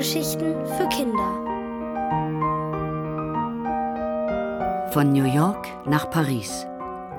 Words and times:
Hörgeschichten 0.00 0.54
für 0.64 0.88
Kinder. 0.88 1.30
Von 4.92 5.12
New 5.12 5.26
York 5.26 5.68
nach 5.86 6.08
Paris. 6.08 6.66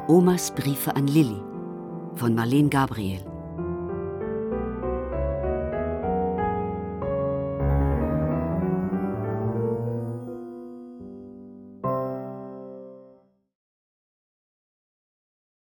Omas 0.08 0.50
Briefe 0.50 0.96
an 0.96 1.06
Lilly 1.06 1.40
von 2.16 2.34
Marlene 2.34 2.70
Gabriel. 2.70 3.24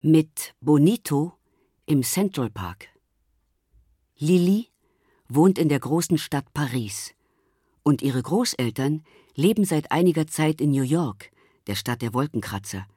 Mit 0.01 0.53
Bonito 0.59 1.31
im 1.85 2.03
Central 2.03 2.49
Park. 2.49 2.89
Lilly 4.17 4.74
wohnt 5.27 5.57
in 5.57 5.69
der 5.69 5.79
großen 5.79 6.17
Stadt 6.17 6.53
Paris 6.53 7.13
und 7.83 8.01
ihre 8.01 8.21
Großeltern 8.21 9.03
leben 9.35 9.63
seit 9.63 9.91
einiger 9.91 10.27
Zeit 10.27 10.59
in 10.59 10.71
New 10.71 10.83
York, 10.83 11.29
der 11.67 11.75
Stadt 11.75 12.01
der 12.01 12.13
Wolkenkratzer. 12.13 12.87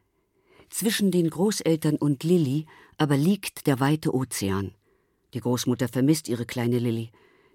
Zwischen 0.70 1.10
den 1.10 1.30
Großeltern 1.30 1.96
und 1.96 2.24
Lilly 2.24 2.66
aber 2.96 3.16
liegt 3.16 3.66
der 3.66 3.80
weite 3.80 4.14
Ozean. 4.14 4.74
Die 5.34 5.41
Großmutter 5.41 5.88
vermisst 5.88 6.28
ihre 6.28 6.46
kleine 6.46 6.78
Lilly, 6.78 7.10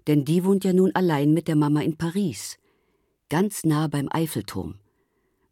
denn 0.06 0.24
die 0.24 0.44
wohnt 0.44 0.64
ja 0.64 0.72
nun 0.72 0.94
allein 0.94 1.32
mit 1.32 1.48
der 1.48 1.56
Mama 1.56 1.80
in 1.80 1.96
Paris, 1.96 2.58
ganz 3.28 3.64
nah 3.64 3.88
beim 3.88 4.08
Eiffelturm. 4.10 4.76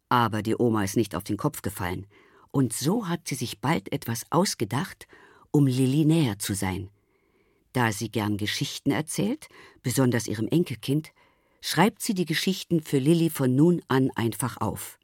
Aber 0.09 0.41
die 0.41 0.55
Oma 0.57 0.83
ist 0.83 0.95
nicht 0.95 1.15
auf 1.15 1.23
den 1.23 1.37
Kopf 1.37 1.61
gefallen, 1.61 2.07
und 2.51 2.71
so 2.71 3.07
hat 3.07 3.27
sie 3.27 3.35
sich 3.35 3.61
bald 3.61 3.91
etwas 3.91 4.25
ausgedacht, 4.29 5.07
um 5.51 5.67
Lilly 5.67 6.05
näher 6.05 6.39
zu 6.39 6.53
sein. 6.53 6.89
Da 7.73 7.91
sie 7.91 8.09
gern 8.09 8.37
Geschichten 8.37 8.91
erzählt, 8.91 9.47
besonders 9.81 10.27
ihrem 10.27 10.47
Enkelkind, 10.47 11.11
schreibt 11.61 12.01
sie 12.01 12.13
die 12.13 12.25
Geschichten 12.25 12.81
für 12.81 12.99
Lilly 12.99 13.29
von 13.29 13.55
nun 13.55 13.81
an 13.87 14.11
einfach 14.15 14.61
auf. 14.61 14.99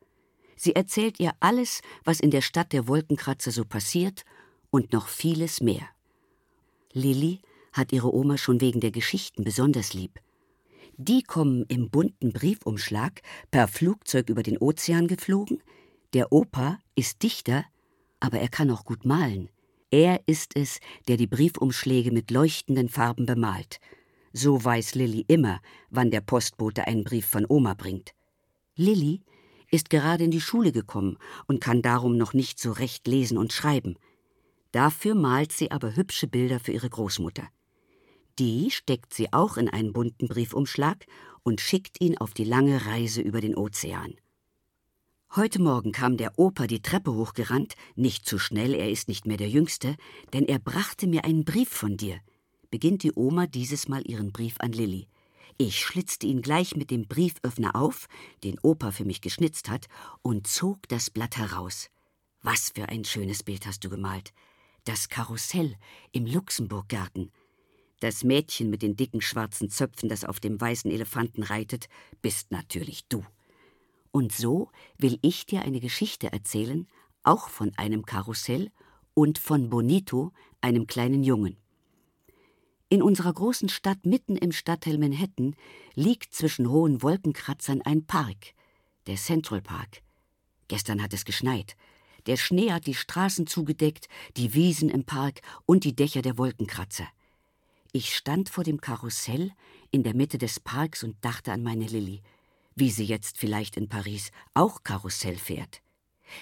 Sie 0.56 0.76
erzählt 0.76 1.20
ihr 1.20 1.32
alles, 1.40 1.82
was 2.04 2.20
in 2.20 2.32
der 2.32 2.42
Stadt 2.42 2.74
der 2.74 2.88
Wolkenkratzer 2.88 3.52
so 3.52 3.66
passiert 3.66 4.24
und 4.70 4.94
noch 4.94 5.08
vieles 5.08 5.62
mehr. 5.62 5.88
Lilly 6.94 7.40
hat 7.72 7.92
ihre 7.92 8.14
Oma 8.14 8.38
schon 8.38 8.62
wegen 8.62 8.82
der 8.82 8.92
Geschichten 8.92 9.44
besonders 9.44 9.94
lieb. 9.94 10.20
Die 10.98 11.24
kommen 11.24 11.66
im 11.70 11.90
bunten 11.90 12.34
Briefumschlag 12.34 13.22
per 13.52 13.70
Flugzeug 13.70 14.30
über 14.30 14.44
den 14.44 14.58
Ozean 14.58 15.08
geflogen. 15.08 15.64
Der 16.14 16.34
Opa 16.34 16.78
ist 16.94 17.24
Dichter, 17.24 17.64
aber 18.20 18.40
er 18.40 18.50
kann 18.50 18.70
auch 18.70 18.84
gut 18.84 19.06
malen. 19.06 19.50
Er 19.92 20.22
ist 20.28 20.56
es, 20.56 20.80
der 21.08 21.18
die 21.18 21.28
Briefumschläge 21.28 22.12
mit 22.12 22.30
leuchtenden 22.30 22.90
Farben 22.90 23.26
bemalt. 23.26 23.80
So 24.34 24.64
weiß 24.64 24.94
Lilly 24.94 25.26
immer, 25.28 25.62
wann 25.90 26.12
der 26.12 26.22
Postbote 26.22 26.86
einen 26.86 27.04
Brief 27.04 27.26
von 27.26 27.46
Oma 27.50 27.74
bringt. 27.74 28.12
Lilly 28.76 29.24
ist 29.72 29.90
gerade 29.90 30.24
in 30.24 30.32
die 30.32 30.42
Schule 30.42 30.72
gekommen 30.72 31.18
und 31.48 31.62
kann 31.62 31.82
darum 31.82 32.18
noch 32.18 32.34
nicht 32.34 32.60
so 32.60 32.72
recht 32.72 33.08
lesen 33.08 33.38
und 33.38 33.52
schreiben. 33.52 33.98
Dafür 34.72 35.16
malt 35.16 35.52
sie 35.52 35.72
aber 35.72 35.96
hübsche 35.96 36.28
Bilder 36.28 36.60
für 36.60 36.72
ihre 36.72 36.90
Großmutter. 36.90 37.48
Die 38.38 38.70
steckt 38.70 39.14
sie 39.14 39.34
auch 39.34 39.58
in 39.58 39.70
einen 39.70 39.92
bunten 39.92 40.28
Briefumschlag 40.28 41.06
und 41.44 41.62
schickt 41.62 42.00
ihn 42.00 42.18
auf 42.18 42.34
die 42.34 42.44
lange 42.44 42.86
Reise 42.86 43.22
über 43.22 43.42
den 43.42 43.56
Ozean. 43.56 44.14
Heute 45.36 45.62
Morgen 45.62 45.92
kam 45.92 46.18
der 46.18 46.40
Opa 46.40 46.66
die 46.66 46.82
Treppe 46.82 47.14
hochgerannt, 47.14 47.76
nicht 47.96 48.26
zu 48.26 48.40
schnell, 48.40 48.74
er 48.74 48.90
ist 48.90 49.08
nicht 49.08 49.28
mehr 49.28 49.38
der 49.38 49.48
Jüngste, 49.48 49.96
denn 50.34 50.44
er 50.46 50.58
brachte 50.58 51.06
mir 51.06 51.24
einen 51.24 51.46
Brief 51.46 51.70
von 51.70 51.98
dir. 51.98 52.20
Beginnt 52.72 53.04
die 53.04 53.14
Oma 53.14 53.46
dieses 53.46 53.88
Mal 53.88 54.02
ihren 54.10 54.32
Brief 54.32 54.56
an 54.58 54.72
Lilli. 54.72 55.08
Ich 55.60 55.86
schlitzte 55.86 56.26
ihn 56.26 56.42
gleich 56.42 56.76
mit 56.76 56.90
dem 56.90 57.08
Brieföffner 57.08 57.76
auf, 57.76 58.08
den 58.44 58.58
Opa 58.64 58.90
für 58.90 59.06
mich 59.06 59.22
geschnitzt 59.22 59.70
hat, 59.70 59.86
und 60.24 60.48
zog 60.48 60.88
das 60.88 61.12
Blatt 61.12 61.38
heraus. 61.38 61.92
Was 62.42 62.72
für 62.74 62.90
ein 62.90 63.06
schönes 63.06 63.44
Bild 63.44 63.68
hast 63.68 63.84
du 63.86 63.90
gemalt. 63.92 64.34
Das 64.84 65.10
Karussell 65.10 65.76
im 66.12 66.26
Luxemburggarten. 66.26 67.32
Das 68.00 68.24
Mädchen 68.24 68.72
mit 68.72 68.82
den 68.82 68.96
dicken 68.96 69.22
schwarzen 69.22 69.70
Zöpfen, 69.70 70.10
das 70.10 70.26
auf 70.26 70.40
dem 70.40 70.60
weißen 70.60 70.90
Elefanten 70.90 71.44
reitet, 71.44 71.88
bist 72.24 72.50
natürlich 72.50 73.06
du. 73.10 73.24
Und 74.12 74.32
so 74.32 74.70
will 74.98 75.20
ich 75.22 75.46
dir 75.46 75.62
eine 75.62 75.80
Geschichte 75.80 76.32
erzählen, 76.32 76.88
auch 77.24 77.50
von 77.50 77.72
einem 77.78 78.06
Karussell 78.06 78.72
und 79.14 79.38
von 79.38 79.70
Bonito, 79.70 80.32
einem 80.62 80.88
kleinen 80.88 81.24
Jungen. 81.24 81.58
In 82.90 83.04
unserer 83.04 83.34
großen 83.34 83.70
Stadt 83.70 84.06
mitten 84.06 84.36
im 84.36 84.52
Stadtteil 84.52 84.98
Manhattan 84.98 85.56
liegt 85.94 86.34
zwischen 86.34 86.70
hohen 86.70 87.04
Wolkenkratzern 87.04 87.84
ein 87.84 88.06
Park, 88.06 88.54
der 89.06 89.16
Central 89.16 89.62
Park. 89.62 90.02
Gestern 90.68 91.02
hat 91.02 91.14
es 91.14 91.24
geschneit. 91.24 91.76
Der 92.26 92.36
Schnee 92.36 92.72
hat 92.72 92.88
die 92.88 92.96
Straßen 92.96 93.46
zugedeckt, 93.46 94.08
die 94.38 94.54
Wiesen 94.56 94.90
im 94.90 95.04
Park 95.04 95.42
und 95.66 95.84
die 95.84 95.96
Dächer 95.96 96.22
der 96.24 96.38
Wolkenkratzer. 96.38 97.08
Ich 97.92 98.16
stand 98.16 98.50
vor 98.50 98.64
dem 98.64 98.82
Karussell 98.82 99.52
in 99.92 100.04
der 100.04 100.16
Mitte 100.16 100.38
des 100.38 100.60
Parks 100.60 101.04
und 101.04 101.16
dachte 101.22 101.52
an 101.52 101.64
meine 101.64 101.86
Lilly 101.86 102.22
wie 102.80 102.90
sie 102.90 103.06
jetzt 103.06 103.38
vielleicht 103.38 103.78
in 103.78 103.90
Paris 103.90 104.32
auch 104.54 104.84
Karussell 104.84 105.38
fährt. 105.38 105.82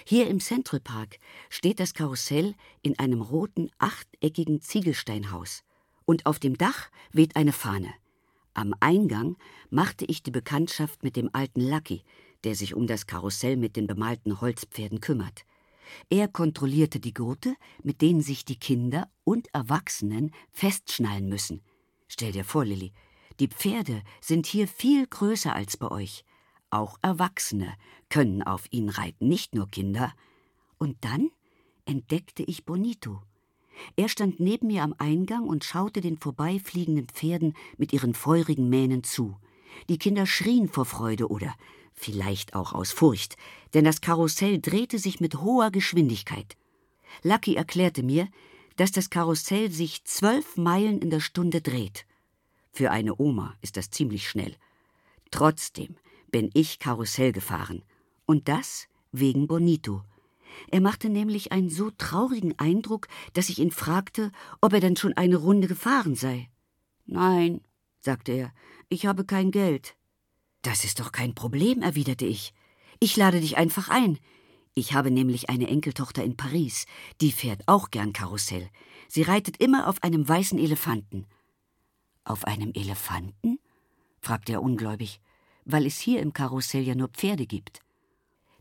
Hier 0.04 0.28
im 0.28 0.40
Central 0.40 0.80
Park 0.80 1.18
steht 1.48 1.80
das 1.80 1.94
Karussell 1.94 2.54
in 2.82 2.98
einem 2.98 3.22
roten, 3.22 3.70
achteckigen 3.78 4.60
Ziegelsteinhaus, 4.60 5.62
und 6.04 6.26
auf 6.26 6.38
dem 6.38 6.56
Dach 6.56 6.90
weht 7.12 7.36
eine 7.36 7.52
Fahne. 7.52 7.92
Am 8.54 8.74
Eingang 8.80 9.36
machte 9.70 10.04
ich 10.04 10.22
die 10.22 10.30
Bekanntschaft 10.30 11.02
mit 11.02 11.16
dem 11.16 11.30
alten 11.32 11.60
Lucky, 11.60 12.02
der 12.44 12.54
sich 12.54 12.74
um 12.74 12.86
das 12.86 13.06
Karussell 13.06 13.56
mit 13.56 13.76
den 13.76 13.86
bemalten 13.86 14.40
Holzpferden 14.40 15.00
kümmert. 15.00 15.44
Er 16.10 16.28
kontrollierte 16.28 17.00
die 17.00 17.14
Gurte, 17.14 17.54
mit 17.82 18.02
denen 18.02 18.20
sich 18.20 18.44
die 18.44 18.58
Kinder 18.58 19.08
und 19.24 19.52
Erwachsenen 19.54 20.32
festschnallen 20.52 21.28
müssen. 21.28 21.62
Stell 22.08 22.32
dir 22.32 22.44
vor, 22.44 22.64
Lilly, 22.64 22.92
die 23.40 23.48
Pferde 23.48 24.02
sind 24.20 24.46
hier 24.46 24.66
viel 24.66 25.06
größer 25.06 25.54
als 25.54 25.76
bei 25.76 25.90
euch. 25.90 26.24
Auch 26.70 26.98
Erwachsene 27.02 27.72
können 28.08 28.42
auf 28.42 28.64
ihnen 28.70 28.88
reiten, 28.88 29.28
nicht 29.28 29.54
nur 29.54 29.68
Kinder. 29.68 30.12
Und 30.78 30.96
dann 31.02 31.30
entdeckte 31.84 32.42
ich 32.42 32.64
Bonito. 32.64 33.22
Er 33.96 34.08
stand 34.08 34.40
neben 34.40 34.66
mir 34.66 34.82
am 34.82 34.94
Eingang 34.98 35.46
und 35.46 35.64
schaute 35.64 36.00
den 36.00 36.18
vorbeifliegenden 36.18 37.06
Pferden 37.06 37.54
mit 37.76 37.92
ihren 37.92 38.14
feurigen 38.14 38.68
Mähnen 38.68 39.04
zu. 39.04 39.36
Die 39.88 39.98
Kinder 39.98 40.26
schrien 40.26 40.68
vor 40.68 40.84
Freude 40.84 41.28
oder 41.28 41.54
vielleicht 41.94 42.54
auch 42.54 42.72
aus 42.72 42.92
Furcht, 42.92 43.36
denn 43.74 43.84
das 43.84 44.00
Karussell 44.00 44.60
drehte 44.60 44.98
sich 44.98 45.20
mit 45.20 45.36
hoher 45.36 45.70
Geschwindigkeit. 45.70 46.56
Lucky 47.22 47.54
erklärte 47.54 48.02
mir, 48.02 48.28
dass 48.76 48.92
das 48.92 49.10
Karussell 49.10 49.70
sich 49.70 50.04
zwölf 50.04 50.56
Meilen 50.56 51.00
in 51.00 51.10
der 51.10 51.20
Stunde 51.20 51.60
dreht. 51.60 52.06
Für 52.78 52.92
eine 52.92 53.18
Oma 53.18 53.56
ist 53.60 53.76
das 53.76 53.90
ziemlich 53.90 54.28
schnell. 54.28 54.54
Trotzdem 55.32 55.96
bin 56.30 56.48
ich 56.54 56.78
Karussell 56.78 57.32
gefahren. 57.32 57.82
Und 58.24 58.46
das 58.46 58.86
wegen 59.10 59.48
Bonito. 59.48 60.04
Er 60.70 60.80
machte 60.80 61.08
nämlich 61.08 61.50
einen 61.50 61.70
so 61.70 61.90
traurigen 61.90 62.56
Eindruck, 62.56 63.08
dass 63.32 63.48
ich 63.48 63.58
ihn 63.58 63.72
fragte, 63.72 64.30
ob 64.60 64.74
er 64.74 64.78
denn 64.78 64.94
schon 64.94 65.12
eine 65.14 65.38
Runde 65.38 65.66
gefahren 65.66 66.14
sei. 66.14 66.50
Nein, 67.04 67.62
sagte 67.98 68.30
er, 68.30 68.52
ich 68.88 69.06
habe 69.06 69.24
kein 69.24 69.50
Geld. 69.50 69.96
Das 70.62 70.84
ist 70.84 71.00
doch 71.00 71.10
kein 71.10 71.34
Problem, 71.34 71.82
erwiderte 71.82 72.26
ich. 72.26 72.54
Ich 73.00 73.16
lade 73.16 73.40
dich 73.40 73.56
einfach 73.56 73.88
ein. 73.88 74.20
Ich 74.74 74.92
habe 74.92 75.10
nämlich 75.10 75.50
eine 75.50 75.66
Enkeltochter 75.66 76.22
in 76.22 76.36
Paris, 76.36 76.86
die 77.20 77.32
fährt 77.32 77.62
auch 77.66 77.90
gern 77.90 78.12
Karussell. 78.12 78.70
Sie 79.08 79.22
reitet 79.22 79.56
immer 79.56 79.88
auf 79.88 80.00
einem 80.04 80.28
weißen 80.28 80.60
Elefanten. 80.60 81.26
Auf 82.28 82.44
einem 82.44 82.72
Elefanten? 82.74 83.58
fragte 84.20 84.52
er 84.52 84.62
ungläubig 84.62 85.20
weil 85.68 85.86
es 85.86 85.98
hier 86.00 86.20
im 86.20 86.32
Karussell 86.32 86.82
ja 86.82 86.94
nur 86.94 87.08
Pferde 87.08 87.46
gibt. 87.46 87.80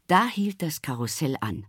Da 0.08 0.28
hielt 0.28 0.62
das 0.62 0.82
Karussell 0.82 1.38
an. 1.40 1.66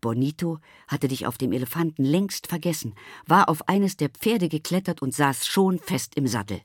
Bonito 0.00 0.58
hatte 0.88 1.06
dich 1.08 1.26
auf 1.26 1.38
dem 1.38 1.52
Elefanten 1.52 2.04
längst 2.04 2.46
vergessen, 2.46 2.94
war 3.26 3.48
auf 3.48 3.68
eines 3.68 3.96
der 3.96 4.08
Pferde 4.08 4.48
geklettert 4.48 5.02
und 5.02 5.14
saß 5.14 5.46
schon 5.46 5.78
fest 5.78 6.14
im 6.16 6.26
Sattel. 6.26 6.60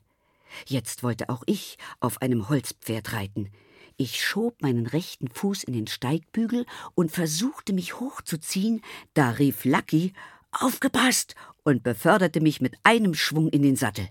Jetzt 0.66 1.02
wollte 1.02 1.28
auch 1.28 1.42
ich 1.46 1.78
auf 2.00 2.20
einem 2.22 2.48
Holzpferd 2.48 3.12
reiten. 3.12 3.50
Ich 3.96 4.24
schob 4.24 4.62
meinen 4.62 4.86
rechten 4.86 5.28
Fuß 5.28 5.64
in 5.64 5.74
den 5.74 5.86
Steigbügel 5.86 6.64
und 6.94 7.12
versuchte 7.12 7.72
mich 7.72 8.00
hochzuziehen, 8.00 8.80
da 9.14 9.30
rief 9.30 9.64
Lucky 9.64 10.12
Aufgepasst 10.52 11.36
und 11.62 11.84
beförderte 11.84 12.40
mich 12.40 12.60
mit 12.60 12.74
einem 12.82 13.14
Schwung 13.14 13.48
in 13.50 13.62
den 13.62 13.76
Sattel. 13.76 14.08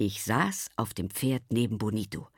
Ich 0.00 0.22
saß 0.22 0.68
auf 0.76 0.94
dem 0.94 1.10
Pferd 1.10 1.42
neben 1.50 1.76
Bonito. 1.76 2.28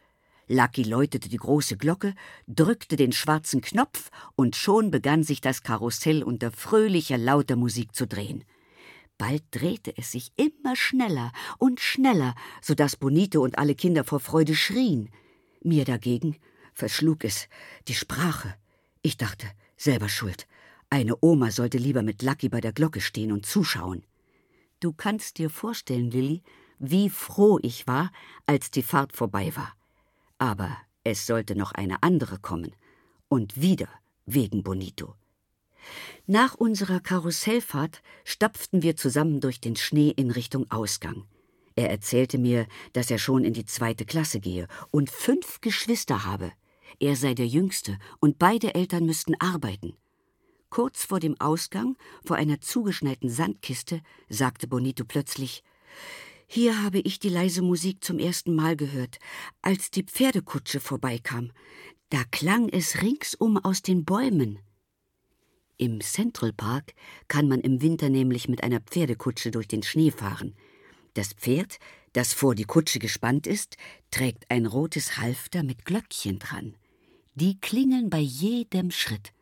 Lucky 0.48 0.82
läutete 0.82 1.28
die 1.28 1.36
große 1.36 1.76
Glocke, 1.76 2.14
drückte 2.46 2.96
den 2.96 3.12
schwarzen 3.12 3.60
Knopf 3.60 4.10
und 4.34 4.56
schon 4.56 4.90
begann 4.90 5.24
sich 5.24 5.42
das 5.42 5.62
Karussell 5.62 6.22
unter 6.22 6.52
fröhlicher, 6.52 7.18
lauter 7.18 7.56
Musik 7.56 7.94
zu 7.94 8.06
drehen. 8.06 8.44
Bald 9.18 9.44
drehte 9.50 9.92
es 9.98 10.10
sich 10.12 10.32
immer 10.36 10.74
schneller 10.74 11.32
und 11.58 11.80
schneller, 11.80 12.34
so 12.62 12.74
dass 12.74 12.96
Bonito 12.96 13.42
und 13.42 13.58
alle 13.58 13.74
Kinder 13.74 14.04
vor 14.04 14.20
Freude 14.20 14.54
schrien. 14.54 15.10
Mir 15.62 15.84
dagegen 15.84 16.38
verschlug 16.72 17.24
es 17.24 17.46
die 17.88 17.94
Sprache. 17.94 18.54
Ich 19.02 19.18
dachte, 19.18 19.46
selber 19.76 20.08
schuld. 20.08 20.46
Eine 20.88 21.14
Oma 21.20 21.50
sollte 21.50 21.76
lieber 21.76 22.02
mit 22.02 22.22
Lucky 22.22 22.48
bei 22.48 22.62
der 22.62 22.72
Glocke 22.72 23.02
stehen 23.02 23.32
und 23.32 23.44
zuschauen. 23.44 24.02
Du 24.80 24.94
kannst 24.94 25.36
dir 25.36 25.50
vorstellen, 25.50 26.10
Lilly, 26.10 26.42
wie 26.80 27.10
froh 27.10 27.58
ich 27.62 27.86
war, 27.86 28.10
als 28.46 28.70
die 28.70 28.82
Fahrt 28.82 29.12
vorbei 29.12 29.54
war. 29.54 29.72
Aber 30.38 30.76
es 31.04 31.26
sollte 31.26 31.54
noch 31.54 31.72
eine 31.72 32.02
andere 32.02 32.38
kommen. 32.38 32.74
Und 33.28 33.60
wieder 33.60 33.88
wegen 34.26 34.62
Bonito. 34.62 35.14
Nach 36.26 36.54
unserer 36.54 37.00
Karussellfahrt 37.00 38.02
stapften 38.24 38.82
wir 38.82 38.96
zusammen 38.96 39.40
durch 39.40 39.60
den 39.60 39.76
Schnee 39.76 40.10
in 40.10 40.30
Richtung 40.30 40.70
Ausgang. 40.70 41.24
Er 41.76 41.90
erzählte 41.90 42.38
mir, 42.38 42.66
dass 42.92 43.10
er 43.10 43.18
schon 43.18 43.44
in 43.44 43.52
die 43.52 43.64
zweite 43.64 44.04
Klasse 44.04 44.40
gehe 44.40 44.66
und 44.90 45.10
fünf 45.10 45.60
Geschwister 45.60 46.24
habe. 46.24 46.52
Er 46.98 47.16
sei 47.16 47.34
der 47.34 47.46
Jüngste 47.46 47.98
und 48.18 48.38
beide 48.38 48.74
Eltern 48.74 49.06
müssten 49.06 49.34
arbeiten. 49.40 49.94
Kurz 50.70 51.04
vor 51.04 51.20
dem 51.20 51.40
Ausgang, 51.40 51.96
vor 52.24 52.36
einer 52.36 52.60
zugeschneiten 52.60 53.28
Sandkiste, 53.28 54.02
sagte 54.28 54.66
Bonito 54.66 55.04
plötzlich 55.04 55.64
Hier 56.52 56.82
habe 56.82 56.98
ich 56.98 57.20
die 57.20 57.28
leise 57.28 57.62
Musik 57.62 58.02
zum 58.02 58.18
ersten 58.18 58.56
Mal 58.56 58.74
gehört, 58.74 59.20
als 59.62 59.92
die 59.92 60.02
Pferdekutsche 60.02 60.80
vorbeikam. 60.80 61.52
Da 62.08 62.24
klang 62.32 62.68
es 62.68 63.02
ringsum 63.02 63.56
aus 63.56 63.82
den 63.82 64.04
Bäumen. 64.04 64.58
Im 65.76 66.00
Central 66.00 66.52
Park 66.52 66.94
kann 67.28 67.46
man 67.46 67.60
im 67.60 67.82
Winter 67.82 68.08
nämlich 68.08 68.48
mit 68.48 68.64
einer 68.64 68.80
Pferdekutsche 68.80 69.52
durch 69.52 69.68
den 69.68 69.84
Schnee 69.84 70.10
fahren. 70.10 70.56
Das 71.14 71.34
Pferd, 71.34 71.78
das 72.14 72.32
vor 72.32 72.56
die 72.56 72.64
Kutsche 72.64 72.98
gespannt 72.98 73.46
ist, 73.46 73.76
trägt 74.10 74.50
ein 74.50 74.66
rotes 74.66 75.18
Halfter 75.18 75.62
mit 75.62 75.84
Glöckchen 75.84 76.40
dran. 76.40 76.74
Die 77.36 77.60
klingeln 77.60 78.10
bei 78.10 78.18
jedem 78.18 78.90
Schritt. 78.90 79.32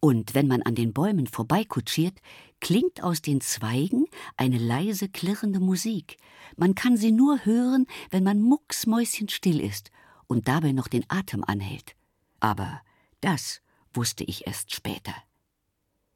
Und 0.00 0.34
wenn 0.34 0.46
man 0.46 0.60
an 0.60 0.74
den 0.74 0.92
Bäumen 0.92 1.26
vorbeikutschiert, 1.26 2.20
klingt 2.60 3.02
aus 3.02 3.22
den 3.22 3.40
Zweigen 3.40 4.06
eine 4.36 4.58
leise 4.58 5.08
klirrende 5.08 5.60
Musik. 5.60 6.16
Man 6.56 6.74
kann 6.74 6.96
sie 6.96 7.12
nur 7.12 7.44
hören, 7.44 7.86
wenn 8.10 8.24
man 8.24 8.40
mucksmäuschenstill 8.40 9.60
ist 9.60 9.90
und 10.26 10.48
dabei 10.48 10.72
noch 10.72 10.88
den 10.88 11.04
Atem 11.08 11.44
anhält. 11.44 11.94
Aber 12.40 12.80
das 13.20 13.60
wusste 13.94 14.24
ich 14.24 14.46
erst 14.46 14.74
später. 14.74 15.14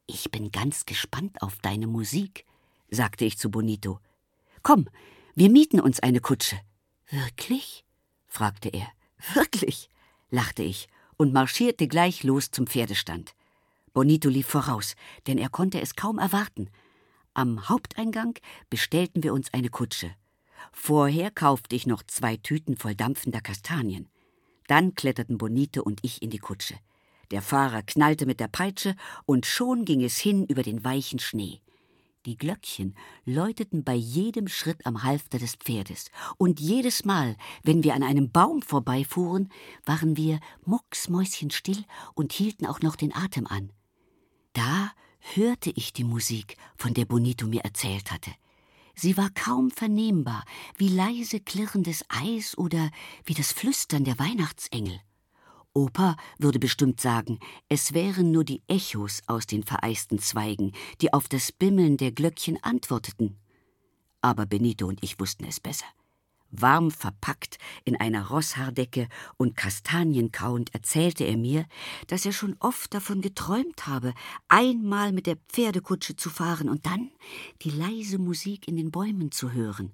Ich 0.07 0.31
bin 0.31 0.51
ganz 0.51 0.87
gespannt 0.87 1.41
auf 1.43 1.59
deine 1.63 1.87
Musik, 1.87 2.45
sagte 2.91 3.25
ich 3.25 3.39
zu 3.39 3.51
Bonito. 3.51 4.01
Komm, 4.63 4.89
wir 5.35 5.51
mieten 5.51 5.81
uns 5.81 6.01
eine 6.01 6.21
Kutsche. 6.21 6.61
Wirklich? 7.09 7.85
fragte 8.27 8.69
er. 8.69 8.89
Wirklich, 9.35 9.89
lachte 10.31 10.63
ich 10.63 10.89
und 11.17 11.33
marschierte 11.33 11.89
gleich 11.89 12.25
los 12.25 12.51
zum 12.51 12.67
Pferdestand. 12.67 13.35
Bonito 13.95 14.29
lief 14.29 14.47
voraus, 14.47 14.95
denn 15.27 15.39
er 15.39 15.51
konnte 15.51 15.81
es 15.81 15.97
kaum 15.97 16.19
erwarten. 16.19 16.71
Am 17.35 17.69
Haupteingang 17.69 18.39
bestellten 18.71 19.23
wir 19.23 19.35
uns 19.35 19.53
eine 19.53 19.69
Kutsche. 19.69 20.15
Vorher 20.73 21.31
kaufte 21.31 21.77
ich 21.77 21.87
noch 21.87 22.03
zwei 22.03 22.37
Tüten 22.37 22.77
voll 22.77 22.95
dampfender 22.95 23.41
Kastanien. 23.41 24.09
Dann 24.67 24.95
kletterten 24.95 25.39
Bonito 25.39 25.83
und 25.83 26.01
ich 26.03 26.23
in 26.23 26.31
die 26.31 26.39
Kutsche. 26.39 26.75
Der 27.31 27.43
Fahrer 27.43 27.83
knallte 27.83 28.27
mit 28.27 28.41
der 28.41 28.49
Peitsche, 28.49 28.95
und 29.27 29.47
schon 29.47 29.85
ging 29.85 30.03
es 30.03 30.19
hin 30.19 30.47
über 30.47 30.63
den 30.63 30.85
weichen 30.85 31.19
Schnee. 31.19 31.61
Die 32.25 32.37
Glöckchen 32.37 32.95
läuteten 33.25 33.83
bei 33.83 33.95
jedem 33.95 34.47
Schritt 34.47 34.87
am 34.87 35.03
Halfter 35.03 35.39
des 35.39 35.57
Pferdes, 35.57 36.11
und 36.39 36.61
jedes 36.61 37.05
Mal, 37.05 37.37
wenn 37.63 37.83
wir 37.83 37.95
an 37.95 38.03
einem 38.03 38.31
Baum 38.31 38.63
vorbeifuhren, 38.63 39.49
waren 39.85 40.17
wir 40.17 40.41
mucksmäuschenstill 40.65 41.85
und 42.15 42.33
hielten 42.33 42.67
auch 42.67 42.81
noch 42.81 42.97
den 42.97 43.15
Atem 43.15 43.47
an. 43.47 43.73
Hörte 45.35 45.73
ich 45.75 45.93
die 45.93 46.05
Musik, 46.05 46.57
von 46.77 46.95
der 46.95 47.07
Bonito 47.07 47.47
mir 47.47 47.63
erzählt 47.63 48.11
hatte. 48.11 48.33
Sie 48.95 49.17
war 49.17 49.31
kaum 49.31 49.71
vernehmbar, 49.71 50.45
wie 50.77 50.89
leise 50.89 51.41
klirrendes 51.41 52.05
Eis 52.09 52.59
oder 52.59 52.91
wie 53.25 53.33
das 53.33 53.53
Flüstern 53.53 54.05
der 54.05 54.19
Weihnachtsengel. 54.19 55.01
Opa 55.73 56.17
würde 56.39 56.59
bestimmt 56.59 57.01
sagen, 57.01 57.39
es 57.69 57.95
wären 57.95 58.31
nur 58.31 58.45
die 58.45 58.63
Echos 58.67 59.23
aus 59.27 59.47
den 59.47 59.63
vereisten 59.63 60.19
Zweigen, 60.19 60.73
die 61.01 61.15
auf 61.15 61.29
das 61.29 61.51
Bimmeln 61.51 61.97
der 61.97 62.13
Glöckchen 62.13 62.63
antworteten. 62.63 63.39
Aber 64.21 64.45
Benito 64.45 64.87
und 64.87 65.03
ich 65.03 65.19
wussten 65.19 65.45
es 65.45 65.61
besser. 65.61 65.87
Warm 66.53 66.91
verpackt 66.91 67.59
in 67.85 67.97
einer 67.97 68.29
Rosshaardecke 68.29 69.09
und 69.37 69.57
Kastanien 69.57 70.31
kauend 70.31 70.73
erzählte 70.75 71.25
er 71.25 71.37
mir, 71.37 71.67
dass 72.07 72.25
er 72.25 72.33
schon 72.33 72.57
oft 72.61 72.95
davon 72.95 73.21
geträumt 73.21 73.87
habe, 73.87 74.15
einmal 74.49 75.13
mit 75.13 75.27
der 75.27 75.39
Pferdekutsche 75.49 76.15
zu 76.15 76.31
fahren 76.31 76.69
und 76.69 76.87
dann 76.87 77.11
die 77.63 77.71
leise 77.71 78.19
Musik 78.19 78.69
in 78.69 78.77
den 78.77 78.91
Bäumen 78.91 79.33
zu 79.33 79.53
hören. 79.53 79.93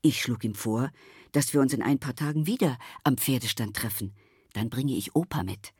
Ich 0.00 0.22
schlug 0.22 0.44
ihm 0.44 0.54
vor, 0.54 0.90
dass 1.32 1.52
wir 1.52 1.60
uns 1.60 1.74
in 1.74 1.82
ein 1.82 1.98
paar 1.98 2.14
Tagen 2.14 2.46
wieder 2.46 2.78
am 3.04 3.18
Pferdestand 3.18 3.76
treffen– 3.76 4.14
dann 4.52 4.70
bringe 4.70 4.94
ich 4.94 5.14
Opa 5.14 5.42
mit. 5.42 5.72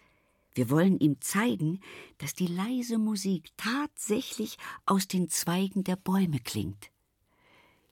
Wir 0.54 0.68
wollen 0.68 0.98
ihm 0.98 1.20
zeigen, 1.20 1.80
dass 2.18 2.34
die 2.34 2.46
leise 2.46 2.98
Musik 2.98 3.50
tatsächlich 3.56 4.56
aus 4.84 5.06
den 5.06 5.28
Zweigen 5.28 5.84
der 5.84 5.96
Bäume 5.96 6.40
klingt. 6.40 6.90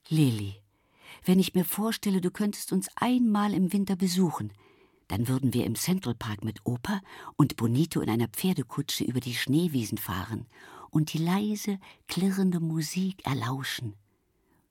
Lili, 0.09 0.57
wenn 1.29 1.39
ich 1.39 1.55
mir 1.55 1.65
vorstelle, 1.65 2.21
du 2.21 2.31
könntest 2.31 2.73
uns 2.73 2.89
einmal 2.97 3.53
im 3.53 3.73
Winter 3.73 3.97
besuchen, 3.97 4.53
dann 5.09 5.29
würden 5.29 5.53
wir 5.53 5.67
im 5.67 5.75
Central 5.75 6.15
Park 6.15 6.43
mit 6.43 6.65
Opa 6.65 7.01
und 7.37 7.57
Bonito 7.57 8.01
in 8.01 8.11
einer 8.11 8.29
Pferdekutsche 8.29 9.05
über 9.05 9.21
die 9.21 9.35
Schneewiesen 9.35 9.99
fahren 9.99 10.47
und 10.91 11.13
die 11.13 11.19
leise, 11.19 11.79
klirrende 12.09 12.61
Musik 12.61 13.25
erlauschen. 13.27 13.95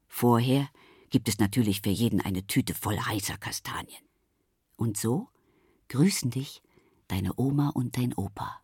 Vorher 0.07 0.68
gibt 1.09 1.30
es 1.30 1.39
natürlich 1.39 1.81
für 1.81 1.89
jeden 1.89 2.21
eine 2.21 2.45
Tüte 2.48 2.74
voll 2.74 2.98
heißer 2.98 3.38
Kastanien. 3.38 4.04
Und 4.75 4.98
so 4.98 5.30
Grüßen 5.89 6.31
dich, 6.31 6.62
deine 7.07 7.31
Oma 7.38 7.69
und 7.69 7.95
dein 7.98 8.13
Opa. 8.13 8.59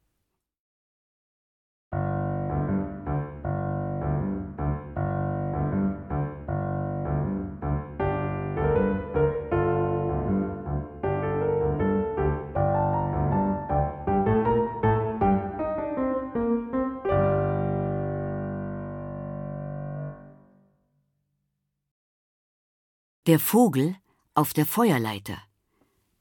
Der 23.25 23.39
Vogel 23.39 23.95
auf 24.33 24.51
der 24.51 24.65
Feuerleiter 24.65 25.37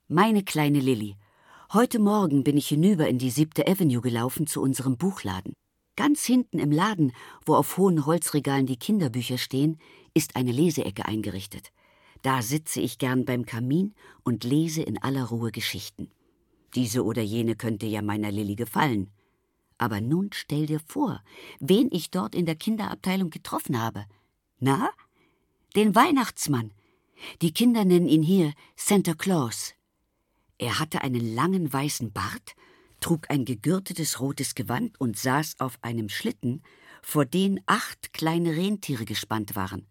meine 0.06 0.44
kleine 0.44 0.78
Lilly, 0.78 1.16
heute 1.72 1.98
Morgen 1.98 2.44
bin 2.44 2.56
ich 2.56 2.68
hinüber 2.68 3.08
in 3.08 3.18
die 3.18 3.30
siebte 3.30 3.66
Avenue 3.66 4.00
gelaufen 4.00 4.46
zu 4.46 4.62
unserem 4.62 4.96
Buchladen. 4.96 5.54
Ganz 5.96 6.22
hinten 6.24 6.60
im 6.60 6.70
Laden, 6.70 7.12
wo 7.44 7.56
auf 7.56 7.76
hohen 7.76 8.06
Holzregalen 8.06 8.66
die 8.66 8.76
Kinderbücher 8.76 9.36
stehen, 9.36 9.78
ist 10.14 10.36
eine 10.36 10.52
Leseecke 10.52 11.04
eingerichtet. 11.04 11.72
Da 12.22 12.40
sitze 12.40 12.80
ich 12.80 12.98
gern 12.98 13.24
beim 13.24 13.46
Kamin 13.46 13.94
und 14.22 14.44
lese 14.44 14.82
in 14.82 15.02
aller 15.02 15.24
Ruhe 15.24 15.50
Geschichten. 15.50 16.08
Diese 16.76 17.04
oder 17.04 17.22
jene 17.22 17.56
könnte 17.56 17.86
ja 17.86 18.00
meiner 18.00 18.30
Lilly 18.30 18.54
gefallen. 18.54 19.10
Aber 19.76 20.00
nun 20.00 20.30
stell 20.32 20.66
dir 20.66 20.78
vor, 20.86 21.20
wen 21.58 21.88
ich 21.90 22.12
dort 22.12 22.36
in 22.36 22.46
der 22.46 22.54
Kinderabteilung 22.54 23.30
getroffen 23.30 23.80
habe. 23.82 24.04
Na? 24.60 24.90
Den 25.74 25.96
Weihnachtsmann. 25.96 26.70
Die 27.40 27.52
Kinder 27.52 27.84
nennen 27.84 28.08
ihn 28.08 28.22
hier 28.22 28.52
Santa 28.76 29.14
Claus. 29.14 29.74
Er 30.58 30.78
hatte 30.78 31.02
einen 31.02 31.34
langen 31.34 31.72
weißen 31.72 32.12
Bart, 32.12 32.54
trug 33.00 33.30
ein 33.30 33.44
gegürtetes 33.44 34.20
rotes 34.20 34.54
Gewand 34.54 35.00
und 35.00 35.18
saß 35.18 35.56
auf 35.58 35.78
einem 35.82 36.08
Schlitten, 36.08 36.62
vor 37.02 37.24
den 37.24 37.60
acht 37.66 38.12
kleine 38.12 38.56
Rentiere 38.56 39.04
gespannt 39.04 39.56
waren. 39.56 39.86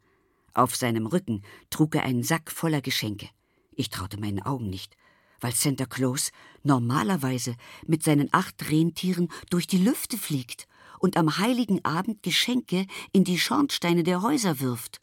Auf 0.53 0.75
seinem 0.75 1.07
Rücken 1.07 1.43
trug 1.69 1.95
er 1.95 2.03
einen 2.03 2.23
Sack 2.23 2.51
voller 2.51 2.81
Geschenke. 2.81 3.29
Ich 3.73 3.89
traute 3.89 4.19
meinen 4.19 4.41
Augen 4.41 4.69
nicht, 4.69 4.95
weil 5.39 5.53
Santa 5.53 5.85
Claus 5.85 6.31
normalerweise 6.63 7.55
mit 7.85 8.03
seinen 8.03 8.29
acht 8.31 8.69
Rentieren 8.69 9.29
durch 9.49 9.67
die 9.67 9.83
Lüfte 9.83 10.17
fliegt 10.17 10.67
und 10.99 11.17
am 11.17 11.37
heiligen 11.37 11.83
Abend 11.83 12.23
Geschenke 12.23 12.85
in 13.11 13.23
die 13.23 13.39
Schornsteine 13.39 14.03
der 14.03 14.21
Häuser 14.21 14.59
wirft. 14.59 15.01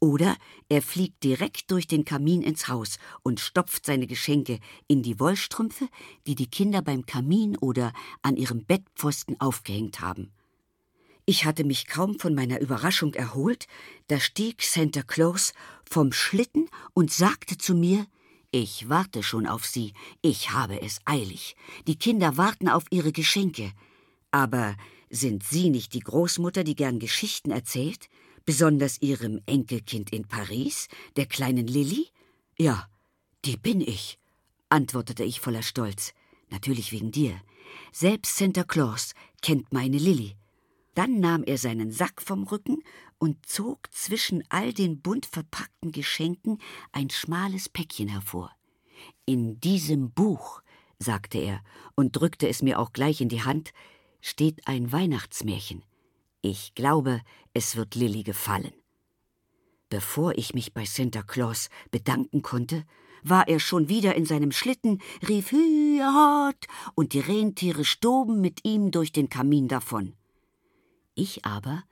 Oder 0.00 0.36
er 0.70 0.80
fliegt 0.80 1.22
direkt 1.22 1.70
durch 1.70 1.86
den 1.86 2.06
Kamin 2.06 2.42
ins 2.42 2.68
Haus 2.68 2.98
und 3.22 3.38
stopft 3.38 3.84
seine 3.84 4.06
Geschenke 4.06 4.58
in 4.88 5.02
die 5.02 5.20
Wollstrümpfe, 5.20 5.88
die 6.26 6.34
die 6.34 6.48
Kinder 6.48 6.80
beim 6.80 7.04
Kamin 7.04 7.56
oder 7.58 7.92
an 8.22 8.36
ihrem 8.36 8.64
Bettpfosten 8.64 9.38
aufgehängt 9.40 10.00
haben. 10.00 10.32
Ich 11.26 11.44
hatte 11.44 11.64
mich 11.64 11.86
kaum 11.86 12.18
von 12.18 12.34
meiner 12.34 12.60
Überraschung 12.60 13.12
erholt, 13.12 13.66
da 14.08 14.18
stieg 14.18 14.62
Santa 14.62 15.02
Claus 15.02 15.52
vom 15.84 16.12
Schlitten 16.12 16.68
und 16.94 17.12
sagte 17.12 17.58
zu 17.58 17.74
mir, 17.74 18.06
ich 18.52 18.88
warte 18.88 19.22
schon 19.22 19.46
auf 19.46 19.64
Sie, 19.64 19.92
ich 20.22 20.50
habe 20.50 20.80
es 20.82 20.98
eilig. 21.04 21.54
Die 21.86 21.96
Kinder 21.96 22.36
warten 22.36 22.68
auf 22.68 22.84
ihre 22.90 23.12
Geschenke. 23.12 23.70
Aber 24.32 24.74
sind 25.08 25.44
Sie 25.44 25.70
nicht 25.70 25.92
die 25.92 26.00
Großmutter, 26.00 26.64
die 26.64 26.74
gern 26.74 26.98
Geschichten 26.98 27.52
erzählt? 27.52 28.08
Besonders 28.50 29.00
Ihrem 29.00 29.40
Enkelkind 29.46 30.12
in 30.12 30.26
Paris, 30.26 30.88
der 31.14 31.26
kleinen 31.26 31.68
Lilly? 31.68 32.08
Ja, 32.58 32.88
die 33.44 33.56
bin 33.56 33.80
ich, 33.80 34.18
antwortete 34.68 35.22
ich 35.22 35.38
voller 35.38 35.62
Stolz. 35.62 36.14
Natürlich 36.48 36.90
wegen 36.90 37.12
dir. 37.12 37.40
Selbst 37.92 38.36
Santa 38.36 38.64
Claus 38.64 39.14
kennt 39.40 39.72
meine 39.72 39.98
Lilly. 39.98 40.34
Dann 40.96 41.20
nahm 41.20 41.44
er 41.44 41.58
seinen 41.58 41.92
Sack 41.92 42.20
vom 42.20 42.42
Rücken 42.42 42.82
und 43.20 43.46
zog 43.46 43.86
zwischen 43.92 44.42
all 44.48 44.72
den 44.72 45.00
bunt 45.00 45.26
verpackten 45.26 45.92
Geschenken 45.92 46.58
ein 46.90 47.08
schmales 47.08 47.68
Päckchen 47.68 48.08
hervor. 48.08 48.50
In 49.26 49.60
diesem 49.60 50.10
Buch, 50.10 50.60
sagte 50.98 51.38
er 51.38 51.62
und 51.94 52.16
drückte 52.16 52.48
es 52.48 52.62
mir 52.62 52.80
auch 52.80 52.92
gleich 52.92 53.20
in 53.20 53.28
die 53.28 53.44
Hand, 53.44 53.70
steht 54.20 54.66
ein 54.66 54.90
Weihnachtsmärchen. 54.90 55.84
Ich 56.42 56.74
glaube, 56.74 57.20
es 57.52 57.76
wird 57.76 57.94
Lilly 57.94 58.22
gefallen. 58.22 58.72
Bevor 59.90 60.38
ich 60.38 60.54
mich 60.54 60.72
bei 60.72 60.84
Santa 60.84 61.22
Claus 61.22 61.68
bedanken 61.90 62.42
konnte, 62.42 62.84
war 63.22 63.48
er 63.48 63.60
schon 63.60 63.88
wieder 63.88 64.14
in 64.14 64.24
seinem 64.24 64.52
Schlitten, 64.52 65.02
rief 65.28 65.50
Hüat, 65.50 66.66
und 66.94 67.12
die 67.12 67.20
Rentiere 67.20 67.84
stoben 67.84 68.40
mit 68.40 68.64
ihm 68.64 68.90
durch 68.90 69.12
den 69.12 69.28
Kamin 69.28 69.68
davon. 69.68 70.14
Ich 71.14 71.44
aber 71.44 71.84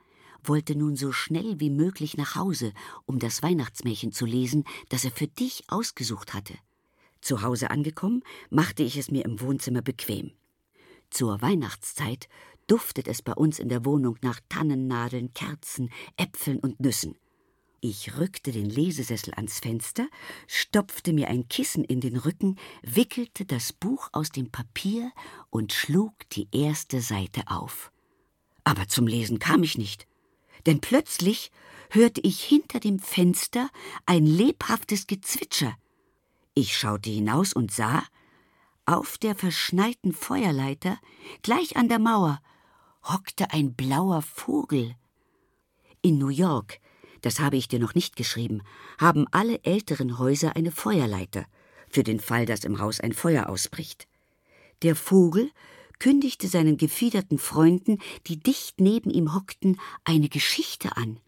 wollte 0.43 0.75
nun 0.75 0.95
so 0.95 1.11
schnell 1.11 1.59
wie 1.59 1.69
möglich 1.69 2.17
nach 2.17 2.35
Hause, 2.35 2.73
um 3.05 3.19
das 3.19 3.43
Weihnachtsmärchen 3.43 4.11
zu 4.11 4.25
lesen, 4.25 4.63
das 4.87 5.05
er 5.05 5.11
für 5.11 5.27
dich 5.27 5.63
ausgesucht 5.67 6.33
hatte. 6.33 6.55
Zu 7.21 7.41
Hause 7.41 7.69
angekommen, 7.69 8.23
machte 8.49 8.81
ich 8.81 8.97
es 8.97 9.11
mir 9.11 9.25
im 9.25 9.41
Wohnzimmer 9.41 9.81
bequem. 9.81 10.31
Zur 11.09 11.41
Weihnachtszeit 11.41 12.29
duftet 12.69 13.07
es 13.07 13.21
bei 13.21 13.33
uns 13.33 13.59
in 13.59 13.67
der 13.67 13.85
Wohnung 13.85 14.17
nach 14.21 14.39
Tannennadeln, 14.47 15.33
Kerzen, 15.33 15.89
Äpfeln 16.17 16.59
und 16.59 16.79
Nüssen. 16.79 17.17
Ich 17.81 18.17
rückte 18.17 18.51
den 18.51 18.69
Lesesessel 18.69 19.33
ans 19.35 19.59
Fenster, 19.59 20.07
stopfte 20.47 21.13
mir 21.13 21.29
ein 21.29 21.47
Kissen 21.47 21.83
in 21.83 22.01
den 22.01 22.17
Rücken, 22.17 22.57
wickelte 22.81 23.45
das 23.45 23.71
Buch 23.71 24.09
aus 24.11 24.29
dem 24.29 24.51
Papier 24.51 25.11
und 25.49 25.71
schlug 25.71 26.13
die 26.31 26.49
erste 26.51 27.01
Seite 27.01 27.43
auf. 27.47 27.91
Aber 28.65 28.87
zum 28.87 29.07
Lesen 29.07 29.39
kam 29.39 29.63
ich 29.63 29.77
nicht, 29.77 30.07
denn 30.65 30.81
plötzlich 30.81 31.51
hörte 31.89 32.21
ich 32.21 32.43
hinter 32.43 32.79
dem 32.81 32.99
Fenster 32.99 33.69
ein 34.05 34.25
lebhaftes 34.25 35.07
Gezwitscher. 35.07 35.75
Ich 36.53 36.77
schaute 36.77 37.09
hinaus 37.09 37.53
und 37.53 37.71
sah, 37.71 38.03
auf 38.85 39.17
der 39.17 39.35
verschneiten 39.35 40.13
Feuerleiter, 40.13 40.99
gleich 41.43 41.77
an 41.77 41.87
der 41.87 41.99
Mauer, 41.99 42.41
hockte 43.11 43.51
ein 43.51 43.73
blauer 43.73 44.21
Vogel. 44.21 44.95
In 46.01 46.17
New 46.17 46.29
York, 46.29 46.79
das 47.21 47.39
habe 47.39 47.57
ich 47.57 47.67
dir 47.67 47.79
noch 47.79 47.95
nicht 47.95 48.15
geschrieben, 48.15 48.61
haben 48.99 49.25
alle 49.31 49.63
älteren 49.63 50.19
Häuser 50.19 50.55
eine 50.55 50.71
Feuerleiter, 50.71 51.45
für 51.89 52.03
den 52.03 52.19
Fall, 52.19 52.45
dass 52.45 52.63
im 52.63 52.79
Haus 52.79 52.99
ein 52.99 53.13
Feuer 53.13 53.49
ausbricht. 53.49 54.07
Der 54.83 54.95
Vogel 54.95 55.51
kündigte 55.97 56.47
seinen 56.47 56.77
gefiederten 56.77 57.39
Freunden, 57.39 57.97
die 58.27 58.37
dicht 58.37 58.79
neben 58.79 59.09
ihm 59.09 59.33
hockten, 59.33 59.79
eine 60.05 60.29
Geschichte 60.29 60.95
an. 60.95 61.19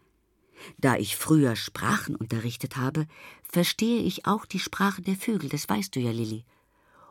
Da 0.78 0.96
ich 0.96 1.16
früher 1.16 1.56
Sprachen 1.56 2.14
unterrichtet 2.14 2.76
habe, 2.76 3.06
verstehe 3.42 4.00
ich 4.02 4.24
auch 4.26 4.46
die 4.46 4.60
Sprache 4.60 5.02
der 5.02 5.16
Vögel, 5.16 5.48
das 5.50 5.68
weißt 5.68 5.94
du 5.96 6.00
ja, 6.00 6.12
Lilli. 6.12 6.44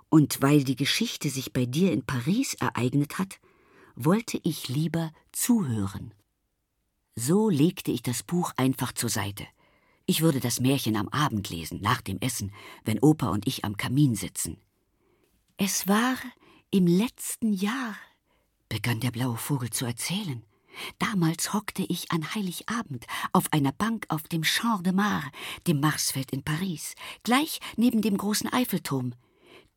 Und 0.09 0.41
weil 0.41 0.63
die 0.63 0.77
Geschichte 0.77 1.29
sich 1.29 1.51
bei 1.51 1.65
dir 1.65 1.91
in 1.91 2.05
Paris 2.05 2.53
ereignet 2.55 3.19
hat, 3.19 3.39
wollte 3.95 4.39
ich 4.43 4.67
lieber 4.67 5.12
zuhören. 5.31 6.13
So 7.15 7.50
legte 7.50 7.91
ich 7.91 8.01
das 8.01 8.24
Buch 8.24 8.53
einfach 8.55 8.93
zur 8.93 9.10
Seite. 9.10 9.45
Ich 10.05 10.21
würde 10.21 10.39
das 10.39 10.60
Märchen 10.60 10.95
am 10.95 11.07
Abend 11.10 11.50
lesen, 11.50 11.79
nach 11.81 12.01
dem 12.01 12.19
Essen, 12.19 12.51
wenn 12.83 13.00
Opa 13.00 13.29
und 13.29 13.48
ich 13.48 13.63
am 13.65 13.77
Kamin 13.77 14.15
sitzen. 14.15 14.57
Es 15.57 15.88
war 15.88 16.15
im 16.71 16.88
letzten 16.88 17.53
Jahr, 17.53 17.95
begann 18.69 19.00
der 19.00 19.12
blaue 19.12 19.38
Vogel 19.38 19.69
zu 19.69 19.86
erzählen. 19.86 20.43
Damals 21.00 21.53
hockte 21.53 21.83
ich 21.83 22.12
an 22.12 22.33
Heiligabend 22.33 23.05
auf 23.33 23.51
einer 23.51 23.74
Bank 23.74 24.05
auf 24.07 24.24
dem 24.24 24.43
Champ 24.43 24.83
de 24.83 24.93
Mars, 24.93 25.25
dem 25.67 25.79
Marsfeld 25.81 26.31
in 26.31 26.43
Paris, 26.43 26.95
gleich 27.24 27.60
neben 27.75 28.01
dem 28.01 28.17
großen 28.17 28.51
Eiffelturm. 28.51 29.13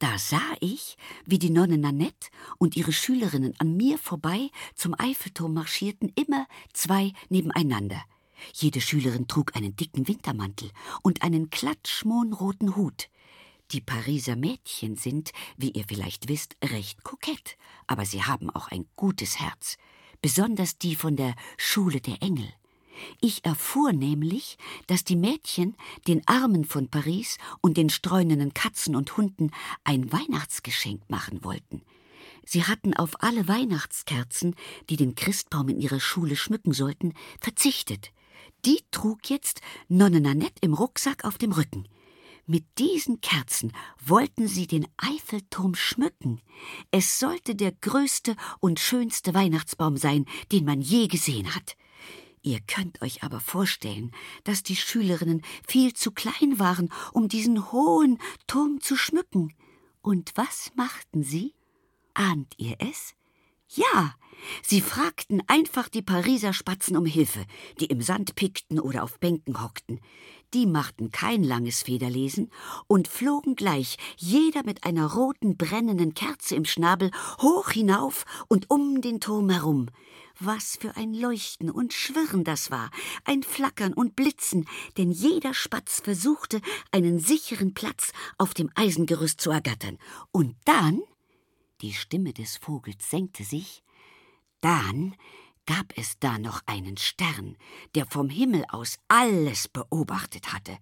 Da 0.04 0.18
sah 0.18 0.54
ich, 0.60 0.98
wie 1.24 1.38
die 1.38 1.48
Nonne 1.48 1.78
Nanette 1.78 2.28
und 2.58 2.76
ihre 2.76 2.92
Schülerinnen 2.92 3.54
an 3.58 3.74
mir 3.74 3.96
vorbei 3.96 4.50
zum 4.74 4.94
Eiffelturm 4.98 5.54
marschierten, 5.54 6.12
immer 6.14 6.46
zwei 6.74 7.14
nebeneinander. 7.30 8.04
Jede 8.52 8.82
Schülerin 8.82 9.28
trug 9.28 9.56
einen 9.56 9.76
dicken 9.76 10.06
Wintermantel 10.06 10.70
und 11.00 11.22
einen 11.22 11.48
klatschmohnroten 11.48 12.76
Hut. 12.76 13.08
Die 13.70 13.80
Pariser 13.80 14.36
Mädchen 14.36 14.96
sind, 14.96 15.30
wie 15.56 15.70
ihr 15.70 15.86
vielleicht 15.88 16.28
wisst, 16.28 16.54
recht 16.62 17.02
kokett, 17.02 17.56
aber 17.86 18.04
sie 18.04 18.24
haben 18.24 18.50
auch 18.50 18.68
ein 18.68 18.84
gutes 18.96 19.40
Herz, 19.40 19.78
besonders 20.20 20.76
die 20.76 20.96
von 20.96 21.16
der 21.16 21.34
Schule 21.56 22.02
der 22.02 22.20
Engel. 22.20 22.52
Ich 23.20 23.44
erfuhr 23.44 23.92
nämlich, 23.92 24.58
dass 24.86 25.04
die 25.04 25.16
Mädchen 25.16 25.76
den 26.06 26.26
Armen 26.26 26.64
von 26.64 26.88
Paris 26.88 27.38
und 27.60 27.76
den 27.76 27.90
streunenden 27.90 28.54
Katzen 28.54 28.96
und 28.96 29.16
Hunden 29.16 29.50
ein 29.84 30.12
Weihnachtsgeschenk 30.12 31.08
machen 31.08 31.44
wollten. 31.44 31.82
Sie 32.44 32.64
hatten 32.64 32.94
auf 32.94 33.22
alle 33.22 33.48
Weihnachtskerzen, 33.48 34.54
die 34.90 34.96
den 34.96 35.14
Christbaum 35.14 35.68
in 35.68 35.80
ihrer 35.80 36.00
Schule 36.00 36.36
schmücken 36.36 36.72
sollten, 36.72 37.14
verzichtet. 37.40 38.12
Die 38.64 38.80
trug 38.90 39.30
jetzt 39.30 39.60
Nonne 39.88 40.20
Nanette 40.20 40.60
im 40.60 40.74
Rucksack 40.74 41.24
auf 41.24 41.38
dem 41.38 41.52
Rücken. 41.52 41.88
Mit 42.46 42.64
diesen 42.78 43.22
Kerzen 43.22 43.72
wollten 44.04 44.48
sie 44.48 44.66
den 44.66 44.86
Eiffelturm 44.98 45.74
schmücken. 45.74 46.42
Es 46.90 47.18
sollte 47.18 47.54
der 47.54 47.72
größte 47.72 48.36
und 48.60 48.80
schönste 48.80 49.32
Weihnachtsbaum 49.32 49.96
sein, 49.96 50.26
den 50.52 50.66
man 50.66 50.82
je 50.82 51.08
gesehen 51.08 51.54
hat. 51.54 51.76
Ihr 52.46 52.60
könnt 52.60 53.00
euch 53.00 53.22
aber 53.22 53.40
vorstellen, 53.40 54.12
dass 54.44 54.62
die 54.62 54.76
Schülerinnen 54.76 55.40
viel 55.66 55.94
zu 55.94 56.12
klein 56.12 56.58
waren, 56.58 56.90
um 57.14 57.26
diesen 57.26 57.72
hohen 57.72 58.18
Turm 58.46 58.82
zu 58.82 58.96
schmücken. 58.96 59.54
Und 60.02 60.32
was 60.34 60.70
machten 60.76 61.22
sie? 61.22 61.54
Ahnt 62.12 62.52
ihr 62.58 62.76
es? 62.80 63.14
Ja, 63.70 64.14
sie 64.62 64.82
fragten 64.82 65.42
einfach 65.46 65.88
die 65.88 66.02
Pariser 66.02 66.52
Spatzen 66.52 66.98
um 66.98 67.06
Hilfe, 67.06 67.46
die 67.80 67.86
im 67.86 68.02
Sand 68.02 68.34
pickten 68.34 68.78
oder 68.78 69.04
auf 69.04 69.18
Bänken 69.18 69.62
hockten. 69.62 70.00
Die 70.54 70.66
machten 70.66 71.10
kein 71.10 71.42
langes 71.42 71.82
Federlesen 71.82 72.48
und 72.86 73.08
flogen 73.08 73.56
gleich, 73.56 73.96
jeder 74.16 74.62
mit 74.64 74.84
einer 74.84 75.12
roten 75.12 75.56
brennenden 75.56 76.14
Kerze 76.14 76.54
im 76.54 76.64
Schnabel, 76.64 77.10
hoch 77.42 77.70
hinauf 77.70 78.24
und 78.46 78.70
um 78.70 79.00
den 79.00 79.18
Turm 79.18 79.50
herum. 79.50 79.88
Was 80.38 80.76
für 80.80 80.96
ein 80.96 81.12
Leuchten 81.12 81.70
und 81.70 81.92
Schwirren 81.92 82.44
das 82.44 82.70
war, 82.70 82.92
ein 83.24 83.42
Flackern 83.42 83.92
und 83.94 84.14
Blitzen, 84.14 84.68
denn 84.96 85.10
jeder 85.10 85.54
Spatz 85.54 86.00
versuchte, 86.00 86.60
einen 86.92 87.18
sicheren 87.18 87.74
Platz 87.74 88.12
auf 88.38 88.54
dem 88.54 88.70
Eisengerüst 88.76 89.40
zu 89.40 89.50
ergattern. 89.50 89.98
Und 90.30 90.54
dann, 90.66 91.02
die 91.80 91.94
Stimme 91.94 92.32
des 92.32 92.58
Vogels 92.58 93.10
senkte 93.10 93.42
sich, 93.42 93.82
dann 94.60 95.16
gab 95.66 95.96
es 95.96 96.18
da 96.18 96.38
noch 96.38 96.62
einen 96.66 96.96
Stern, 96.96 97.56
der 97.94 98.06
vom 98.06 98.28
Himmel 98.28 98.64
aus 98.68 98.98
alles 99.08 99.68
beobachtet 99.68 100.52
hatte. 100.52 100.78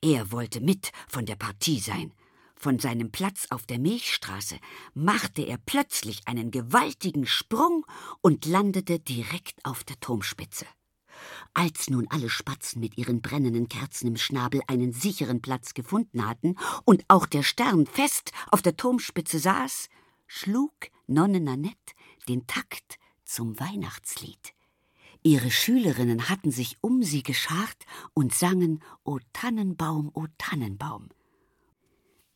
Er 0.00 0.32
wollte 0.32 0.60
mit 0.60 0.92
von 1.08 1.26
der 1.26 1.36
Partie 1.36 1.80
sein. 1.80 2.12
Von 2.56 2.78
seinem 2.78 3.10
Platz 3.10 3.48
auf 3.50 3.66
der 3.66 3.78
Milchstraße 3.78 4.56
machte 4.94 5.42
er 5.42 5.58
plötzlich 5.58 6.28
einen 6.28 6.50
gewaltigen 6.50 7.26
Sprung 7.26 7.84
und 8.20 8.46
landete 8.46 9.00
direkt 9.00 9.64
auf 9.64 9.82
der 9.82 9.98
Turmspitze. 9.98 10.66
Als 11.54 11.90
nun 11.90 12.06
alle 12.08 12.30
Spatzen 12.30 12.80
mit 12.80 12.96
ihren 12.96 13.20
brennenden 13.20 13.68
Kerzen 13.68 14.06
im 14.06 14.16
Schnabel 14.16 14.62
einen 14.66 14.92
sicheren 14.92 15.42
Platz 15.42 15.74
gefunden 15.74 16.26
hatten 16.26 16.56
und 16.84 17.04
auch 17.08 17.26
der 17.26 17.42
Stern 17.42 17.86
fest 17.86 18.32
auf 18.50 18.62
der 18.62 18.76
Turmspitze 18.76 19.38
saß, 19.38 19.88
schlug 20.26 20.72
Nonne 21.06 21.40
Nanette 21.40 21.94
den 22.28 22.46
Takt 22.46 22.98
zum 23.32 23.58
Weihnachtslied. 23.58 24.54
Ihre 25.22 25.50
Schülerinnen 25.50 26.28
hatten 26.28 26.50
sich 26.50 26.76
um 26.82 27.02
sie 27.02 27.22
geschart 27.22 27.86
und 28.12 28.34
sangen 28.34 28.82
O 29.04 29.20
Tannenbaum, 29.32 30.10
O 30.14 30.26
Tannenbaum. 30.36 31.08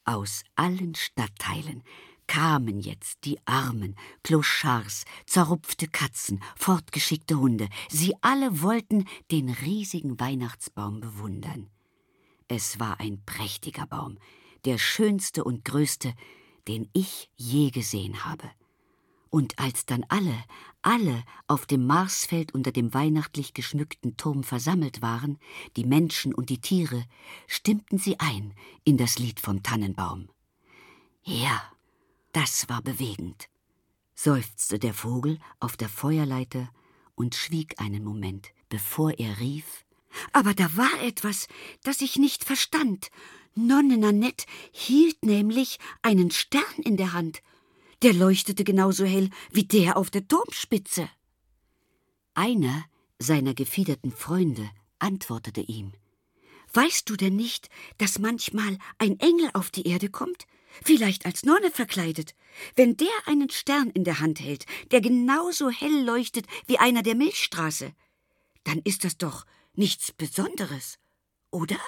Aus 0.05 0.43
allen 0.55 0.95
Stadtteilen 0.95 1.83
kamen 2.27 2.81
jetzt 2.81 3.25
die 3.25 3.39
armen, 3.45 3.95
Clochards, 4.23 5.05
zerrupfte 5.27 5.87
Katzen, 5.87 6.43
fortgeschickte 6.57 7.39
Hunde. 7.39 7.69
Sie 7.89 8.15
alle 8.23 8.63
wollten 8.63 9.05
den 9.31 9.51
riesigen 9.51 10.19
Weihnachtsbaum 10.19 11.01
bewundern. 11.01 11.69
Es 12.49 12.81
war 12.81 13.01
ein 13.01 13.23
prächtiger 13.27 13.87
Baum, 13.87 14.19
der 14.65 14.79
schönste 14.79 15.45
und 15.45 15.65
größte, 15.65 16.15
den 16.69 16.89
ich 16.93 17.31
je 17.37 17.71
gesehen 17.71 18.25
habe. 18.25 18.51
Und 19.37 19.59
als 19.59 19.85
dann 19.85 20.03
alle, 20.09 20.35
alle 20.81 21.23
auf 21.47 21.67
dem 21.67 21.87
Marsfeld 21.87 22.55
unter 22.55 22.73
dem 22.73 22.95
weihnachtlich 22.95 23.53
geschmückten 23.53 24.17
Turm 24.17 24.45
versammelt 24.45 25.03
waren, 25.03 25.39
die 25.77 25.85
Menschen 25.85 26.33
und 26.33 26.49
die 26.49 26.63
Tiere, 26.63 27.05
stimmten 27.47 27.99
sie 27.99 28.19
ein 28.19 28.55
in 28.83 28.97
das 28.97 29.19
Lied 29.19 29.39
vom 29.39 29.63
Tannenbaum. 29.63 30.31
Ja, 31.23 31.63
das 32.33 32.71
war 32.71 32.81
bewegend, 32.81 33.51
seufzte 34.15 34.79
der 34.79 34.95
Vogel 34.95 35.39
auf 35.61 35.77
der 35.77 35.91
Feuerleiter 35.91 36.71
und 37.15 37.35
schwieg 37.35 37.79
einen 37.79 38.05
Moment, 38.05 38.53
bevor 38.71 39.19
er 39.19 39.39
rief 39.39 39.85
Aber 40.33 40.55
da 40.55 40.75
war 40.79 41.03
etwas, 41.03 41.47
das 41.83 42.01
ich 42.01 42.17
nicht 42.17 42.43
verstand. 42.43 43.11
Nonne 43.55 43.99
Nanette 43.99 44.47
hielt 44.73 45.27
nämlich 45.27 45.79
einen 46.01 46.31
Stern 46.31 46.63
in 46.79 46.97
der 46.97 47.13
Hand. 47.13 47.43
Der 48.07 48.15
leuchtete 48.15 48.63
genauso 48.63 49.05
hell 49.05 49.31
wie 49.51 49.65
der 49.65 49.97
auf 49.97 50.11
der 50.11 50.29
Turmspitze. 50.29 51.11
Einer 52.35 52.85
seiner 53.19 53.53
gefiederten 53.53 54.13
Freunde 54.13 54.71
antwortete 55.01 55.61
ihm 55.61 55.93
Weißt 56.73 57.11
du 57.11 57.17
denn 57.17 57.35
nicht, 57.35 57.69
dass 57.99 58.21
manchmal 58.21 58.79
ein 58.99 59.19
Engel 59.19 59.51
auf 59.55 59.73
die 59.73 59.89
Erde 59.89 60.09
kommt? 60.09 60.47
Vielleicht 60.85 61.27
als 61.27 61.43
Nonne 61.43 61.73
verkleidet. 61.73 62.37
Wenn 62.77 62.97
der 62.97 63.09
einen 63.25 63.51
Stern 63.51 63.91
in 63.91 64.05
der 64.05 64.21
Hand 64.21 64.39
hält, 64.39 64.67
der 64.93 65.01
genauso 65.01 65.69
hell 65.69 66.05
leuchtet 66.05 66.47
wie 66.69 66.79
einer 66.79 67.03
der 67.03 67.17
Milchstraße, 67.17 67.93
dann 68.63 68.79
ist 68.85 69.03
das 69.03 69.19
doch 69.19 69.47
nichts 69.75 70.13
Besonderes, 70.13 71.01
oder? 71.51 71.81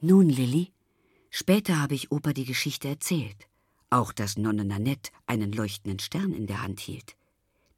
Nun, 0.00 0.28
Lilly, 0.28 0.72
später 1.30 1.78
habe 1.78 1.94
ich 1.94 2.10
Opa 2.10 2.32
die 2.32 2.44
Geschichte 2.44 2.88
erzählt. 2.88 3.49
Auch 3.90 4.12
dass 4.12 4.36
Nonne 4.36 4.64
Nanette 4.64 5.10
einen 5.26 5.52
leuchtenden 5.52 5.98
Stern 5.98 6.32
in 6.32 6.46
der 6.46 6.62
Hand 6.62 6.80
hielt. 6.80 7.16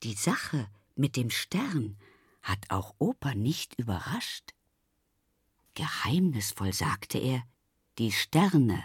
Die 0.03 0.15
Sache 0.15 0.69
mit 0.95 1.17
dem 1.17 1.31
Stern 1.31 1.97
hat 2.43 2.59
auch 2.69 2.95
Opa 2.99 3.35
nicht 3.35 3.79
überrascht. 3.79 4.53
Geheimnisvoll 5.75 6.73
sagte 6.73 7.19
er, 7.19 7.43
die 7.99 8.13
Sterne, 8.13 8.83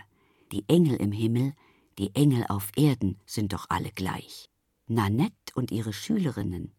die 0.51 0.63
Engel 0.67 0.95
im 0.95 1.11
Himmel, 1.11 1.53
die 1.97 2.15
Engel 2.15 2.45
auf 2.47 2.71
Erden 2.75 3.19
sind 3.25 3.53
doch 3.53 3.65
alle 3.69 3.91
gleich. 3.91 4.49
Nanette 4.87 5.53
und 5.55 5.71
ihre 5.71 5.91
Schülerinnen, 5.91 6.71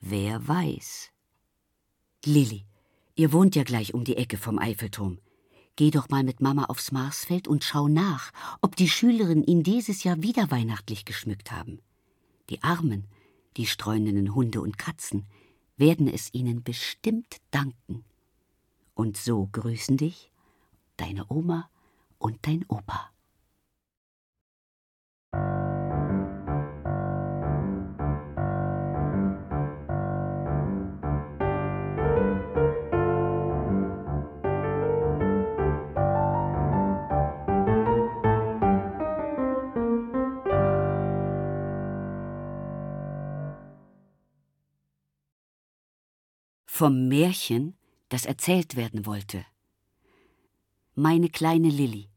wer 0.00 0.48
weiß. 0.48 1.10
Lilli, 2.24 2.64
ihr 3.14 3.32
wohnt 3.32 3.54
ja 3.54 3.62
gleich 3.62 3.94
um 3.94 4.02
die 4.02 4.16
Ecke 4.16 4.38
vom 4.38 4.58
Eiffelturm. 4.58 5.18
Geh 5.76 5.90
doch 5.90 6.08
mal 6.08 6.22
mit 6.22 6.40
Mama 6.40 6.66
aufs 6.66 6.92
Marsfeld 6.92 7.48
und 7.48 7.64
schau 7.64 7.88
nach, 7.88 8.30
ob 8.60 8.76
die 8.76 8.88
Schülerinnen 8.88 9.44
ihn 9.44 9.62
dieses 9.62 10.04
Jahr 10.04 10.22
wieder 10.22 10.50
weihnachtlich 10.50 11.04
geschmückt 11.04 11.50
haben. 11.50 11.80
Die 12.50 12.62
Armen, 12.62 13.08
die 13.56 13.66
streunenden 13.66 14.34
Hunde 14.34 14.60
und 14.60 14.78
Katzen, 14.78 15.26
werden 15.76 16.06
es 16.06 16.32
ihnen 16.32 16.62
bestimmt 16.62 17.38
danken. 17.50 18.04
Und 18.94 19.16
so 19.16 19.48
grüßen 19.50 19.96
dich 19.96 20.30
deine 20.96 21.26
Oma 21.28 21.68
und 22.18 22.46
dein 22.46 22.64
Opa. 22.68 23.13
Vom 46.84 47.08
Märchen 47.08 47.78
das 48.10 48.26
erzählt 48.26 48.76
werden 48.76 49.06
wollte. 49.06 49.46
Meine 50.94 51.30
kleine 51.30 51.70
Lilly. 51.70 52.10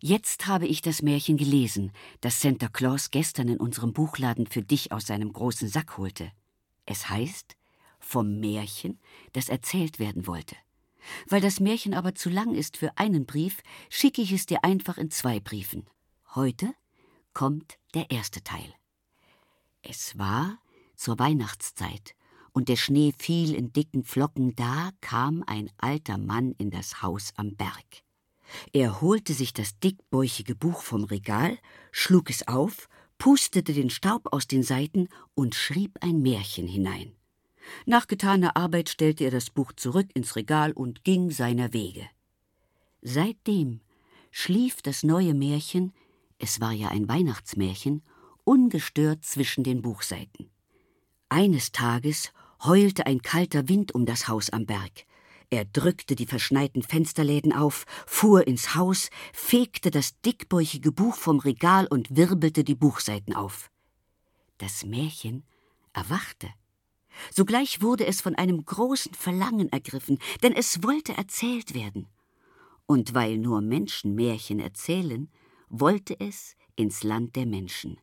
Jetzt 0.00 0.46
habe 0.46 0.66
ich 0.66 0.80
das 0.80 1.02
Märchen 1.02 1.36
gelesen, 1.36 1.92
das 2.22 2.40
Santa 2.40 2.68
Claus 2.68 3.10
gestern 3.10 3.48
in 3.48 3.58
unserem 3.58 3.92
Buchladen 3.92 4.46
für 4.46 4.62
dich 4.62 4.90
aus 4.90 5.04
seinem 5.04 5.34
großen 5.34 5.68
Sack 5.68 5.98
holte. 5.98 6.32
Es 6.86 7.10
heißt 7.10 7.58
vom 7.98 8.40
Märchen, 8.40 8.98
das 9.34 9.50
erzählt 9.50 9.98
werden 9.98 10.26
wollte. 10.26 10.56
Weil 11.28 11.42
das 11.42 11.60
Märchen 11.60 11.92
aber 11.92 12.14
zu 12.14 12.30
lang 12.30 12.54
ist 12.54 12.78
für 12.78 12.96
einen 12.96 13.26
Brief, 13.26 13.58
schicke 13.90 14.22
ich 14.22 14.32
es 14.32 14.46
dir 14.46 14.64
einfach 14.64 14.96
in 14.96 15.10
zwei 15.10 15.40
Briefen. 15.40 15.84
Heute 16.34 16.72
kommt 17.34 17.76
der 17.92 18.10
erste 18.10 18.42
Teil. 18.42 18.72
Es 19.82 20.16
war 20.16 20.58
zur 20.96 21.18
Weihnachtszeit 21.18 22.14
und 22.58 22.68
der 22.68 22.74
Schnee 22.74 23.12
fiel 23.16 23.54
in 23.54 23.72
dicken 23.72 24.02
Flocken, 24.02 24.56
da 24.56 24.90
kam 25.00 25.44
ein 25.46 25.70
alter 25.78 26.18
Mann 26.18 26.56
in 26.58 26.72
das 26.72 27.02
Haus 27.02 27.32
am 27.36 27.54
Berg. 27.54 28.02
Er 28.72 29.00
holte 29.00 29.32
sich 29.32 29.52
das 29.52 29.78
dickbäuchige 29.78 30.56
Buch 30.56 30.82
vom 30.82 31.04
Regal, 31.04 31.56
schlug 31.92 32.30
es 32.30 32.48
auf, 32.48 32.88
pustete 33.16 33.72
den 33.72 33.90
Staub 33.90 34.32
aus 34.32 34.48
den 34.48 34.64
Seiten 34.64 35.08
und 35.36 35.54
schrieb 35.54 35.98
ein 36.00 36.20
Märchen 36.20 36.66
hinein. 36.66 37.12
Nach 37.86 38.08
getaner 38.08 38.56
Arbeit 38.56 38.88
stellte 38.88 39.22
er 39.22 39.30
das 39.30 39.50
Buch 39.50 39.70
zurück 39.70 40.08
ins 40.14 40.34
Regal 40.34 40.72
und 40.72 41.04
ging 41.04 41.30
seiner 41.30 41.72
Wege. 41.72 42.08
Seitdem 43.02 43.82
schlief 44.32 44.82
das 44.82 45.04
neue 45.04 45.32
Märchen, 45.32 45.92
es 46.40 46.60
war 46.60 46.72
ja 46.72 46.88
ein 46.88 47.08
Weihnachtsmärchen, 47.08 48.02
ungestört 48.42 49.24
zwischen 49.24 49.62
den 49.62 49.80
Buchseiten. 49.80 50.50
Eines 51.28 51.70
Tages 51.70 52.32
heulte 52.62 53.06
ein 53.06 53.22
kalter 53.22 53.68
Wind 53.68 53.94
um 53.94 54.06
das 54.06 54.28
Haus 54.28 54.50
am 54.50 54.66
Berg. 54.66 55.04
Er 55.50 55.64
drückte 55.64 56.14
die 56.14 56.26
verschneiten 56.26 56.82
Fensterläden 56.82 57.52
auf, 57.52 57.86
fuhr 58.06 58.46
ins 58.46 58.74
Haus, 58.74 59.08
fegte 59.32 59.90
das 59.90 60.20
dickbäuchige 60.20 60.92
Buch 60.92 61.14
vom 61.16 61.38
Regal 61.38 61.86
und 61.86 62.16
wirbelte 62.16 62.64
die 62.64 62.74
Buchseiten 62.74 63.34
auf. 63.34 63.70
Das 64.58 64.84
Märchen 64.84 65.44
erwachte. 65.94 66.48
Sogleich 67.34 67.80
wurde 67.80 68.06
es 68.06 68.20
von 68.20 68.34
einem 68.34 68.64
großen 68.64 69.14
Verlangen 69.14 69.72
ergriffen, 69.72 70.18
denn 70.42 70.52
es 70.52 70.82
wollte 70.82 71.16
erzählt 71.16 71.74
werden. 71.74 72.06
Und 72.86 73.14
weil 73.14 73.38
nur 73.38 73.60
Menschen 73.60 74.14
Märchen 74.14 74.60
erzählen, 74.60 75.30
wollte 75.68 76.18
es 76.20 76.56
ins 76.76 77.02
Land 77.02 77.36
der 77.36 77.46
Menschen. 77.46 78.00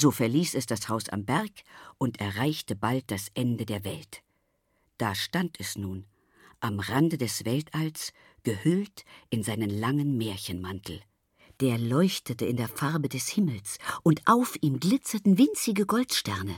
So 0.00 0.12
verließ 0.12 0.54
es 0.54 0.66
das 0.66 0.88
Haus 0.88 1.08
am 1.08 1.24
Berg 1.24 1.50
und 1.98 2.20
erreichte 2.20 2.76
bald 2.76 3.10
das 3.10 3.32
Ende 3.34 3.66
der 3.66 3.82
Welt. 3.82 4.22
Da 4.96 5.16
stand 5.16 5.58
es 5.58 5.76
nun, 5.76 6.04
am 6.60 6.78
Rande 6.78 7.18
des 7.18 7.44
Weltalls, 7.44 8.12
gehüllt 8.44 9.04
in 9.28 9.42
seinen 9.42 9.70
langen 9.70 10.16
Märchenmantel. 10.16 11.00
Der 11.58 11.78
leuchtete 11.78 12.46
in 12.46 12.56
der 12.56 12.68
Farbe 12.68 13.08
des 13.08 13.26
Himmels, 13.26 13.78
und 14.04 14.22
auf 14.26 14.56
ihm 14.60 14.78
glitzerten 14.78 15.36
winzige 15.36 15.84
Goldsterne. 15.84 16.54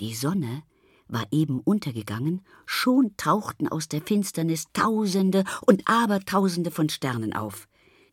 Die 0.00 0.14
Sonne 0.14 0.62
war 1.08 1.26
eben 1.30 1.60
untergegangen, 1.60 2.44
schon 2.66 3.16
tauchten 3.16 3.68
aus 3.68 3.88
der 3.88 4.02
Finsternis 4.02 4.66
Tausende 4.74 5.44
und 5.66 5.88
Abertausende 5.88 6.70
von 6.70 6.90
Sternen 6.90 7.32
auf 7.32 7.69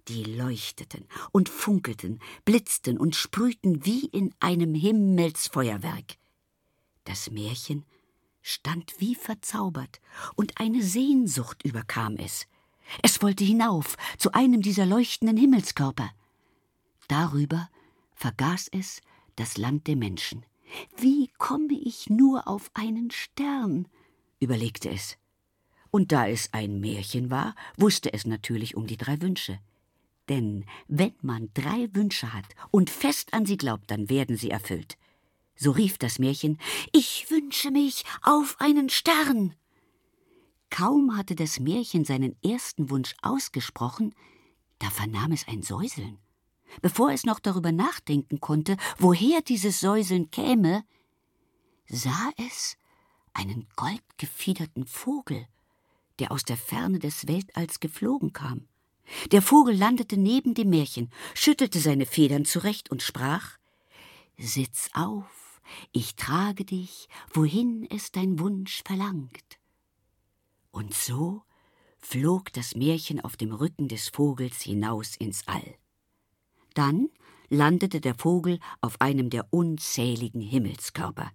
die 0.07 0.23
leuchteten 0.23 1.05
und 1.31 1.49
funkelten, 1.49 2.19
blitzten 2.45 2.97
und 2.97 3.15
sprühten 3.15 3.85
wie 3.85 4.05
in 4.05 4.33
einem 4.39 4.73
Himmelsfeuerwerk. 4.73 6.17
Das 7.03 7.31
Märchen 7.31 7.85
stand 8.41 8.95
wie 8.99 9.15
verzaubert, 9.15 9.99
und 10.35 10.59
eine 10.59 10.81
Sehnsucht 10.81 11.63
überkam 11.63 12.15
es. 12.17 12.47
Es 13.03 13.21
wollte 13.21 13.43
hinauf 13.43 13.97
zu 14.17 14.31
einem 14.31 14.61
dieser 14.61 14.85
leuchtenden 14.85 15.35
Himmelskörper. 15.35 16.09
Darüber 17.07 17.69
vergaß 18.15 18.69
es 18.71 19.01
das 19.35 19.57
Land 19.57 19.87
der 19.87 19.97
Menschen. 19.97 20.45
Wie 20.97 21.29
komme 21.37 21.73
ich 21.73 22.09
nur 22.09 22.47
auf 22.47 22.71
einen 22.73 23.11
Stern? 23.11 23.87
überlegte 24.39 24.89
es. 24.89 25.17
Und 25.91 26.11
da 26.11 26.27
es 26.27 26.53
ein 26.53 26.79
Märchen 26.79 27.29
war, 27.29 27.55
wusste 27.77 28.13
es 28.13 28.25
natürlich 28.25 28.75
um 28.75 28.87
die 28.87 28.97
drei 28.97 29.21
Wünsche. 29.21 29.59
Denn 30.29 30.65
wenn 30.87 31.13
man 31.21 31.49
drei 31.53 31.89
Wünsche 31.93 32.33
hat 32.33 32.45
und 32.71 32.89
fest 32.89 33.33
an 33.33 33.45
sie 33.45 33.57
glaubt, 33.57 33.89
dann 33.89 34.09
werden 34.09 34.35
sie 34.35 34.49
erfüllt. 34.49 34.97
So 35.55 35.71
rief 35.71 35.97
das 35.97 36.19
Märchen 36.19 36.59
Ich 36.91 37.31
wünsche 37.31 37.71
mich 37.71 38.03
auf 38.21 38.57
einen 38.59 38.89
Stern. 38.89 39.55
Kaum 40.69 41.15
hatte 41.15 41.35
das 41.35 41.59
Märchen 41.59 42.03
seinen 42.05 42.35
ersten 42.43 42.89
Wunsch 42.89 43.15
ausgesprochen, 43.21 44.13
da 44.79 44.89
vernahm 44.89 45.31
es 45.31 45.47
ein 45.47 45.63
Säuseln. 45.63 46.19
bevor 46.81 47.11
es 47.11 47.25
noch 47.25 47.39
darüber 47.39 47.71
nachdenken 47.71 48.39
konnte, 48.39 48.77
woher 48.97 49.41
dieses 49.41 49.79
Säuseln 49.79 50.31
käme, 50.31 50.83
sah 51.87 52.31
es 52.37 52.77
einen 53.33 53.67
goldgefiederten 53.75 54.85
Vogel, 54.85 55.47
der 56.19 56.31
aus 56.31 56.43
der 56.43 56.57
Ferne 56.57 56.99
des 56.99 57.27
Weltalls 57.27 57.79
geflogen 57.79 58.33
kam. 58.33 58.67
Der 59.31 59.41
Vogel 59.41 59.75
landete 59.75 60.17
neben 60.17 60.53
dem 60.53 60.69
Märchen, 60.69 61.11
schüttelte 61.33 61.79
seine 61.79 62.05
Federn 62.05 62.45
zurecht 62.45 62.91
und 62.91 63.01
sprach 63.01 63.57
Sitz 64.37 64.89
auf, 64.93 65.61
ich 65.91 66.15
trage 66.15 66.65
dich, 66.65 67.07
wohin 67.33 67.87
es 67.89 68.11
dein 68.11 68.39
Wunsch 68.39 68.83
verlangt. 68.85 69.59
Und 70.71 70.93
so 70.93 71.41
flog 71.99 72.53
das 72.53 72.75
Märchen 72.75 73.19
auf 73.19 73.35
dem 73.35 73.51
Rücken 73.51 73.87
des 73.87 74.09
Vogels 74.09 74.61
hinaus 74.61 75.15
ins 75.15 75.47
All. 75.47 75.75
Dann 76.73 77.09
landete 77.49 77.99
der 77.99 78.15
Vogel 78.15 78.59
auf 78.81 79.01
einem 79.01 79.29
der 79.29 79.47
unzähligen 79.51 80.41
Himmelskörper. 80.41 81.31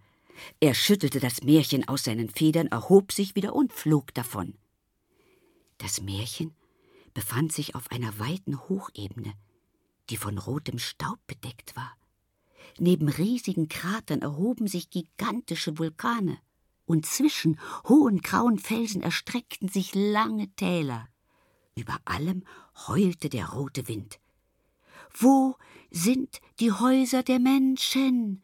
Er 0.60 0.74
schüttelte 0.74 1.20
das 1.20 1.42
Märchen 1.42 1.88
aus 1.88 2.04
seinen 2.04 2.28
Federn, 2.28 2.68
erhob 2.68 3.12
sich 3.12 3.34
wieder 3.34 3.54
und 3.54 3.72
flog 3.72 4.14
davon. 4.14 4.54
Das 5.78 6.00
Märchen 6.00 6.54
befand 7.14 7.52
sich 7.52 7.74
auf 7.74 7.90
einer 7.90 8.18
weiten 8.18 8.58
Hochebene, 8.68 9.34
die 10.10 10.16
von 10.16 10.38
rotem 10.38 10.78
Staub 10.78 11.18
bedeckt 11.26 11.76
war. 11.76 11.96
Neben 12.78 13.08
riesigen 13.08 13.68
Kratern 13.68 14.22
erhoben 14.22 14.66
sich 14.66 14.90
gigantische 14.90 15.78
Vulkane, 15.78 16.38
und 16.86 17.06
zwischen 17.06 17.58
hohen 17.88 18.20
grauen 18.20 18.58
Felsen 18.58 19.02
erstreckten 19.02 19.68
sich 19.68 19.94
lange 19.94 20.48
Täler. 20.56 21.08
Über 21.76 21.98
allem 22.04 22.44
heulte 22.86 23.28
der 23.28 23.50
rote 23.50 23.88
Wind. 23.88 24.18
Wo 25.14 25.56
sind 25.90 26.40
die 26.60 26.72
Häuser 26.72 27.22
der 27.22 27.38
Menschen? 27.38 28.42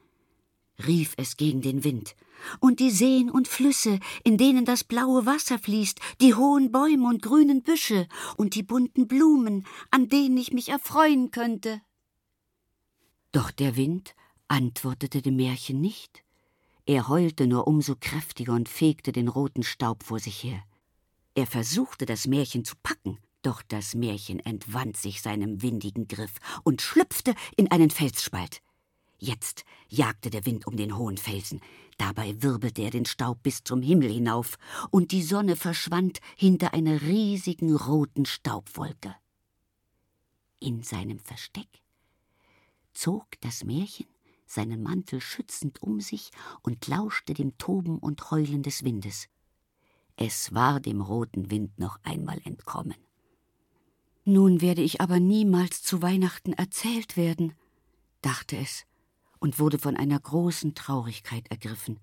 Rief 0.87 1.15
es 1.17 1.37
gegen 1.37 1.61
den 1.61 1.85
Wind, 1.85 2.15
und 2.61 2.81
die 2.81 2.91
Seen 2.91 3.31
und 3.31 3.49
Flüsse, 3.49 3.99
in 4.25 4.39
denen 4.39 4.65
das 4.65 4.85
blaue 4.85 5.27
Wasser 5.27 5.59
fließt, 5.59 5.99
die 6.21 6.35
hohen 6.35 6.71
Bäume 6.71 7.09
und 7.09 7.23
grünen 7.23 7.63
Büsche 7.63 8.07
und 8.37 8.55
die 8.55 8.63
bunten 8.63 9.09
Blumen, 9.09 9.67
an 9.91 10.09
denen 10.09 10.37
ich 10.37 10.53
mich 10.53 10.69
erfreuen 10.69 11.31
könnte. 11.31 11.81
Doch 13.33 13.51
der 13.51 13.77
Wind 13.77 14.15
antwortete 14.49 15.21
dem 15.21 15.37
Märchen 15.37 15.81
nicht. 15.81 16.25
Er 16.87 17.09
heulte 17.09 17.47
nur 17.47 17.67
umso 17.67 17.97
kräftiger 18.01 18.55
und 18.55 18.69
fegte 18.69 19.13
den 19.13 19.29
roten 19.29 19.63
Staub 19.63 20.03
vor 20.05 20.19
sich 20.19 20.43
her. 20.43 20.63
Er 21.35 21.47
versuchte, 21.47 22.07
das 22.07 22.27
Märchen 22.27 22.65
zu 22.65 22.75
packen, 22.83 23.19
doch 23.43 23.63
das 23.63 23.95
Märchen 23.95 24.41
entwand 24.41 24.97
sich 24.97 25.21
seinem 25.21 25.63
windigen 25.63 26.09
Griff 26.09 26.35
und 26.65 26.81
schlüpfte 26.81 27.35
in 27.57 27.71
einen 27.71 27.91
Felsspalt. 27.91 28.63
Jetzt 29.19 29.65
jagte 29.89 30.31
der 30.31 30.47
Wind 30.47 30.67
um 30.67 30.77
den 30.77 30.97
hohen 30.97 31.17
Felsen, 31.17 31.61
dabei 31.97 32.41
wirbelte 32.41 32.83
er 32.83 32.91
den 32.91 33.05
Staub 33.05 33.43
bis 33.43 33.65
zum 33.65 33.83
Himmel 33.83 34.11
hinauf, 34.11 34.59
und 34.91 35.11
die 35.11 35.23
Sonne 35.23 35.57
verschwand 35.57 36.21
hinter 36.37 36.73
einer 36.73 37.03
riesigen 37.03 37.75
roten 37.75 38.27
Staubwolke. 38.27 39.15
In 40.61 40.83
seinem 40.83 41.19
Versteck 41.19 41.83
zog 42.93 43.27
das 43.41 43.65
Märchen 43.65 44.07
seinen 44.49 44.83
Mantel 44.83 45.21
schützend 45.21 45.83
um 45.83 46.01
sich 46.01 46.31
und 46.63 46.87
lauschte 46.87 47.35
dem 47.35 47.59
Toben 47.59 47.99
und 47.99 48.31
Heulen 48.31 48.63
des 48.63 48.83
Windes. 48.83 49.29
Es 50.17 50.53
war 50.55 50.81
dem 50.81 51.01
roten 51.01 51.51
Wind 51.51 51.79
noch 51.79 51.99
einmal 52.03 52.41
entkommen. 52.45 52.97
Nun 54.25 54.61
werde 54.61 54.83
ich 54.83 55.01
aber 55.01 55.21
niemals 55.21 55.83
zu 55.83 56.03
Weihnachten 56.03 56.53
erzählt 56.53 57.17
werden, 57.17 57.55
dachte 58.21 58.57
es 58.57 58.85
und 59.41 59.59
wurde 59.59 59.79
von 59.79 59.97
einer 59.97 60.19
großen 60.19 60.75
Traurigkeit 60.75 61.49
ergriffen. 61.51 61.99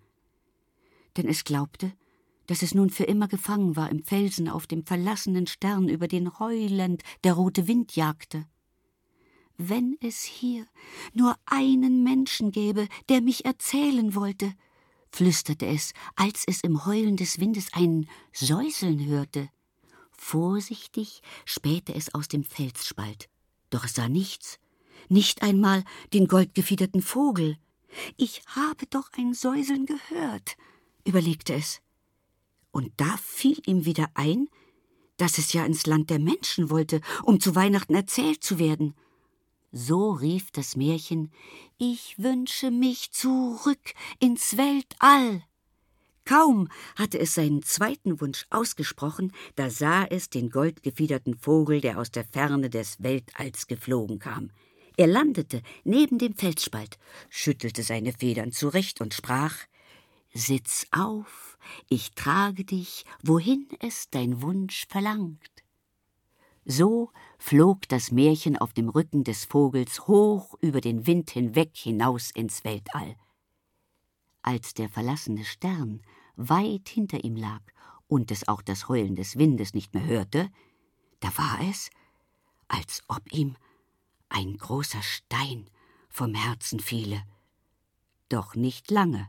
Denn 1.17 1.27
es 1.27 1.43
glaubte, 1.43 1.93
dass 2.47 2.61
es 2.61 2.73
nun 2.73 2.89
für 2.89 3.05
immer 3.05 3.27
gefangen 3.27 3.75
war 3.75 3.89
im 3.89 4.03
Felsen 4.03 4.49
auf 4.49 4.67
dem 4.67 4.85
verlassenen 4.85 5.47
Stern, 5.47 5.89
über 5.89 6.07
den 6.07 6.37
heulend 6.39 7.03
der 7.23 7.33
rote 7.33 7.67
Wind 7.67 7.95
jagte. 7.95 8.45
Wenn 9.57 9.97
es 10.01 10.23
hier 10.23 10.67
nur 11.13 11.35
einen 11.45 12.03
Menschen 12.03 12.51
gäbe, 12.51 12.87
der 13.09 13.21
mich 13.21 13.45
erzählen 13.45 14.13
wollte, 14.13 14.53
flüsterte 15.11 15.65
es, 15.65 15.93
als 16.15 16.43
es 16.45 16.61
im 16.61 16.85
Heulen 16.85 17.15
des 17.15 17.39
Windes 17.39 17.69
ein 17.71 18.07
Säuseln 18.33 19.05
hörte. 19.05 19.49
Vorsichtig 20.11 21.21
spähte 21.45 21.95
es 21.95 22.13
aus 22.13 22.27
dem 22.27 22.43
Felsspalt, 22.43 23.29
doch 23.69 23.85
es 23.85 23.93
sah 23.93 24.09
nichts, 24.09 24.59
nicht 25.09 25.41
einmal 25.41 25.83
den 26.13 26.27
goldgefiederten 26.27 27.01
Vogel. 27.01 27.57
Ich 28.17 28.41
habe 28.47 28.85
doch 28.89 29.09
ein 29.17 29.33
Säuseln 29.33 29.85
gehört, 29.85 30.57
überlegte 31.05 31.53
es. 31.53 31.81
Und 32.71 32.91
da 32.97 33.17
fiel 33.23 33.61
ihm 33.65 33.85
wieder 33.85 34.09
ein, 34.15 34.49
dass 35.17 35.37
es 35.37 35.53
ja 35.53 35.65
ins 35.65 35.85
Land 35.85 36.09
der 36.09 36.19
Menschen 36.19 36.69
wollte, 36.69 37.01
um 37.23 37.39
zu 37.39 37.55
Weihnachten 37.55 37.95
erzählt 37.95 38.43
zu 38.43 38.59
werden. 38.59 38.95
So 39.71 40.11
rief 40.11 40.51
das 40.51 40.75
Märchen 40.75 41.31
Ich 41.77 42.17
wünsche 42.17 42.71
mich 42.71 43.11
zurück 43.11 43.93
ins 44.19 44.57
Weltall. 44.57 45.43
Kaum 46.25 46.69
hatte 46.95 47.19
es 47.19 47.35
seinen 47.35 47.61
zweiten 47.61 48.19
Wunsch 48.19 48.47
ausgesprochen, 48.49 49.31
da 49.55 49.69
sah 49.69 50.05
es 50.05 50.29
den 50.29 50.49
goldgefiederten 50.49 51.37
Vogel, 51.37 51.81
der 51.81 51.99
aus 51.99 52.09
der 52.09 52.25
Ferne 52.25 52.69
des 52.69 53.03
Weltalls 53.03 53.67
geflogen 53.67 54.17
kam. 54.17 54.49
Er 54.97 55.07
landete 55.07 55.61
neben 55.83 56.17
dem 56.17 56.35
Felsspalt, 56.35 56.97
schüttelte 57.29 57.83
seine 57.83 58.13
Federn 58.13 58.51
zurecht 58.51 59.01
und 59.01 59.13
sprach 59.13 59.55
Sitz 60.33 60.85
auf, 60.91 61.57
ich 61.89 62.11
trage 62.11 62.65
dich, 62.65 63.05
wohin 63.23 63.67
es 63.79 64.09
dein 64.09 64.41
Wunsch 64.41 64.85
verlangt. 64.89 65.63
So 66.65 67.11
flog 67.37 67.87
das 67.89 68.11
Märchen 68.11 68.57
auf 68.57 68.73
dem 68.73 68.89
Rücken 68.89 69.23
des 69.23 69.45
Vogels 69.45 70.07
hoch 70.07 70.55
über 70.61 70.81
den 70.81 71.05
Wind 71.05 71.29
hinweg 71.29 71.71
hinaus 71.75 72.31
ins 72.31 72.63
Weltall. 72.63 73.15
Als 74.41 74.73
der 74.73 74.89
verlassene 74.89 75.45
Stern 75.45 76.01
weit 76.35 76.89
hinter 76.89 77.23
ihm 77.23 77.35
lag 77.35 77.61
und 78.07 78.31
es 78.31 78.47
auch 78.47 78.61
das 78.61 78.89
Heulen 78.89 79.15
des 79.15 79.37
Windes 79.37 79.73
nicht 79.73 79.93
mehr 79.93 80.05
hörte, 80.05 80.49
da 81.19 81.29
war 81.37 81.59
es, 81.69 81.89
als 82.67 83.03
ob 83.07 83.31
ihm 83.31 83.55
ein 84.29 84.57
großer 84.57 85.01
Stein 85.01 85.69
vom 86.09 86.33
Herzen 86.33 86.79
fiele. 86.79 87.23
Doch 88.29 88.55
nicht 88.55 88.91
lange, 88.91 89.27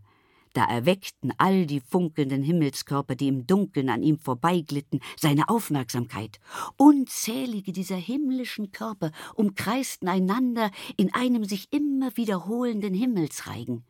da 0.56 0.64
erweckten 0.64 1.34
all 1.36 1.66
die 1.66 1.80
funkelnden 1.80 2.42
Himmelskörper, 2.42 3.14
die 3.14 3.28
im 3.28 3.46
Dunkeln 3.46 3.90
an 3.90 4.02
ihm 4.02 4.18
vorbeiglitten, 4.18 5.00
seine 5.16 5.50
Aufmerksamkeit. 5.50 6.40
Unzählige 6.78 7.72
dieser 7.72 7.96
himmlischen 7.96 8.72
Körper 8.72 9.12
umkreisten 9.34 10.08
einander 10.08 10.70
in 10.96 11.12
einem 11.12 11.44
sich 11.44 11.70
immer 11.74 12.16
wiederholenden 12.16 12.94
Himmelsreigen. 12.94 13.84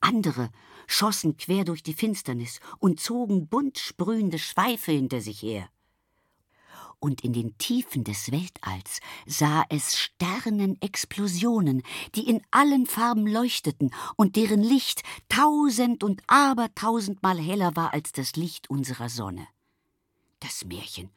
Andere 0.00 0.50
schossen 0.86 1.38
quer 1.38 1.64
durch 1.64 1.82
die 1.82 1.94
Finsternis 1.94 2.60
und 2.78 3.00
zogen 3.00 3.48
bunt 3.48 3.78
sprühende 3.78 4.38
Schweife 4.38 4.92
hinter 4.92 5.22
sich 5.22 5.40
her 5.40 5.70
und 7.00 7.22
in 7.22 7.32
den 7.32 7.56
Tiefen 7.58 8.04
des 8.04 8.30
Weltalls 8.30 9.00
sah 9.26 9.64
es 9.68 9.98
Sternenexplosionen, 9.98 11.82
die 12.14 12.28
in 12.28 12.42
allen 12.50 12.86
Farben 12.86 13.26
leuchteten 13.26 13.92
und 14.16 14.36
deren 14.36 14.62
Licht 14.62 15.02
tausend 15.28 16.04
und 16.04 16.22
abertausendmal 16.26 17.38
heller 17.38 17.74
war 17.74 17.92
als 17.92 18.12
das 18.12 18.36
Licht 18.36 18.70
unserer 18.70 19.08
Sonne. 19.08 19.48
Das 20.40 20.64
Märchen 20.64 21.10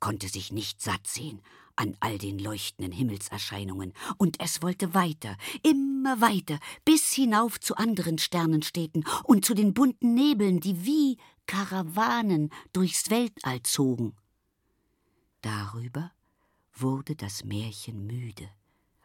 konnte 0.00 0.28
sich 0.28 0.52
nicht 0.52 0.80
satt 0.80 1.06
sehen 1.06 1.42
an 1.76 1.96
all 2.00 2.18
den 2.18 2.38
leuchtenden 2.38 2.92
Himmelserscheinungen, 2.92 3.92
und 4.16 4.40
es 4.40 4.62
wollte 4.62 4.94
weiter, 4.94 5.36
immer 5.62 6.20
weiter, 6.20 6.58
bis 6.84 7.12
hinauf 7.12 7.58
zu 7.58 7.76
anderen 7.76 8.18
Sternenstädten 8.18 9.04
und 9.24 9.44
zu 9.44 9.54
den 9.54 9.74
bunten 9.74 10.14
Nebeln, 10.14 10.60
die 10.60 10.84
wie 10.84 11.18
Karawanen 11.46 12.50
durchs 12.72 13.10
Weltall 13.10 13.62
zogen. 13.62 14.14
Darüber 15.44 16.10
wurde 16.72 17.16
das 17.16 17.44
Märchen 17.44 18.06
müde. 18.06 18.48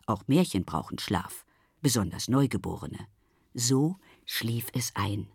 Auch 0.06 0.25
Märchen 0.28 0.63
brauchen 0.63 0.97
Schlaf, 0.97 1.45
besonders 1.82 2.30
Neugeborene. 2.30 3.10
So 3.54 3.97
schlief 4.25 4.67
es 4.73 4.95
ein. 4.95 5.30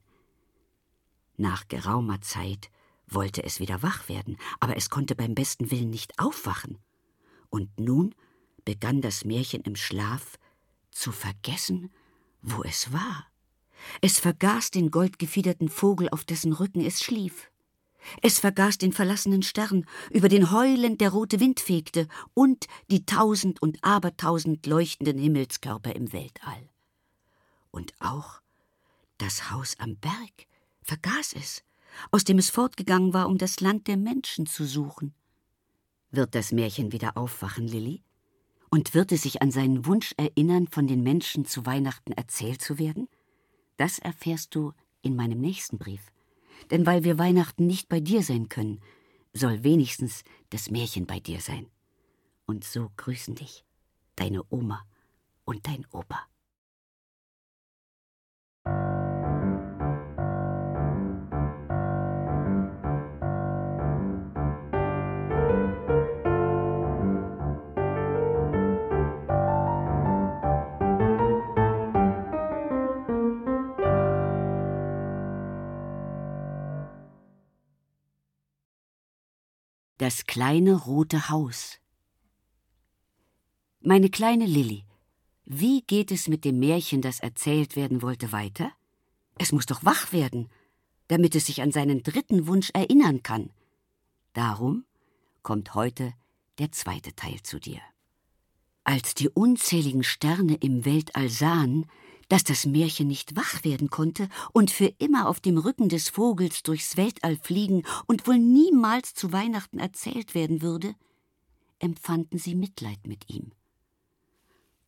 Nach 1.36 1.68
geraumer 1.68 2.22
Zeit 2.22 2.70
wollte 3.06 3.44
es 3.44 3.60
wieder 3.60 3.82
wach 3.82 4.08
werden, 4.08 4.38
aber 4.60 4.78
es 4.78 4.88
konnte 4.88 5.14
beim 5.14 5.34
besten 5.34 5.70
Willen 5.70 5.90
nicht 5.90 6.18
aufwachen. 6.18 6.78
Und 7.50 7.78
nun 7.78 8.14
begann 8.64 9.02
das 9.02 9.26
Märchen 9.26 9.60
im 9.60 9.76
Schlaf 9.76 10.38
zu 10.90 11.12
vergessen, 11.12 11.92
wo 12.40 12.62
es 12.62 12.94
war. 12.94 13.26
Es 14.00 14.20
vergaß 14.20 14.70
den 14.70 14.90
goldgefiederten 14.90 15.68
Vogel, 15.68 16.08
auf 16.08 16.24
dessen 16.24 16.54
Rücken 16.54 16.80
es 16.80 17.02
schlief. 17.02 17.50
Es 18.22 18.38
vergaß 18.38 18.78
den 18.78 18.92
verlassenen 18.92 19.42
Stern, 19.42 19.86
über 20.10 20.28
den 20.28 20.50
heulend 20.50 21.00
der 21.00 21.10
rote 21.10 21.40
Wind 21.40 21.60
fegte, 21.60 22.08
und 22.34 22.66
die 22.90 23.06
tausend 23.06 23.60
und 23.62 23.82
abertausend 23.82 24.66
leuchtenden 24.66 25.18
Himmelskörper 25.18 25.94
im 25.94 26.12
Weltall. 26.12 26.68
Und 27.70 27.92
auch 27.98 28.40
das 29.18 29.50
Haus 29.50 29.76
am 29.78 29.96
Berg 29.96 30.46
vergaß 30.82 31.34
es, 31.34 31.62
aus 32.10 32.24
dem 32.24 32.38
es 32.38 32.50
fortgegangen 32.50 33.12
war, 33.14 33.28
um 33.28 33.38
das 33.38 33.60
Land 33.60 33.86
der 33.86 33.96
Menschen 33.96 34.46
zu 34.46 34.64
suchen. 34.64 35.14
Wird 36.10 36.34
das 36.34 36.52
Märchen 36.52 36.92
wieder 36.92 37.16
aufwachen, 37.16 37.66
Lilli? 37.66 38.02
Und 38.70 38.94
wird 38.94 39.12
es 39.12 39.22
sich 39.22 39.40
an 39.40 39.50
seinen 39.50 39.86
Wunsch 39.86 40.14
erinnern, 40.16 40.66
von 40.68 40.86
den 40.86 41.02
Menschen 41.02 41.44
zu 41.44 41.64
Weihnachten 41.64 42.12
erzählt 42.12 42.60
zu 42.60 42.78
werden? 42.78 43.08
Das 43.76 43.98
erfährst 43.98 44.54
du 44.54 44.72
in 45.02 45.16
meinem 45.16 45.40
nächsten 45.40 45.78
Brief. 45.78 46.12
Denn 46.70 46.86
weil 46.86 47.04
wir 47.04 47.18
Weihnachten 47.18 47.66
nicht 47.66 47.88
bei 47.88 48.00
dir 48.00 48.22
sein 48.22 48.48
können, 48.48 48.80
soll 49.32 49.64
wenigstens 49.64 50.22
das 50.50 50.70
Märchen 50.70 51.06
bei 51.06 51.20
dir 51.20 51.40
sein. 51.40 51.66
Und 52.46 52.64
so 52.64 52.90
grüßen 52.96 53.34
dich 53.34 53.64
deine 54.16 54.42
Oma 54.50 54.84
und 55.44 55.66
dein 55.66 55.86
Opa. 55.90 56.26
Das 80.04 80.26
kleine 80.26 80.74
rote 80.74 81.30
Haus. 81.30 81.78
Meine 83.80 84.10
kleine 84.10 84.44
Lilli, 84.44 84.84
wie 85.46 85.80
geht 85.80 86.12
es 86.12 86.28
mit 86.28 86.44
dem 86.44 86.58
Märchen, 86.58 87.00
das 87.00 87.20
erzählt 87.20 87.74
werden 87.74 88.02
wollte, 88.02 88.30
weiter? 88.30 88.70
Es 89.38 89.50
muss 89.50 89.64
doch 89.64 89.82
wach 89.82 90.12
werden, 90.12 90.50
damit 91.08 91.34
es 91.34 91.46
sich 91.46 91.62
an 91.62 91.72
seinen 91.72 92.02
dritten 92.02 92.46
Wunsch 92.46 92.68
erinnern 92.74 93.22
kann. 93.22 93.48
Darum 94.34 94.84
kommt 95.42 95.74
heute 95.74 96.12
der 96.58 96.70
zweite 96.70 97.16
Teil 97.16 97.42
zu 97.42 97.58
dir. 97.58 97.80
Als 98.84 99.14
die 99.14 99.30
unzähligen 99.30 100.04
Sterne 100.04 100.56
im 100.56 100.84
Weltall 100.84 101.30
sahen, 101.30 101.86
dass 102.34 102.42
das 102.42 102.66
Märchen 102.66 103.06
nicht 103.06 103.36
wach 103.36 103.62
werden 103.62 103.90
konnte 103.90 104.28
und 104.52 104.72
für 104.72 104.92
immer 104.98 105.28
auf 105.28 105.38
dem 105.38 105.56
Rücken 105.56 105.88
des 105.88 106.08
Vogels 106.08 106.64
durchs 106.64 106.96
Weltall 106.96 107.36
fliegen 107.36 107.84
und 108.06 108.26
wohl 108.26 108.38
niemals 108.38 109.14
zu 109.14 109.30
Weihnachten 109.32 109.78
erzählt 109.78 110.34
werden 110.34 110.60
würde, 110.60 110.96
empfanden 111.78 112.40
sie 112.40 112.56
Mitleid 112.56 113.06
mit 113.06 113.30
ihm. 113.30 113.52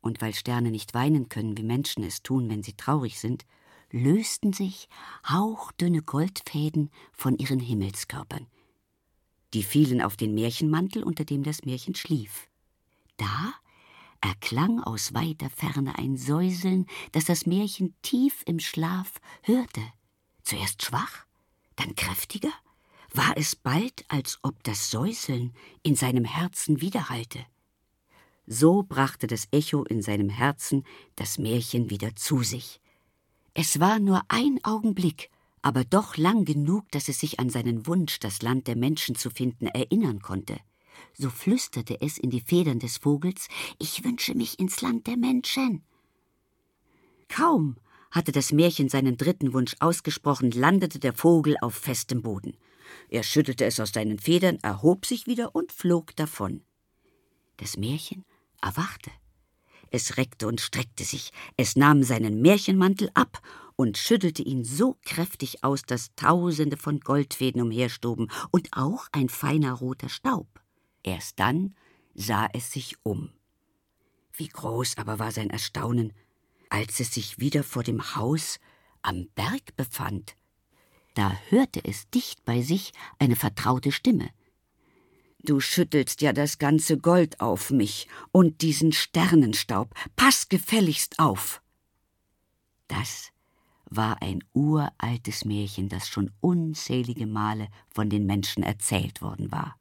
Und 0.01 0.21
weil 0.21 0.35
Sterne 0.35 0.73
nicht 0.73 0.93
weinen 0.93 1.29
können, 1.29 1.57
wie 1.57 1.63
Menschen 1.63 2.03
es 2.03 2.25
tun, 2.25 2.51
wenn 2.51 2.65
sie 2.65 2.73
traurig 2.73 3.21
sind, 3.21 3.47
lösten 3.93 4.53
sich 4.53 4.89
hauchdünne 5.29 6.03
Goldfäden 6.03 6.91
von 7.13 7.39
ihren 7.39 7.61
Himmelskörpern. 7.61 8.49
Die 9.55 9.63
fielen 9.63 10.03
auf 10.03 10.17
den 10.17 10.35
Märchenmantel, 10.35 11.05
unter 11.05 11.25
dem 11.25 11.45
das 11.45 11.65
Märchen 11.65 11.95
schlief. 11.95 12.49
Da 13.19 13.55
erklang 14.21 14.83
aus 14.83 15.15
weiter 15.15 15.51
Ferne 15.51 15.99
ein 15.99 16.17
Säuseln, 16.17 16.87
das 17.13 17.25
das 17.25 17.47
Märchen 17.47 17.95
tief 18.03 18.43
im 18.47 18.61
Schlaf 18.61 19.15
hörte. 19.43 19.83
Zuerst 20.43 20.85
schwach, 20.85 21.27
dann 21.77 21.95
kräftiger, 21.95 22.53
war 23.13 23.37
es 23.37 23.57
bald, 23.57 24.05
als 24.09 24.39
ob 24.43 24.63
das 24.65 24.91
Säuseln 24.91 25.55
in 25.83 25.95
seinem 25.95 26.25
Herzen 26.25 26.81
widerhallte. 26.81 27.45
So 28.47 28.83
brachte 28.83 29.27
das 29.27 29.49
Echo 29.51 29.85
in 29.85 30.03
seinem 30.03 30.29
Herzen 30.29 30.85
das 31.17 31.39
Märchen 31.39 31.91
wieder 31.91 32.15
zu 32.15 32.43
sich. 32.43 32.81
Es 33.55 33.81
war 33.81 33.99
nur 33.99 34.23
ein 34.29 34.61
Augenblick, 34.63 35.31
aber 35.63 35.85
doch 35.85 36.17
lang 36.17 36.45
genug, 36.45 36.91
dass 36.93 37.09
es 37.09 37.19
sich 37.19 37.41
an 37.41 37.51
seinen 37.51 37.87
Wunsch, 37.87 38.21
das 38.21 38.43
Land 38.43 38.69
der 38.69 38.77
Menschen 38.77 39.17
zu 39.17 39.31
finden, 39.31 39.67
erinnern 39.67 40.21
konnte 40.21 40.59
so 41.15 41.31
flüsterte 41.31 42.01
es 42.01 42.19
in 42.19 42.31
die 42.31 42.41
Federn 42.41 42.79
des 42.79 42.99
Vogels, 42.99 43.49
ich 43.79 44.05
wünsche 44.05 44.35
mich 44.35 44.59
ins 44.59 44.81
Land 44.81 45.07
der 45.07 45.17
Menschen. 45.17 45.83
Kaum 47.29 47.77
hatte 48.11 48.33
das 48.33 48.53
Märchen 48.53 48.89
seinen 48.89 49.17
dritten 49.17 49.53
Wunsch 49.53 49.75
ausgesprochen, 49.81 50.51
landete 50.51 50.99
der 50.99 51.13
Vogel 51.13 51.57
auf 51.61 51.75
festem 51.75 52.23
Boden. 52.23 52.57
Er 53.09 53.23
schüttelte 53.23 53.65
es 53.65 53.81
aus 53.81 53.93
seinen 53.93 54.19
Federn, 54.19 54.59
erhob 54.63 55.07
sich 55.07 55.27
wieder 55.27 55.55
und 55.55 55.73
flog 55.73 56.15
davon. 56.17 56.63
Das 57.57 57.77
Märchen 57.77 58.25
erwachte. 58.63 59.11
Es 59.91 60.17
reckte 60.17 60.47
und 60.47 60.61
streckte 60.61 61.05
sich, 61.05 61.31
es 61.57 61.77
nahm 61.77 62.03
seinen 62.03 62.43
Märchenmantel 62.43 63.11
ab 63.15 63.41
und 63.77 63.99
schüttelte 63.99 64.43
ihn 64.43 64.65
so 64.65 64.97
kräftig 65.05 65.63
aus, 65.63 65.83
dass 65.83 66.15
Tausende 66.17 66.77
von 66.77 67.01
Goldfäden 67.01 67.61
umherstoben 67.61 68.31
und 68.51 68.69
auch 68.73 69.07
ein 69.13 69.29
feiner 69.29 69.73
roter 69.75 70.09
Staub. 70.09 70.56
Erst 71.07 71.39
dann 71.39 71.75
sah 72.15 72.49
es 72.53 72.73
sich 72.73 72.97
um. 73.05 73.31
Wie 74.33 74.49
groß 74.49 74.99
aber 74.99 75.19
war 75.21 75.31
sein 75.31 75.51
Erstaunen, 75.51 76.13
als 76.69 76.99
es 77.01 77.15
sich 77.15 77.39
wieder 77.39 77.63
vor 77.63 77.85
dem 77.85 78.17
Haus 78.17 78.59
am 79.03 79.29
Berg 79.37 79.77
befand. 79.77 80.37
Da 81.15 81.39
hörte 81.49 81.83
es 81.85 82.11
dicht 82.11 82.45
bei 82.45 82.61
sich 82.61 82.93
eine 83.21 83.37
vertraute 83.37 83.93
Stimme. 83.93 84.29
Du 85.39 85.61
schüttelst 85.61 86.23
ja 86.23 86.33
das 86.33 86.59
ganze 86.59 86.99
Gold 86.99 87.41
auf 87.41 87.71
mich 87.71 88.09
und 88.33 88.63
diesen 88.63 88.93
Sternenstaub. 88.93 89.95
Pass 90.17 90.49
gefälligst 90.49 91.21
auf. 91.21 91.63
Das 92.89 93.31
war 93.89 94.21
ein 94.23 94.43
uraltes 94.53 95.45
Märchen, 95.45 95.89
das 95.89 96.09
schon 96.09 96.33
unzählige 96.41 97.29
Male 97.29 97.69
von 97.95 98.11
den 98.11 98.27
Menschen 98.27 98.65
erzählt 98.65 99.23
worden 99.23 99.53
war. 99.53 99.77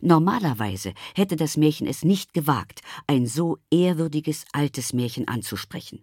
Normalerweise 0.00 0.92
hätte 1.14 1.36
das 1.36 1.56
Märchen 1.56 1.86
es 1.86 2.04
nicht 2.04 2.34
gewagt, 2.34 2.80
ein 3.06 3.26
so 3.26 3.58
ehrwürdiges 3.70 4.44
altes 4.52 4.92
Märchen 4.92 5.28
anzusprechen. 5.28 6.02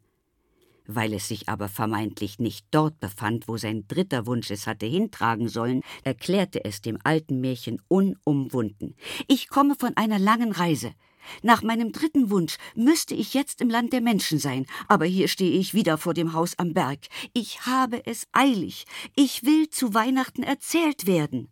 Weil 0.85 1.13
es 1.13 1.29
sich 1.29 1.47
aber 1.47 1.69
vermeintlich 1.69 2.39
nicht 2.39 2.65
dort 2.71 2.99
befand, 2.99 3.47
wo 3.47 3.57
sein 3.57 3.85
dritter 3.87 4.25
Wunsch 4.25 4.51
es 4.51 4.67
hatte 4.67 4.85
hintragen 4.85 5.47
sollen, 5.47 5.81
erklärte 6.03 6.65
es 6.65 6.81
dem 6.81 6.97
alten 7.03 7.39
Märchen 7.39 7.81
unumwunden. 7.87 8.95
Ich 9.27 9.47
komme 9.47 9.75
von 9.75 9.95
einer 9.95 10.19
langen 10.19 10.51
Reise. 10.51 10.93
Nach 11.41 11.63
meinem 11.63 11.93
dritten 11.93 12.29
Wunsch 12.29 12.57
müsste 12.75 13.15
ich 13.15 13.33
jetzt 13.33 13.61
im 13.61 13.69
Land 13.69 13.93
der 13.93 14.01
Menschen 14.01 14.39
sein, 14.39 14.65
aber 14.89 15.05
hier 15.05 15.29
stehe 15.29 15.57
ich 15.57 15.73
wieder 15.73 15.97
vor 15.97 16.13
dem 16.13 16.33
Haus 16.33 16.57
am 16.59 16.73
Berg. 16.73 16.99
Ich 17.33 17.65
habe 17.65 18.05
es 18.05 18.27
eilig. 18.33 18.85
Ich 19.15 19.43
will 19.45 19.69
zu 19.69 19.93
Weihnachten 19.93 20.43
erzählt 20.43 21.07
werden. 21.07 21.49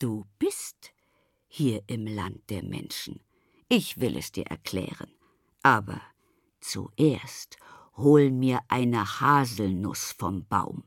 Du 0.00 0.24
bist 0.38 0.94
hier 1.46 1.82
im 1.86 2.06
Land 2.06 2.48
der 2.48 2.64
Menschen. 2.64 3.20
Ich 3.68 4.00
will 4.00 4.16
es 4.16 4.32
dir 4.32 4.46
erklären. 4.46 5.10
Aber 5.62 6.00
zuerst 6.58 7.58
hol 7.98 8.30
mir 8.30 8.60
eine 8.68 9.20
Haselnuss 9.20 10.12
vom 10.12 10.46
Baum. 10.46 10.84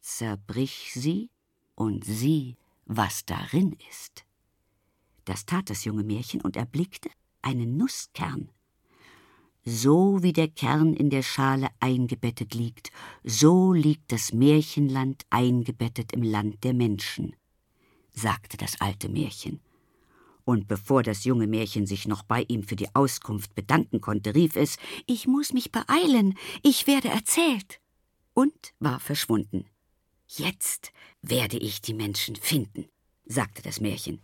Zerbrich 0.00 0.90
sie 0.94 1.28
und 1.74 2.02
sieh, 2.06 2.56
was 2.86 3.26
darin 3.26 3.76
ist. 3.90 4.24
Das 5.26 5.44
tat 5.44 5.68
das 5.68 5.84
junge 5.84 6.02
Märchen 6.02 6.40
und 6.40 6.56
erblickte 6.56 7.10
einen 7.42 7.76
Nusskern. 7.76 8.50
So 9.66 10.22
wie 10.22 10.32
der 10.32 10.48
Kern 10.48 10.94
in 10.94 11.10
der 11.10 11.22
Schale 11.22 11.68
eingebettet 11.78 12.54
liegt, 12.54 12.90
so 13.22 13.74
liegt 13.74 14.10
das 14.10 14.32
Märchenland 14.32 15.26
eingebettet 15.28 16.14
im 16.14 16.22
Land 16.22 16.64
der 16.64 16.72
Menschen 16.72 17.36
sagte 18.20 18.56
das 18.56 18.80
alte 18.80 19.08
Märchen. 19.08 19.60
Und 20.44 20.68
bevor 20.68 21.02
das 21.02 21.24
junge 21.24 21.46
Märchen 21.46 21.86
sich 21.86 22.08
noch 22.08 22.22
bei 22.22 22.44
ihm 22.48 22.62
für 22.62 22.76
die 22.76 22.94
Auskunft 22.94 23.54
bedanken 23.54 24.00
konnte, 24.00 24.34
rief 24.34 24.56
es 24.56 24.76
Ich 25.06 25.26
muss 25.26 25.52
mich 25.52 25.70
beeilen, 25.70 26.34
ich 26.62 26.86
werde 26.86 27.08
erzählt. 27.08 27.80
und 28.32 28.72
war 28.78 29.00
verschwunden. 29.00 29.66
Jetzt 30.26 30.92
werde 31.20 31.58
ich 31.58 31.82
die 31.82 31.94
Menschen 31.94 32.36
finden, 32.36 32.86
sagte 33.26 33.62
das 33.62 33.80
Märchen. 33.80 34.20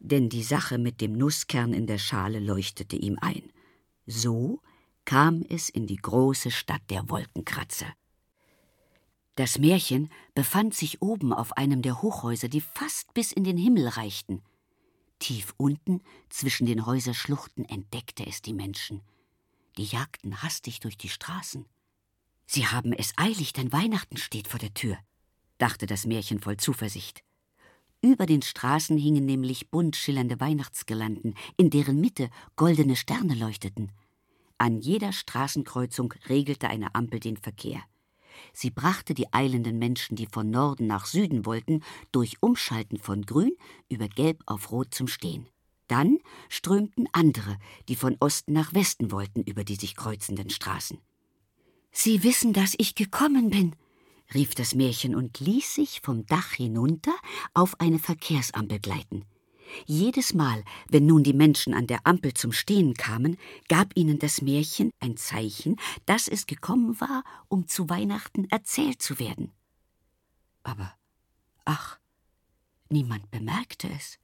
Denn 0.00 0.28
die 0.28 0.42
Sache 0.42 0.78
mit 0.78 1.00
dem 1.00 1.12
Nusskern 1.12 1.72
in 1.72 1.86
der 1.86 1.98
Schale 1.98 2.40
leuchtete 2.40 2.96
ihm 2.96 3.18
ein. 3.20 3.42
So 4.06 4.60
kam 5.04 5.44
es 5.48 5.68
in 5.68 5.86
die 5.86 5.96
große 5.96 6.50
Stadt 6.50 6.82
der 6.90 7.08
Wolkenkratzer. 7.10 7.92
Das 9.38 9.56
Märchen 9.56 10.10
befand 10.34 10.74
sich 10.74 11.00
oben 11.00 11.32
auf 11.32 11.56
einem 11.56 11.80
der 11.80 12.02
Hochhäuser, 12.02 12.48
die 12.48 12.60
fast 12.60 13.14
bis 13.14 13.30
in 13.30 13.44
den 13.44 13.56
Himmel 13.56 13.86
reichten. 13.86 14.42
Tief 15.20 15.54
unten, 15.56 16.00
zwischen 16.28 16.66
den 16.66 16.86
Häuserschluchten, 16.86 17.64
entdeckte 17.64 18.26
es 18.26 18.42
die 18.42 18.52
Menschen. 18.52 19.00
Die 19.76 19.84
jagten 19.84 20.42
hastig 20.42 20.80
durch 20.80 20.98
die 20.98 21.08
Straßen. 21.08 21.66
Sie 22.46 22.66
haben 22.66 22.92
es 22.92 23.12
eilig, 23.16 23.52
denn 23.52 23.70
Weihnachten 23.70 24.16
steht 24.16 24.48
vor 24.48 24.58
der 24.58 24.74
Tür. 24.74 24.98
dachte 25.58 25.86
das 25.86 26.04
Märchen 26.04 26.40
voll 26.40 26.56
Zuversicht. 26.56 27.22
Über 28.02 28.26
den 28.26 28.42
Straßen 28.42 28.98
hingen 28.98 29.24
nämlich 29.24 29.70
bunt 29.70 29.94
schillernde 29.94 30.40
Weihnachtsgirlanden, 30.40 31.36
in 31.56 31.70
deren 31.70 32.00
Mitte 32.00 32.28
goldene 32.56 32.96
Sterne 32.96 33.36
leuchteten. 33.36 33.92
An 34.58 34.80
jeder 34.80 35.12
Straßenkreuzung 35.12 36.12
regelte 36.28 36.68
eine 36.68 36.96
Ampel 36.96 37.20
den 37.20 37.36
Verkehr. 37.36 37.84
Sie 38.52 38.70
brachte 38.70 39.14
die 39.14 39.32
eilenden 39.32 39.78
Menschen, 39.78 40.16
die 40.16 40.26
von 40.26 40.50
Norden 40.50 40.86
nach 40.86 41.06
Süden 41.06 41.46
wollten, 41.46 41.82
durch 42.12 42.36
Umschalten 42.40 42.98
von 42.98 43.22
Grün 43.22 43.56
über 43.88 44.08
Gelb 44.08 44.42
auf 44.46 44.70
Rot 44.70 44.94
zum 44.94 45.08
Stehen. 45.08 45.48
Dann 45.88 46.18
strömten 46.48 47.08
andere, 47.12 47.58
die 47.88 47.96
von 47.96 48.16
Osten 48.20 48.52
nach 48.52 48.74
Westen 48.74 49.10
wollten, 49.10 49.42
über 49.42 49.64
die 49.64 49.76
sich 49.76 49.96
kreuzenden 49.96 50.50
Straßen. 50.50 50.98
Sie 51.90 52.22
wissen, 52.22 52.52
dass 52.52 52.74
ich 52.76 52.94
gekommen 52.94 53.50
bin, 53.50 53.74
rief 54.34 54.54
das 54.54 54.74
Märchen 54.74 55.14
und 55.14 55.40
ließ 55.40 55.74
sich 55.74 56.00
vom 56.02 56.26
Dach 56.26 56.52
hinunter 56.52 57.14
auf 57.54 57.80
eine 57.80 57.98
Verkehrsampel 57.98 58.78
gleiten. 58.78 59.24
Jedes 59.86 60.34
Mal, 60.34 60.64
wenn 60.88 61.06
nun 61.06 61.22
die 61.22 61.32
Menschen 61.32 61.74
an 61.74 61.86
der 61.86 62.06
Ampel 62.06 62.34
zum 62.34 62.52
Stehen 62.52 62.94
kamen, 62.94 63.36
gab 63.68 63.96
ihnen 63.96 64.18
das 64.18 64.42
Märchen 64.42 64.92
ein 65.00 65.16
Zeichen, 65.16 65.76
dass 66.06 66.28
es 66.28 66.46
gekommen 66.46 67.00
war, 67.00 67.24
um 67.48 67.66
zu 67.68 67.88
Weihnachten 67.88 68.46
erzählt 68.50 69.02
zu 69.02 69.18
werden. 69.18 69.52
Aber, 70.62 70.94
ach, 71.64 71.98
niemand 72.88 73.30
bemerkte 73.30 73.88
es. 73.90 74.18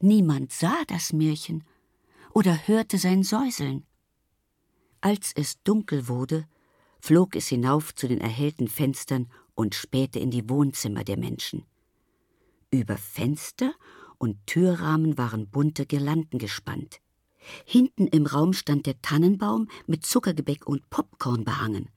Niemand 0.00 0.52
sah 0.52 0.84
das 0.86 1.12
Märchen 1.12 1.64
oder 2.32 2.68
hörte 2.68 2.98
sein 2.98 3.24
Säuseln. 3.24 3.84
Als 5.00 5.32
es 5.34 5.62
dunkel 5.62 6.08
wurde, 6.08 6.46
flog 7.00 7.36
es 7.36 7.48
hinauf 7.48 7.94
zu 7.94 8.08
den 8.08 8.20
erhellten 8.20 8.68
Fenstern 8.68 9.28
und 9.54 9.74
spähte 9.74 10.18
in 10.18 10.30
die 10.30 10.48
Wohnzimmer 10.48 11.04
der 11.04 11.18
Menschen. 11.18 11.64
Über 12.70 12.96
Fenster 12.96 13.74
und 14.18 14.46
Türrahmen 14.46 15.16
waren 15.16 15.48
bunte 15.48 15.86
Girlanden 15.86 16.38
gespannt. 16.38 17.00
Hinten 17.64 18.06
im 18.08 18.26
Raum 18.26 18.52
stand 18.52 18.86
der 18.86 19.00
Tannenbaum 19.00 19.68
mit 19.86 20.04
Zuckergebäck 20.04 20.66
und 20.66 20.90
Popcorn 20.90 21.44
behangen. 21.44 21.88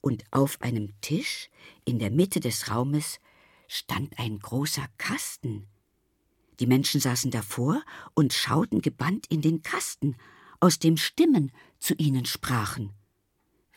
Und 0.00 0.24
auf 0.30 0.60
einem 0.62 0.98
Tisch 1.02 1.50
in 1.84 1.98
der 1.98 2.10
Mitte 2.10 2.40
des 2.40 2.70
Raumes 2.70 3.20
stand 3.68 4.18
ein 4.18 4.38
großer 4.38 4.86
Kasten. 4.96 5.66
Die 6.58 6.66
Menschen 6.66 7.00
saßen 7.00 7.30
davor 7.30 7.82
und 8.14 8.32
schauten 8.32 8.80
gebannt 8.80 9.26
in 9.28 9.42
den 9.42 9.62
Kasten, 9.62 10.16
aus 10.60 10.78
dem 10.78 10.96
Stimmen 10.96 11.52
zu 11.78 11.94
ihnen 11.94 12.26
sprachen. 12.26 12.92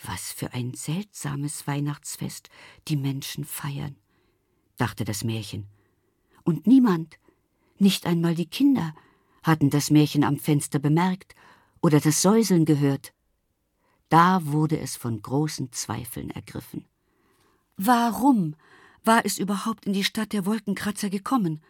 Was 0.06 0.32
für 0.32 0.54
ein 0.54 0.74
seltsames 0.74 1.66
Weihnachtsfest 1.66 2.50
die 2.90 2.98
Menschen 2.98 3.46
feiern, 3.46 3.96
dachte 4.78 5.06
das 5.06 5.24
Märchen. 5.24 5.68
Und 6.44 6.68
niemand, 6.68 7.18
nicht 7.84 8.08
einmal 8.08 8.34
die 8.34 8.48
Kinder 8.48 8.96
hatten 9.43 9.69
das 9.69 9.91
Märchen 9.91 10.24
am 10.24 10.38
Fenster 10.38 10.80
bemerkt 10.80 11.36
oder 11.82 12.00
das 12.00 12.22
Säuseln 12.22 12.65
gehört. 12.65 13.13
Da 14.10 14.46
wurde 14.46 14.80
es 14.80 14.96
von 14.96 15.22
großen 15.22 15.72
Zweifeln 15.72 16.30
ergriffen. 16.30 16.86
Warum 17.78 18.56
war 19.04 19.26
es 19.26 19.38
überhaupt 19.38 19.86
in 19.86 19.93
die 19.93 20.04
Stadt 20.04 20.34
der 20.34 20.46
Wolkenkratzer 20.46 21.10
gekommen? 21.10 21.62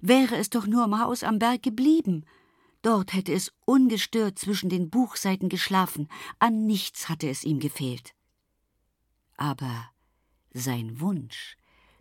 Wäre 0.00 0.36
es 0.36 0.50
doch 0.50 0.66
nur 0.66 0.84
im 0.84 1.00
Haus 1.00 1.24
am 1.24 1.38
Berg 1.38 1.62
geblieben. 1.62 2.24
Dort 2.82 3.12
hätte 3.12 3.32
es 3.32 3.52
ungestört 3.64 4.38
zwischen 4.38 4.68
den 4.68 4.90
Buchseiten 4.90 5.48
geschlafen, 5.48 6.08
an 6.38 6.66
nichts 6.66 7.08
hatte 7.08 7.28
es 7.28 7.42
ihm 7.42 7.58
gefehlt. 7.58 8.14
Aber 9.36 9.90
sein 10.52 11.00
Wunsch, 11.00 11.56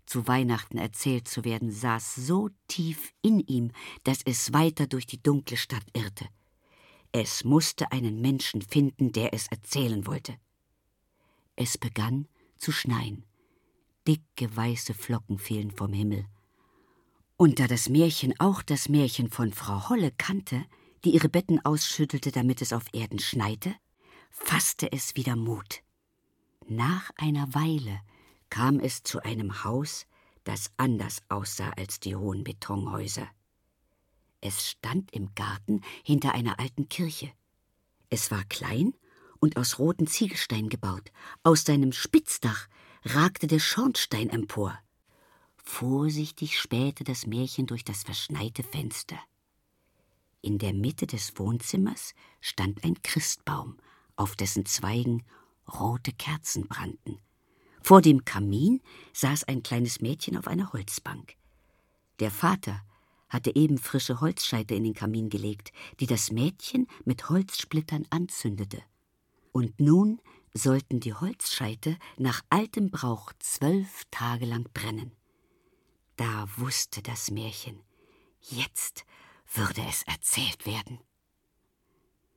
zu 0.05 0.27
Weihnachten 0.27 0.77
erzählt 0.77 1.27
zu 1.27 1.43
werden, 1.43 1.71
saß 1.71 2.15
so 2.15 2.49
tief 2.67 3.13
in 3.21 3.39
ihm, 3.39 3.71
dass 4.03 4.19
es 4.25 4.53
weiter 4.53 4.87
durch 4.87 5.05
die 5.05 5.21
dunkle 5.21 5.57
Stadt 5.57 5.85
irrte. 5.93 6.27
Es 7.11 7.43
musste 7.43 7.91
einen 7.91 8.21
Menschen 8.21 8.61
finden, 8.61 9.11
der 9.11 9.33
es 9.33 9.47
erzählen 9.47 10.05
wollte. 10.05 10.35
Es 11.55 11.77
begann 11.77 12.27
zu 12.57 12.71
schneien. 12.71 13.25
Dicke 14.07 14.55
weiße 14.55 14.93
Flocken 14.93 15.39
fielen 15.39 15.71
vom 15.71 15.93
Himmel. 15.93 16.25
Und 17.37 17.59
da 17.59 17.67
das 17.67 17.89
Märchen 17.89 18.39
auch 18.39 18.61
das 18.61 18.89
Märchen 18.89 19.29
von 19.29 19.51
Frau 19.51 19.89
Holle 19.89 20.11
kannte, 20.11 20.65
die 21.03 21.11
ihre 21.11 21.29
Betten 21.29 21.63
ausschüttelte, 21.63 22.31
damit 22.31 22.61
es 22.61 22.73
auf 22.73 22.85
Erden 22.93 23.19
schneite, 23.19 23.75
fasste 24.29 24.91
es 24.91 25.15
wieder 25.15 25.35
Mut. 25.35 25.81
Nach 26.67 27.11
einer 27.17 27.53
Weile 27.53 28.01
kam 28.55 28.79
es 28.79 29.03
zu 29.03 29.21
einem 29.21 29.65
Haus, 29.65 30.05
das 30.45 30.71
anders 30.77 31.21
aussah 31.27 31.71
als 31.71 31.99
die 31.99 32.15
hohen 32.15 32.45
Betonhäuser. 32.45 33.27
Es 34.39 34.69
stand 34.69 35.13
im 35.13 35.35
Garten 35.35 35.81
hinter 36.05 36.33
einer 36.33 36.57
alten 36.57 36.87
Kirche. 36.87 37.33
Es 38.09 38.31
war 38.31 38.45
klein 38.45 38.93
und 39.39 39.57
aus 39.57 39.77
roten 39.77 40.07
Ziegelstein 40.07 40.69
gebaut. 40.69 41.11
Aus 41.43 41.65
seinem 41.65 41.91
Spitzdach 41.91 42.69
ragte 43.03 43.47
der 43.47 43.59
Schornstein 43.59 44.29
empor. 44.29 44.79
Vorsichtig 45.57 46.57
spähte 46.57 47.03
das 47.03 47.27
Märchen 47.27 47.65
durch 47.65 47.83
das 47.83 48.03
verschneite 48.03 48.63
Fenster. 48.63 49.19
In 50.39 50.59
der 50.59 50.73
Mitte 50.73 51.07
des 51.07 51.37
Wohnzimmers 51.37 52.13
stand 52.39 52.85
ein 52.85 53.01
Christbaum, 53.03 53.75
auf 54.15 54.37
dessen 54.37 54.65
Zweigen 54.65 55.25
rote 55.67 56.13
Kerzen 56.13 56.69
brannten. 56.69 57.19
Vor 57.87 58.01
dem 58.01 58.25
Kamin 58.25 58.81
saß 59.13 59.43
ein 59.43 59.61
kleines 59.61 60.01
Mädchen 60.01 60.37
auf 60.37 60.47
einer 60.47 60.73
Holzbank. 60.73 61.35
Der 62.19 62.31
Vater 62.31 62.81
hatte 63.29 63.55
eben 63.55 63.77
frische 63.77 64.21
Holzscheite 64.21 64.73
in 64.73 64.85
den 64.85 64.95
Kamin 64.95 65.29
gelegt, 65.29 65.71
die 65.99 66.07
das 66.07 66.31
Mädchen 66.31 66.87
mit 67.03 67.29
Holzsplittern 67.29 68.07
anzündete. 68.09 68.81
Und 69.51 69.79
nun 69.79 70.19
sollten 70.51 70.99
die 70.99 71.13
Holzscheite 71.13 71.99
nach 72.17 72.41
altem 72.49 72.89
Brauch 72.89 73.31
zwölf 73.37 74.05
Tage 74.09 74.47
lang 74.47 74.67
brennen. 74.73 75.11
Da 76.15 76.47
wusste 76.57 77.03
das 77.03 77.29
Märchen, 77.29 77.83
jetzt 78.41 79.05
würde 79.53 79.83
es 79.87 80.01
erzählt 80.07 80.65
werden. 80.65 81.01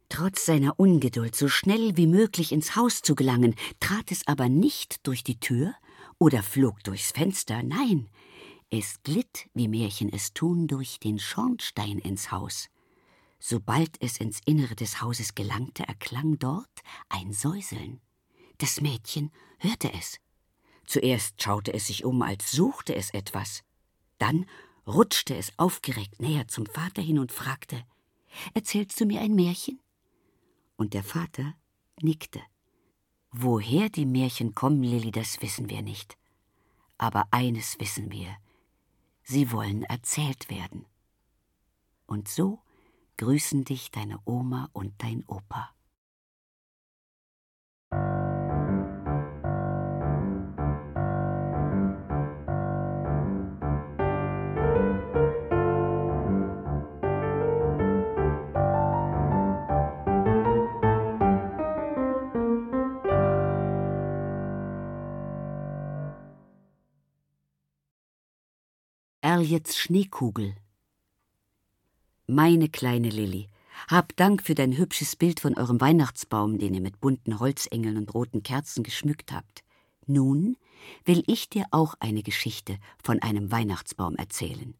Trotz 0.08 0.46
seiner 0.46 0.78
Ungeduld, 0.78 1.36
so 1.36 1.48
schnell 1.48 1.96
wie 1.96 2.06
möglich 2.06 2.52
ins 2.52 2.76
Haus 2.76 3.02
zu 3.02 3.14
gelangen, 3.14 3.54
trat 3.78 4.10
es 4.10 4.26
aber 4.26 4.48
nicht 4.48 5.06
durch 5.06 5.22
die 5.22 5.38
Tür 5.38 5.74
oder 6.18 6.42
flog 6.42 6.82
durchs 6.82 7.12
Fenster, 7.12 7.62
nein, 7.62 8.08
es 8.70 9.02
glitt, 9.02 9.48
wie 9.54 9.68
Märchen 9.68 10.12
es 10.12 10.34
tun, 10.34 10.66
durch 10.66 11.00
den 11.00 11.18
Schornstein 11.18 11.98
ins 11.98 12.30
Haus. 12.30 12.68
Sobald 13.38 13.96
es 14.02 14.18
ins 14.18 14.40
Innere 14.44 14.74
des 14.74 15.00
Hauses 15.00 15.34
gelangte, 15.34 15.86
erklang 15.86 16.38
dort 16.38 16.68
ein 17.08 17.32
Säuseln. 17.32 18.00
Das 18.58 18.80
Mädchen 18.80 19.30
hörte 19.58 19.92
es. 19.92 20.18
Zuerst 20.84 21.42
schaute 21.42 21.72
es 21.72 21.86
sich 21.86 22.04
um, 22.04 22.20
als 22.22 22.50
suchte 22.50 22.94
es 22.94 23.10
etwas. 23.10 23.62
Dann 24.18 24.46
rutschte 24.86 25.36
es 25.36 25.52
aufgeregt 25.58 26.20
näher 26.20 26.48
zum 26.48 26.66
Vater 26.66 27.00
hin 27.00 27.18
und 27.18 27.30
fragte 27.30 27.84
Erzählst 28.54 29.00
du 29.00 29.06
mir 29.06 29.20
ein 29.20 29.34
Märchen? 29.34 29.80
Und 30.78 30.94
der 30.94 31.02
Vater 31.02 31.54
nickte. 32.00 32.40
Woher 33.32 33.88
die 33.90 34.06
Märchen 34.06 34.54
kommen, 34.54 34.84
Lilli, 34.84 35.10
das 35.10 35.42
wissen 35.42 35.68
wir 35.68 35.82
nicht. 35.82 36.16
Aber 36.98 37.26
eines 37.32 37.78
wissen 37.80 38.12
wir. 38.12 38.36
Sie 39.22 39.50
wollen 39.50 39.82
erzählt 39.82 40.48
werden. 40.48 40.86
Und 42.06 42.28
so 42.28 42.60
grüßen 43.16 43.64
dich 43.64 43.90
deine 43.90 44.20
Oma 44.24 44.70
und 44.72 44.94
dein 45.02 45.24
Opa. 45.26 45.74
Erljets 69.28 69.76
Schneekugel. 69.76 70.54
Meine 72.26 72.70
kleine 72.70 73.10
Lilli, 73.10 73.50
hab 73.86 74.16
Dank 74.16 74.42
für 74.42 74.54
dein 74.54 74.78
hübsches 74.78 75.16
Bild 75.16 75.40
von 75.40 75.54
eurem 75.54 75.82
Weihnachtsbaum, 75.82 76.56
den 76.56 76.72
ihr 76.72 76.80
mit 76.80 76.98
bunten 77.02 77.38
Holzengeln 77.38 77.98
und 77.98 78.14
roten 78.14 78.42
Kerzen 78.42 78.82
geschmückt 78.82 79.30
habt. 79.30 79.64
Nun 80.06 80.56
will 81.04 81.22
ich 81.26 81.50
dir 81.50 81.66
auch 81.72 81.92
eine 82.00 82.22
Geschichte 82.22 82.78
von 83.04 83.20
einem 83.20 83.52
Weihnachtsbaum 83.52 84.16
erzählen. 84.16 84.72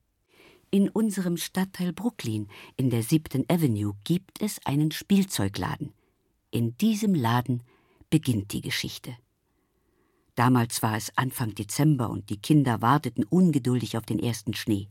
In 0.71 0.89
unserem 0.89 1.37
Stadtteil 1.37 1.93
Brooklyn 1.93 2.49
in 2.79 2.89
der 2.89 3.03
siebten 3.03 3.45
Avenue 3.51 3.97
gibt 4.05 4.41
es 4.41 4.65
einen 4.65 4.93
Spielzeugladen. 4.93 5.93
In 6.51 6.75
diesem 6.79 7.15
Laden 7.15 7.65
beginnt 8.09 8.55
die 8.55 8.63
Geschichte. 8.63 9.15
Damals 10.39 10.85
war 10.85 10.97
es 10.97 11.11
Anfang 11.17 11.57
Dezember 11.57 12.09
und 12.09 12.31
die 12.31 12.37
Kinder 12.37 12.81
warteten 12.81 13.25
ungeduldig 13.25 13.97
auf 13.97 14.07
den 14.07 14.21
ersten 14.21 14.55
Schnee. 14.55 14.89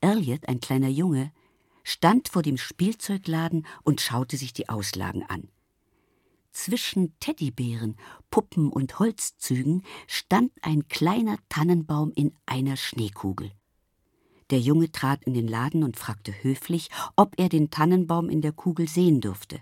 Elliot, 0.00 0.46
ein 0.48 0.60
kleiner 0.60 0.86
Junge, 0.86 1.32
stand 1.82 2.28
vor 2.28 2.42
dem 2.42 2.56
Spielzeugladen 2.56 3.66
und 3.82 4.00
schaute 4.00 4.36
sich 4.36 4.52
die 4.52 4.68
Auslagen 4.68 5.24
an. 5.24 5.48
Zwischen 6.52 7.12
Teddybären, 7.18 7.96
Puppen 8.30 8.68
und 8.68 9.00
Holzzügen 9.00 9.82
stand 10.06 10.52
ein 10.62 10.86
kleiner 10.86 11.38
Tannenbaum 11.48 12.12
in 12.14 12.32
einer 12.46 12.76
Schneekugel. 12.76 13.50
Der 14.50 14.60
Junge 14.60 14.92
trat 14.92 15.24
in 15.24 15.34
den 15.34 15.48
Laden 15.48 15.82
und 15.82 15.96
fragte 15.96 16.32
höflich, 16.44 16.88
ob 17.16 17.34
er 17.36 17.48
den 17.48 17.68
Tannenbaum 17.68 18.30
in 18.30 18.42
der 18.42 18.52
Kugel 18.52 18.88
sehen 18.88 19.20
dürfte. 19.20 19.60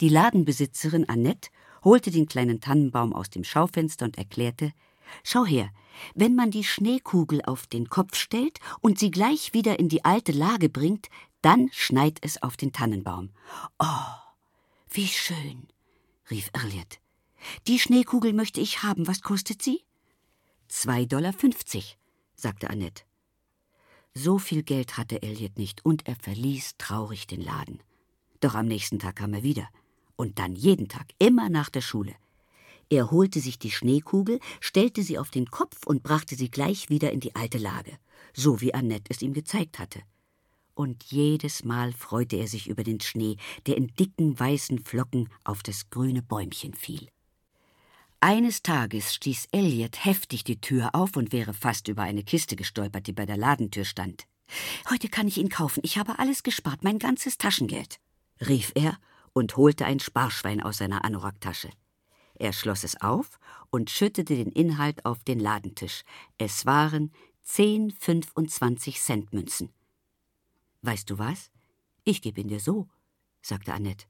Die 0.00 0.08
Ladenbesitzerin 0.08 1.08
Annette 1.08 1.50
holte 1.84 2.10
den 2.10 2.26
kleinen 2.26 2.60
Tannenbaum 2.60 3.12
aus 3.12 3.30
dem 3.30 3.44
Schaufenster 3.44 4.06
und 4.06 4.18
erklärte 4.18 4.72
Schau 5.22 5.44
her, 5.44 5.70
wenn 6.14 6.34
man 6.34 6.50
die 6.50 6.64
Schneekugel 6.64 7.42
auf 7.42 7.66
den 7.66 7.88
Kopf 7.88 8.16
stellt 8.16 8.58
und 8.80 8.98
sie 8.98 9.10
gleich 9.10 9.54
wieder 9.54 9.78
in 9.78 9.88
die 9.88 10.04
alte 10.04 10.32
Lage 10.32 10.68
bringt, 10.68 11.08
dann 11.42 11.68
schneit 11.72 12.18
es 12.22 12.42
auf 12.42 12.56
den 12.56 12.72
Tannenbaum. 12.72 13.30
Oh, 13.78 13.84
wie 14.90 15.06
schön, 15.06 15.68
rief 16.30 16.50
Elliot. 16.52 16.98
Die 17.66 17.78
Schneekugel 17.78 18.32
möchte 18.32 18.60
ich 18.60 18.82
haben. 18.82 19.06
Was 19.06 19.20
kostet 19.20 19.62
sie? 19.62 19.82
Zwei 20.68 21.04
Dollar 21.04 21.32
fünfzig, 21.32 21.98
sagte 22.34 22.70
Annette. 22.70 23.04
So 24.14 24.38
viel 24.38 24.62
Geld 24.62 24.96
hatte 24.96 25.22
Elliot 25.22 25.58
nicht 25.58 25.84
und 25.84 26.06
er 26.06 26.16
verließ 26.16 26.76
traurig 26.78 27.26
den 27.26 27.42
Laden. 27.42 27.82
Doch 28.40 28.54
am 28.54 28.66
nächsten 28.66 28.98
Tag 28.98 29.16
kam 29.16 29.34
er 29.34 29.42
wieder. 29.42 29.68
Und 30.16 30.38
dann 30.38 30.54
jeden 30.54 30.88
Tag, 30.88 31.06
immer 31.18 31.48
nach 31.48 31.70
der 31.70 31.80
Schule. 31.80 32.14
Er 32.90 33.10
holte 33.10 33.40
sich 33.40 33.58
die 33.58 33.70
Schneekugel, 33.70 34.40
stellte 34.60 35.02
sie 35.02 35.18
auf 35.18 35.30
den 35.30 35.50
Kopf 35.50 35.86
und 35.86 36.02
brachte 36.02 36.36
sie 36.36 36.50
gleich 36.50 36.90
wieder 36.90 37.12
in 37.12 37.20
die 37.20 37.34
alte 37.34 37.58
Lage, 37.58 37.98
so 38.34 38.60
wie 38.60 38.74
Annette 38.74 39.10
es 39.10 39.22
ihm 39.22 39.32
gezeigt 39.32 39.78
hatte. 39.78 40.00
Und 40.74 41.04
jedes 41.04 41.64
Mal 41.64 41.92
freute 41.92 42.36
er 42.36 42.48
sich 42.48 42.68
über 42.68 42.82
den 42.82 43.00
Schnee, 43.00 43.36
der 43.66 43.76
in 43.76 43.88
dicken 43.88 44.38
weißen 44.38 44.80
Flocken 44.80 45.28
auf 45.44 45.62
das 45.62 45.88
grüne 45.90 46.22
Bäumchen 46.22 46.74
fiel. 46.74 47.08
Eines 48.20 48.62
Tages 48.62 49.14
stieß 49.14 49.48
Elliot 49.52 50.04
heftig 50.04 50.44
die 50.44 50.60
Tür 50.60 50.94
auf 50.94 51.16
und 51.16 51.32
wäre 51.32 51.54
fast 51.54 51.88
über 51.88 52.02
eine 52.02 52.24
Kiste 52.24 52.56
gestolpert, 52.56 53.06
die 53.06 53.12
bei 53.12 53.26
der 53.26 53.36
Ladentür 53.36 53.84
stand. 53.84 54.26
Heute 54.90 55.08
kann 55.08 55.28
ich 55.28 55.38
ihn 55.38 55.48
kaufen, 55.48 55.80
ich 55.84 55.98
habe 55.98 56.18
alles 56.18 56.42
gespart, 56.42 56.82
mein 56.84 56.98
ganzes 56.98 57.38
Taschengeld, 57.38 57.98
rief 58.40 58.72
er 58.74 58.98
und 59.34 59.56
holte 59.58 59.84
ein 59.84 60.00
Sparschwein 60.00 60.62
aus 60.62 60.78
seiner 60.78 61.04
Anoraktasche. 61.04 61.70
Er 62.36 62.52
schloss 62.52 62.84
es 62.84 63.00
auf 63.00 63.38
und 63.70 63.90
schüttete 63.90 64.36
den 64.36 64.50
Inhalt 64.50 65.04
auf 65.04 65.22
den 65.22 65.38
Ladentisch. 65.38 66.02
Es 66.38 66.64
waren 66.64 67.12
zehn 67.42 67.90
25 67.90 69.00
Cent 69.00 69.32
Münzen. 69.32 69.70
Weißt 70.82 71.10
du 71.10 71.18
was? 71.18 71.50
Ich 72.04 72.22
gebe 72.22 72.40
ihn 72.40 72.48
dir 72.48 72.60
so, 72.60 72.88
sagte 73.42 73.72
Annette. 73.74 74.06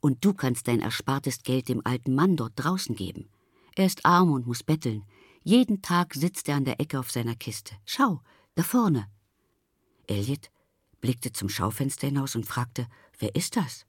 Und 0.00 0.24
du 0.24 0.34
kannst 0.34 0.68
dein 0.68 0.80
erspartes 0.80 1.42
Geld 1.42 1.68
dem 1.68 1.84
alten 1.84 2.14
Mann 2.14 2.36
dort 2.36 2.52
draußen 2.56 2.94
geben. 2.94 3.28
Er 3.74 3.86
ist 3.86 4.04
arm 4.04 4.32
und 4.32 4.46
muss 4.46 4.62
betteln. 4.62 5.04
Jeden 5.42 5.82
Tag 5.82 6.14
sitzt 6.14 6.48
er 6.48 6.56
an 6.56 6.64
der 6.64 6.80
Ecke 6.80 6.98
auf 6.98 7.10
seiner 7.10 7.34
Kiste. 7.34 7.74
Schau, 7.84 8.20
da 8.54 8.62
vorne. 8.62 9.08
Elliot 10.06 10.50
blickte 11.00 11.32
zum 11.32 11.48
Schaufenster 11.48 12.06
hinaus 12.06 12.36
und 12.36 12.46
fragte, 12.46 12.88
wer 13.18 13.34
ist 13.34 13.56
das? 13.56 13.86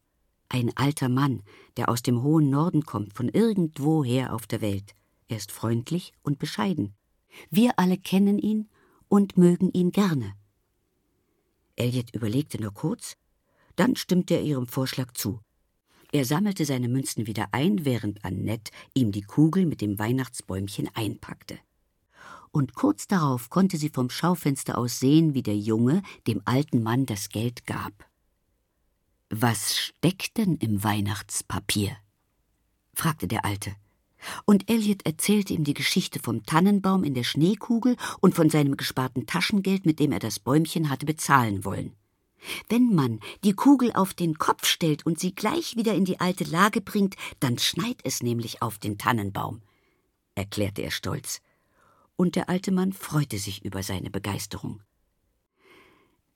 Ein 0.50 0.72
alter 0.76 1.10
Mann, 1.10 1.44
der 1.76 1.90
aus 1.90 2.02
dem 2.02 2.24
hohen 2.24 2.50
Norden 2.50 2.84
kommt, 2.84 3.14
von 3.14 3.28
irgendwoher 3.30 4.34
auf 4.34 4.48
der 4.48 4.62
Welt. 4.62 4.94
Er 5.28 5.38
ist 5.38 5.52
freundlich 5.52 6.14
und 6.24 6.40
bescheiden. 6.40 6.96
Wir 7.50 7.78
alle 7.78 7.98
kennen 7.98 8.40
ihn 8.40 8.70
und 9.10 9.38
mögen 9.38 9.72
ihn 9.72 9.92
gerne. 9.92 10.34
Elliot 11.76 12.14
überlegte 12.14 12.62
nur 12.62 12.74
kurz, 12.74 13.18
dann 13.76 13.96
stimmte 13.96 14.36
er 14.36 14.42
ihrem 14.42 14.68
Vorschlag 14.68 15.14
zu. 15.14 15.40
Er 16.12 16.26
sammelte 16.26 16.66
seine 16.66 16.88
Münzen 16.88 17.28
wieder 17.28 17.50
ein, 17.52 17.84
während 17.84 18.24
Annette 18.24 18.72
ihm 18.94 19.12
die 19.12 19.22
Kugel 19.22 19.66
mit 19.66 19.82
dem 19.82 20.00
Weihnachtsbäumchen 20.00 20.90
einpackte. 20.94 21.60
Und 22.52 22.74
kurz 22.74 23.08
darauf 23.08 23.50
konnte 23.50 23.78
sie 23.78 23.90
vom 23.90 24.10
Schaufenster 24.10 24.78
aus 24.78 25.00
sehen, 25.00 25.34
wie 25.34 25.44
der 25.44 25.58
Junge 25.58 26.02
dem 26.26 26.42
alten 26.46 26.82
Mann 26.82 27.06
das 27.06 27.30
Geld 27.30 27.66
gab. 27.68 28.07
Was 29.30 29.76
steckt 29.76 30.38
denn 30.38 30.56
im 30.56 30.84
Weihnachtspapier? 30.84 31.98
fragte 32.94 33.28
der 33.28 33.44
Alte. 33.44 33.76
Und 34.46 34.70
Elliot 34.70 35.06
erzählte 35.06 35.54
ihm 35.54 35.66
die 35.66 35.74
Geschichte 35.74 36.20
vom 36.20 36.44
Tannenbaum 36.46 37.04
in 37.04 37.14
der 37.14 37.24
Schneekugel 37.24 37.98
und 38.22 38.36
von 38.36 38.50
seinem 38.50 38.78
gesparten 38.78 39.28
Taschengeld, 39.28 39.86
mit 39.86 40.00
dem 40.00 40.14
er 40.14 40.20
das 40.20 40.40
Bäumchen 40.40 40.90
hatte 40.90 41.06
bezahlen 41.06 41.66
wollen. 41.66 41.94
Wenn 42.70 42.96
man 42.96 43.20
die 43.44 43.54
Kugel 43.54 43.92
auf 43.94 44.14
den 44.14 44.38
Kopf 44.38 44.66
stellt 44.66 45.06
und 45.06 45.20
sie 45.20 45.36
gleich 45.36 45.76
wieder 45.76 45.94
in 45.94 46.06
die 46.06 46.22
alte 46.22 46.46
Lage 46.46 46.80
bringt, 46.80 47.16
dann 47.42 47.58
schneit 47.58 48.00
es 48.04 48.24
nämlich 48.24 48.62
auf 48.62 48.78
den 48.78 48.98
Tannenbaum, 48.98 49.62
erklärte 50.36 50.84
er 50.84 50.92
stolz. 50.92 51.42
Und 52.16 52.36
der 52.36 52.50
alte 52.50 52.72
Mann 52.72 52.94
freute 52.94 53.38
sich 53.38 53.66
über 53.66 53.84
seine 53.84 54.10
Begeisterung. 54.10 54.82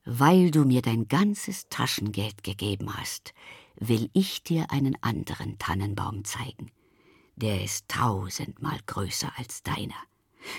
Weil 0.03 0.49
du 0.49 0.65
mir 0.65 0.81
dein 0.81 1.07
ganzes 1.07 1.69
Taschengeld 1.69 2.43
gegeben 2.43 2.97
hast, 2.97 3.33
will 3.75 4.09
ich 4.13 4.43
dir 4.43 4.71
einen 4.71 4.95
anderen 5.01 5.59
Tannenbaum 5.59 6.25
zeigen. 6.25 6.71
Der 7.35 7.63
ist 7.63 7.87
tausendmal 7.87 8.79
größer 8.87 9.31
als 9.37 9.61
deiner. 9.61 9.95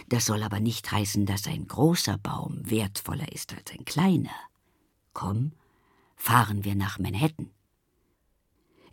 Das 0.09 0.27
soll 0.27 0.45
aber 0.45 0.61
nicht 0.61 0.91
heißen, 0.93 1.27
dass 1.27 1.49
ein 1.49 1.67
großer 1.67 2.19
Baum 2.19 2.61
wertvoller 2.71 3.33
ist 3.33 3.53
als 3.53 3.73
ein 3.73 3.85
kleiner. 3.85 4.31
Komm, 5.13 5.53
fahren 6.15 6.65
wir 6.65 6.77
nach 6.77 7.01
Manhattan. 7.01 7.51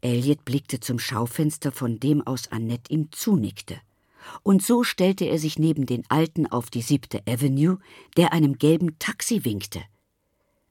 Elliot 0.01 0.45
blickte 0.45 0.79
zum 0.79 0.97
Schaufenster, 0.97 1.71
von 1.71 1.99
dem 1.99 2.25
aus 2.25 2.47
Annette 2.47 2.91
ihm 2.91 3.11
zunickte. 3.11 3.79
Und 4.41 4.63
so 4.63 4.83
stellte 4.83 5.25
er 5.25 5.37
sich 5.37 5.59
neben 5.59 5.85
den 5.85 6.09
Alten 6.09 6.47
auf 6.47 6.71
die 6.71 6.81
siebte 6.81 7.21
Avenue, 7.27 7.77
der 8.17 8.33
einem 8.33 8.57
gelben 8.57 8.97
Taxi 8.97 9.45
winkte– 9.45 9.83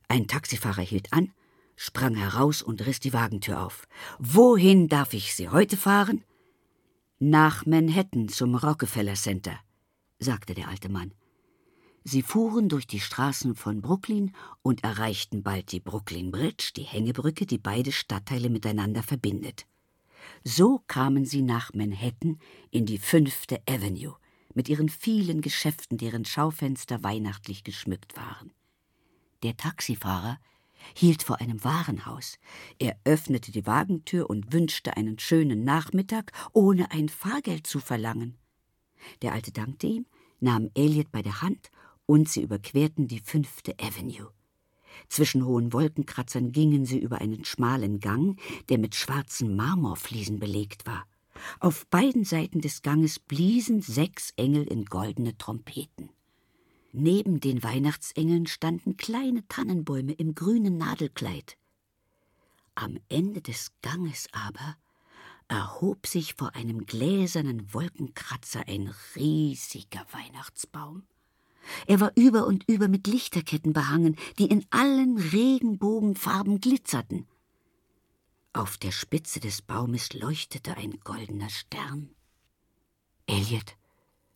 ein 0.08 0.26
Taxifahrer 0.26 0.82
hielt 0.82 1.12
an, 1.12 1.32
sprang 1.76 2.14
heraus 2.14 2.62
und 2.62 2.84
riss 2.84 3.00
die 3.00 3.12
Wagentür 3.12 3.64
auf. 3.64 3.86
Wohin 4.18 4.88
darf 4.88 5.14
ich 5.14 5.34
Sie 5.34 5.48
heute 5.48 5.76
fahren? 5.76 6.24
Nach 7.18 7.66
Manhattan 7.66 8.28
zum 8.28 8.54
Rockefeller 8.54 9.14
Center, 9.14 9.58
sagte 10.18 10.54
der 10.54 10.68
alte 10.68 10.88
Mann. 10.88 11.12
Sie 12.04 12.22
fuhren 12.22 12.68
durch 12.68 12.86
die 12.86 13.00
Straßen 13.00 13.54
von 13.54 13.82
Brooklyn 13.82 14.34
und 14.62 14.82
erreichten 14.82 15.42
bald 15.42 15.72
die 15.72 15.80
Brooklyn 15.80 16.30
Bridge, 16.30 16.70
die 16.74 16.84
Hängebrücke, 16.84 17.44
die 17.44 17.58
beide 17.58 17.92
Stadtteile 17.92 18.48
miteinander 18.48 19.02
verbindet. 19.02 19.66
So 20.42 20.82
kamen 20.86 21.24
sie 21.24 21.42
nach 21.42 21.74
Manhattan 21.74 22.38
in 22.70 22.86
die 22.86 22.98
Fünfte 22.98 23.60
Avenue 23.68 24.16
mit 24.54 24.68
ihren 24.68 24.88
vielen 24.88 25.42
Geschäften, 25.42 25.98
deren 25.98 26.24
Schaufenster 26.24 27.02
weihnachtlich 27.02 27.62
geschmückt 27.62 28.16
waren. 28.16 28.52
Der 29.42 29.56
Taxifahrer 29.56 30.38
hielt 30.94 31.22
vor 31.22 31.40
einem 31.40 31.62
Warenhaus. 31.62 32.38
Er 32.78 32.98
öffnete 33.04 33.52
die 33.52 33.66
Wagentür 33.66 34.28
und 34.28 34.52
wünschte 34.52 34.96
einen 34.96 35.18
schönen 35.18 35.64
Nachmittag, 35.64 36.32
ohne 36.52 36.90
ein 36.90 37.08
Fahrgeld 37.08 37.66
zu 37.66 37.80
verlangen. 37.80 38.36
Der 39.22 39.32
Alte 39.32 39.52
dankte 39.52 39.86
ihm, 39.86 40.06
nahm 40.40 40.70
Elliot 40.74 41.10
bei 41.12 41.22
der 41.22 41.42
Hand 41.42 41.70
und 42.06 42.28
sie 42.28 42.42
überquerten 42.42 43.06
die 43.06 43.20
fünfte 43.20 43.74
Avenue. 43.78 44.30
Zwischen 45.08 45.44
hohen 45.44 45.72
Wolkenkratzern 45.72 46.50
gingen 46.52 46.84
sie 46.84 46.98
über 46.98 47.20
einen 47.20 47.44
schmalen 47.44 48.00
Gang, 48.00 48.40
der 48.68 48.78
mit 48.78 48.94
schwarzen 48.94 49.54
Marmorfliesen 49.54 50.40
belegt 50.40 50.86
war. 50.86 51.06
Auf 51.60 51.86
beiden 51.86 52.24
Seiten 52.24 52.60
des 52.60 52.82
Ganges 52.82 53.20
bliesen 53.20 53.80
sechs 53.80 54.32
Engel 54.36 54.64
in 54.64 54.86
goldene 54.86 55.38
Trompeten. 55.38 56.10
Neben 56.92 57.40
den 57.40 57.62
Weihnachtsengeln 57.62 58.46
standen 58.46 58.96
kleine 58.96 59.46
Tannenbäume 59.48 60.12
im 60.12 60.34
grünen 60.34 60.78
Nadelkleid. 60.78 61.56
Am 62.74 62.98
Ende 63.08 63.42
des 63.42 63.72
Ganges 63.82 64.28
aber 64.32 64.76
erhob 65.48 66.06
sich 66.06 66.34
vor 66.34 66.54
einem 66.54 66.86
gläsernen 66.86 67.72
Wolkenkratzer 67.74 68.62
ein 68.66 68.94
riesiger 69.16 70.06
Weihnachtsbaum. 70.12 71.02
Er 71.86 72.00
war 72.00 72.12
über 72.14 72.46
und 72.46 72.64
über 72.68 72.88
mit 72.88 73.06
Lichterketten 73.06 73.72
behangen, 73.72 74.16
die 74.38 74.46
in 74.46 74.64
allen 74.70 75.18
Regenbogenfarben 75.18 76.60
glitzerten. 76.60 77.26
Auf 78.52 78.78
der 78.78 78.92
Spitze 78.92 79.40
des 79.40 79.60
Baumes 79.60 80.14
leuchtete 80.14 80.76
ein 80.76 80.98
goldener 81.00 81.50
Stern. 81.50 82.10
Elliot 83.26 83.77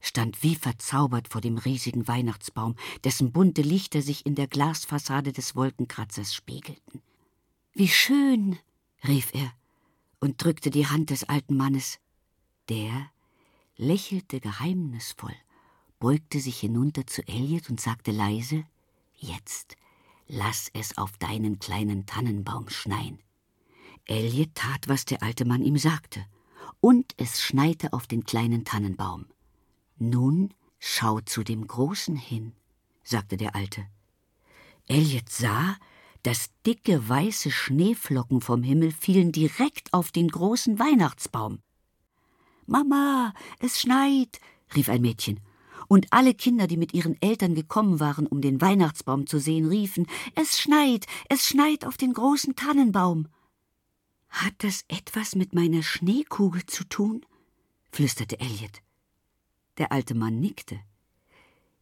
stand 0.03 0.43
wie 0.43 0.57
verzaubert 0.57 1.29
vor 1.29 1.41
dem 1.41 1.57
riesigen 1.57 2.07
Weihnachtsbaum, 2.07 2.75
dessen 3.05 3.33
bunte 3.33 3.63
Lichter 3.63 4.03
sich 4.03 4.27
in 4.27 4.35
der 4.35 4.49
Glasfassade 4.49 5.33
des 5.33 5.57
Wolkenkratzers 5.57 6.35
spiegelten. 6.35 7.01
Wie 7.73 7.89
schön, 7.89 8.59
rief 9.09 9.33
er 9.33 9.51
und 10.21 10.43
drückte 10.43 10.71
die 10.71 10.87
Hand 10.87 11.11
des 11.11 11.25
alten 11.25 11.57
Mannes. 11.57 11.99
Der 12.69 13.11
lächelte 13.77 14.41
geheimnisvoll, 14.41 15.35
beugte 15.99 16.41
sich 16.41 16.61
hinunter 16.61 17.07
zu 17.07 17.27
Elliot 17.27 17.71
und 17.71 17.81
sagte 17.81 18.11
leise: 18.11 18.65
Jetzt 19.15 19.77
lass 20.27 20.71
es 20.75 20.99
auf 20.99 21.17
deinen 21.19 21.59
kleinen 21.61 22.07
Tannenbaum 22.07 22.69
schneien. 22.69 23.21
Elliot 24.07 24.55
tat, 24.55 24.89
was 24.89 25.05
der 25.05 25.23
alte 25.23 25.45
Mann 25.45 25.63
ihm 25.63 25.79
sagte, 25.79 26.27
und 26.81 27.15
es 27.17 27.41
schneite 27.41 27.93
auf 27.93 28.07
den 28.07 28.25
kleinen 28.25 28.65
Tannenbaum. 28.65 29.27
Nun 30.03 30.53
schau 30.81 31.21
zu 31.21 31.45
dem 31.45 31.65
Großen 31.65 32.17
hin, 32.17 32.55
sagte 33.05 33.37
der 33.37 33.55
Alte. 33.55 33.87
Elliot 34.89 35.29
sah, 35.29 35.77
dass 36.25 36.51
dicke 36.67 37.09
weiße 37.09 37.53
Schneeflocken 37.53 38.41
vom 38.41 38.65
Himmel 38.65 38.91
fielen 38.91 39.31
direkt 39.31 39.95
auf 39.95 40.11
den 40.11 40.27
großen 40.27 40.81
Weihnachtsbaum. 40.81 41.61
Mama, 42.67 43.33
es 43.61 43.81
schneit, 43.81 44.41
rief 44.75 44.89
ein 44.89 45.03
Mädchen. 45.03 45.39
Und 45.87 46.13
alle 46.13 46.35
Kinder, 46.35 46.67
die 46.67 46.79
mit 46.79 46.95
ihren 46.95 47.21
Eltern 47.23 47.55
gekommen 47.55 48.01
waren, 48.01 48.27
um 48.27 48.41
den 48.41 48.61
Weihnachtsbaum 48.61 49.29
zu 49.29 49.39
sehen, 49.39 49.69
riefen 49.69 50.09
Es 50.35 50.59
schneit, 50.59 51.07
es 51.29 51.47
schneit 51.47 51.85
auf 51.87 51.97
den 51.97 52.13
großen 52.13 52.57
Tannenbaum. 52.57 53.29
Hat 54.31 54.55
das 54.59 54.85
etwas 54.89 55.37
mit 55.37 55.53
meiner 55.53 55.85
Schneekugel 55.85 56.67
zu 56.67 56.83
tun? 56.89 57.25
flüsterte 57.93 58.41
Elliot. 58.41 58.83
Der 59.79 59.93
alte 59.93 60.15
Mann 60.15 60.41
nickte. 60.41 60.81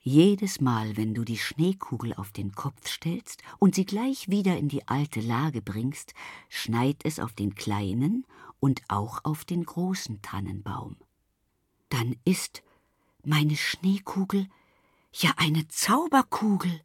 Jedes 0.03 0.61
Mal, 0.61 0.97
wenn 0.97 1.13
du 1.13 1.25
die 1.25 1.37
Schneekugel 1.37 2.15
auf 2.15 2.33
den 2.33 2.53
Kopf 2.53 2.89
stellst 2.89 3.43
und 3.59 3.75
sie 3.75 3.85
gleich 3.85 4.29
wieder 4.29 4.57
in 4.57 4.69
die 4.69 4.89
alte 4.89 5.21
Lage 5.21 5.61
bringst, 5.61 6.15
schneit 6.49 7.05
es 7.05 7.19
auf 7.19 7.35
den 7.35 7.55
kleinen 7.55 8.25
und 8.61 8.83
auch 8.89 9.25
auf 9.25 9.45
den 9.45 9.65
großen 9.65 10.23
Tannenbaum. 10.23 10.97
Dann 11.91 12.17
ist 12.25 12.63
meine 13.25 13.57
Schneekugel 13.57 14.47
ja 15.13 15.35
eine 15.37 15.69
Zauberkugel, 15.69 16.81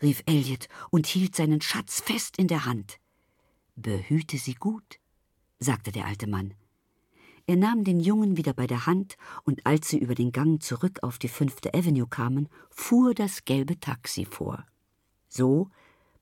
rief 0.00 0.22
Elliot 0.26 0.68
und 0.90 1.06
hielt 1.06 1.36
seinen 1.36 1.60
Schatz 1.60 2.00
fest 2.00 2.38
in 2.38 2.48
der 2.48 2.64
Hand. 2.64 2.98
Behüte 3.76 4.38
sie 4.38 4.54
gut, 4.54 4.98
sagte 5.58 5.92
der 5.92 6.06
alte 6.06 6.28
Mann. 6.28 6.54
Er 7.48 7.56
nahm 7.56 7.82
den 7.82 7.98
Jungen 7.98 8.36
wieder 8.36 8.52
bei 8.52 8.66
der 8.66 8.84
Hand, 8.84 9.16
und 9.44 9.64
als 9.64 9.88
sie 9.88 9.98
über 9.98 10.14
den 10.14 10.32
Gang 10.32 10.62
zurück 10.62 10.98
auf 11.00 11.18
die 11.18 11.28
Fünfte 11.28 11.72
Avenue 11.72 12.06
kamen, 12.06 12.46
fuhr 12.68 13.14
das 13.14 13.46
gelbe 13.46 13.80
Taxi 13.80 14.26
vor. 14.26 14.66
So 15.28 15.70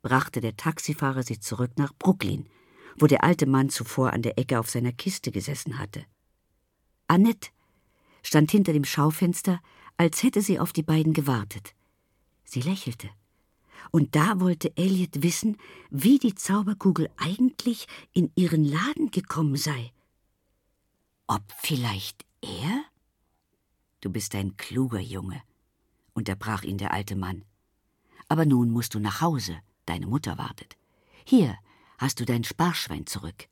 brachte 0.02 0.40
der 0.40 0.56
Taxifahrer 0.56 1.24
sie 1.24 1.40
zurück 1.40 1.72
nach 1.78 1.92
Brooklyn, 1.98 2.48
wo 2.96 3.08
der 3.08 3.24
alte 3.24 3.46
Mann 3.46 3.70
zuvor 3.70 4.12
an 4.12 4.22
der 4.22 4.38
Ecke 4.38 4.60
auf 4.60 4.70
seiner 4.70 4.92
Kiste 4.92 5.32
gesessen 5.32 5.80
hatte. 5.80 6.04
Annette 7.08 7.50
stand 8.22 8.52
hinter 8.52 8.72
dem 8.72 8.84
Schaufenster, 8.84 9.60
als 9.96 10.22
hätte 10.22 10.42
sie 10.42 10.60
auf 10.60 10.72
die 10.72 10.84
beiden 10.84 11.12
gewartet. 11.12 11.74
Sie 12.44 12.60
lächelte 12.60 13.10
und 13.90 14.14
da 14.14 14.38
wollte 14.38 14.76
Elliot 14.76 15.24
wissen, 15.24 15.56
wie 15.90 16.20
die 16.20 16.36
Zauberkugel 16.36 17.08
eigentlich 17.16 17.88
in 18.12 18.30
ihren 18.36 18.64
Laden 18.64 19.10
gekommen 19.10 19.56
sei. 19.56 19.92
Ob 21.28 21.42
vielleicht 21.58 22.24
er? 22.40 22.84
Du 24.00 24.10
bist 24.10 24.34
ein 24.36 24.56
kluger 24.56 25.00
Junge, 25.00 25.42
unterbrach 26.12 26.62
ihn 26.62 26.78
der 26.78 26.92
alte 26.92 27.16
Mann. 27.16 27.44
Aber 28.28 28.44
nun 28.46 28.70
musst 28.70 28.94
du 28.94 29.00
nach 29.00 29.20
Hause, 29.20 29.58
deine 29.86 30.06
Mutter 30.06 30.38
wartet. 30.38 30.76
Hier 31.24 31.58
hast 31.98 32.20
du 32.20 32.24
dein 32.24 32.44
Sparschwein 32.44 33.06
zurück. 33.06 33.48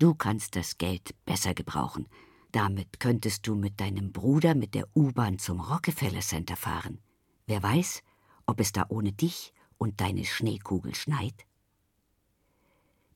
Du 0.00 0.14
kannst 0.14 0.56
das 0.56 0.78
Geld 0.78 1.14
besser 1.24 1.54
gebrauchen. 1.54 2.08
Damit 2.50 2.98
könntest 2.98 3.46
du 3.46 3.54
mit 3.54 3.80
deinem 3.80 4.12
Bruder 4.12 4.56
mit 4.56 4.74
der 4.74 4.88
U-Bahn 4.96 5.38
zum 5.38 5.60
Rockefeller 5.60 6.20
Center 6.20 6.56
fahren. 6.56 7.00
Wer 7.46 7.62
weiß, 7.62 8.02
ob 8.46 8.58
es 8.58 8.72
da 8.72 8.86
ohne 8.88 9.12
dich 9.12 9.52
und 9.78 10.00
deine 10.00 10.24
Schneekugel 10.24 10.94
schneit? 10.96 11.46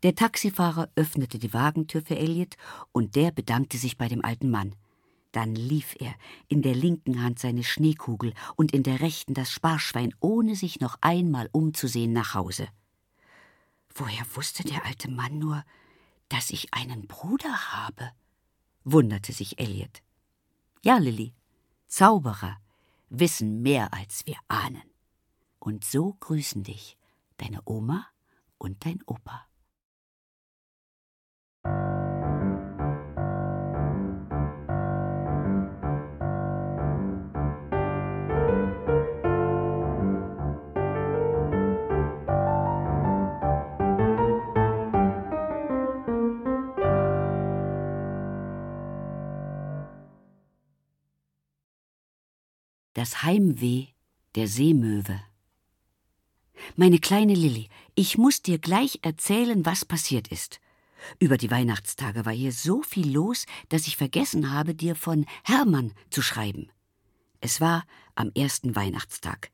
Der 0.02 0.14
Taxifahrer 0.14 0.90
öffnete 0.94 1.38
die 1.38 1.52
Wagentür 1.52 2.02
für 2.02 2.16
Elliot 2.16 2.56
und 2.92 3.16
der 3.16 3.30
bedankte 3.30 3.78
sich 3.78 3.96
bei 3.96 4.08
dem 4.08 4.24
alten 4.24 4.50
Mann. 4.50 4.74
Dann 5.32 5.54
lief 5.54 5.96
er, 5.98 6.14
in 6.48 6.62
der 6.62 6.74
linken 6.74 7.22
Hand 7.22 7.38
seine 7.38 7.64
Schneekugel 7.64 8.32
und 8.56 8.72
in 8.72 8.82
der 8.82 9.00
rechten 9.00 9.34
das 9.34 9.50
Sparschwein, 9.50 10.14
ohne 10.20 10.56
sich 10.56 10.80
noch 10.80 10.96
einmal 11.00 11.48
umzusehen, 11.52 12.12
nach 12.12 12.34
Hause. 12.34 12.68
Woher 13.94 14.24
wusste 14.34 14.62
der 14.62 14.84
alte 14.84 15.10
Mann 15.10 15.38
nur, 15.38 15.64
dass 16.28 16.50
ich 16.50 16.72
einen 16.74 17.06
Bruder 17.06 17.72
habe? 17.72 18.10
wunderte 18.84 19.32
sich 19.32 19.58
Elliot. 19.58 20.02
Ja, 20.84 20.98
Lilly, 20.98 21.34
Zauberer 21.86 22.58
wissen 23.08 23.62
mehr, 23.62 23.92
als 23.92 24.26
wir 24.26 24.36
ahnen. 24.48 24.82
Und 25.58 25.84
so 25.84 26.14
grüßen 26.20 26.62
dich 26.62 26.96
deine 27.38 27.60
Oma 27.64 28.06
und 28.58 28.84
dein 28.84 29.02
Opa. 29.06 29.45
Das 52.96 53.22
Heimweh 53.22 53.88
der 54.36 54.48
Seemöwe 54.48 55.20
meine 56.76 56.98
kleine 56.98 57.34
Lilli, 57.34 57.68
ich 57.94 58.16
muss 58.16 58.40
dir 58.40 58.58
gleich 58.58 59.00
erzählen, 59.02 59.66
was 59.66 59.84
passiert 59.84 60.28
ist. 60.28 60.60
Über 61.18 61.36
die 61.36 61.50
Weihnachtstage 61.50 62.24
war 62.24 62.32
hier 62.32 62.52
so 62.52 62.80
viel 62.80 63.12
los, 63.12 63.44
dass 63.68 63.86
ich 63.86 63.98
vergessen 63.98 64.50
habe, 64.50 64.74
dir 64.74 64.96
von 64.96 65.26
Hermann 65.44 65.92
zu 66.08 66.22
schreiben. 66.22 66.70
Es 67.42 67.60
war 67.60 67.84
am 68.14 68.32
ersten 68.34 68.74
Weihnachtstag. 68.74 69.50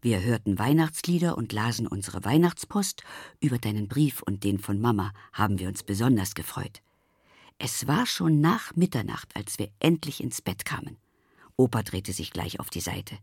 Wir 0.00 0.22
hörten 0.22 0.56
Weihnachtslieder 0.60 1.36
und 1.36 1.52
lasen 1.52 1.88
unsere 1.88 2.24
Weihnachtspost. 2.24 3.02
Über 3.40 3.58
deinen 3.58 3.88
Brief 3.88 4.22
und 4.22 4.44
den 4.44 4.60
von 4.60 4.80
Mama 4.80 5.12
haben 5.32 5.58
wir 5.58 5.66
uns 5.66 5.82
besonders 5.82 6.36
gefreut. 6.36 6.80
Es 7.58 7.88
war 7.88 8.06
schon 8.06 8.40
nach 8.40 8.76
Mitternacht, 8.76 9.34
als 9.34 9.58
wir 9.58 9.72
endlich 9.80 10.22
ins 10.22 10.40
Bett 10.40 10.64
kamen. 10.64 10.96
Opa 11.56 11.82
drehte 11.82 12.12
sich 12.12 12.30
gleich 12.30 12.60
auf 12.60 12.70
die 12.70 12.80
Seite. 12.80 13.18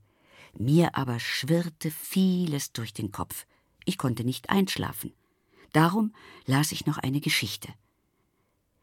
Mir 0.57 0.95
aber 0.95 1.19
schwirrte 1.19 1.91
vieles 1.91 2.71
durch 2.73 2.93
den 2.93 3.11
Kopf. 3.11 3.45
Ich 3.85 3.97
konnte 3.97 4.23
nicht 4.23 4.49
einschlafen. 4.49 5.13
Darum 5.73 6.13
las 6.45 6.71
ich 6.71 6.85
noch 6.85 6.97
eine 6.97 7.21
Geschichte. 7.21 7.69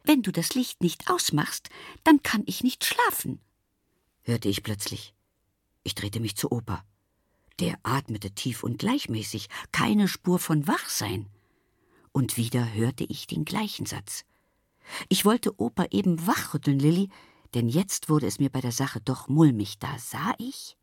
Wenn 0.05 0.23
du 0.23 0.33
das 0.33 0.55
Licht 0.55 0.83
nicht 0.83 1.11
ausmachst, 1.11 1.69
dann 2.05 2.23
kann 2.23 2.43
ich 2.47 2.63
nicht 2.63 2.85
schlafen, 2.85 3.41
hörte 4.23 4.49
ich 4.49 4.63
plötzlich. 4.63 5.13
Ich 5.83 5.95
drehte 5.95 6.21
mich 6.21 6.37
zu 6.37 6.51
Opa. 6.51 6.85
Der 7.61 7.79
atmete 7.83 8.31
tief 8.31 8.63
und 8.63 8.79
gleichmäßig, 8.79 9.49
keine 9.73 10.09
Spur 10.09 10.39
von 10.39 10.67
Wachsein. 10.67 11.27
Und 12.13 12.37
wieder 12.37 12.73
hörte 12.73 13.05
ich 13.05 13.27
den 13.27 13.45
gleichen 13.45 13.85
Satz. 13.85 14.25
Ich 15.09 15.25
wollte 15.25 15.61
Opa 15.61 15.87
eben 15.91 16.27
wachrütteln, 16.27 16.79
Lilli, 16.79 17.11
denn 17.55 17.69
jetzt 17.69 18.09
wurde 18.09 18.27
es 18.27 18.39
mir 18.39 18.51
bei 18.51 18.61
der 18.61 18.73
Sache 18.73 19.01
doch 19.01 19.29
mulmig. 19.29 19.79
Da 19.79 19.99
sah 19.99 20.35
ich, 20.39 20.77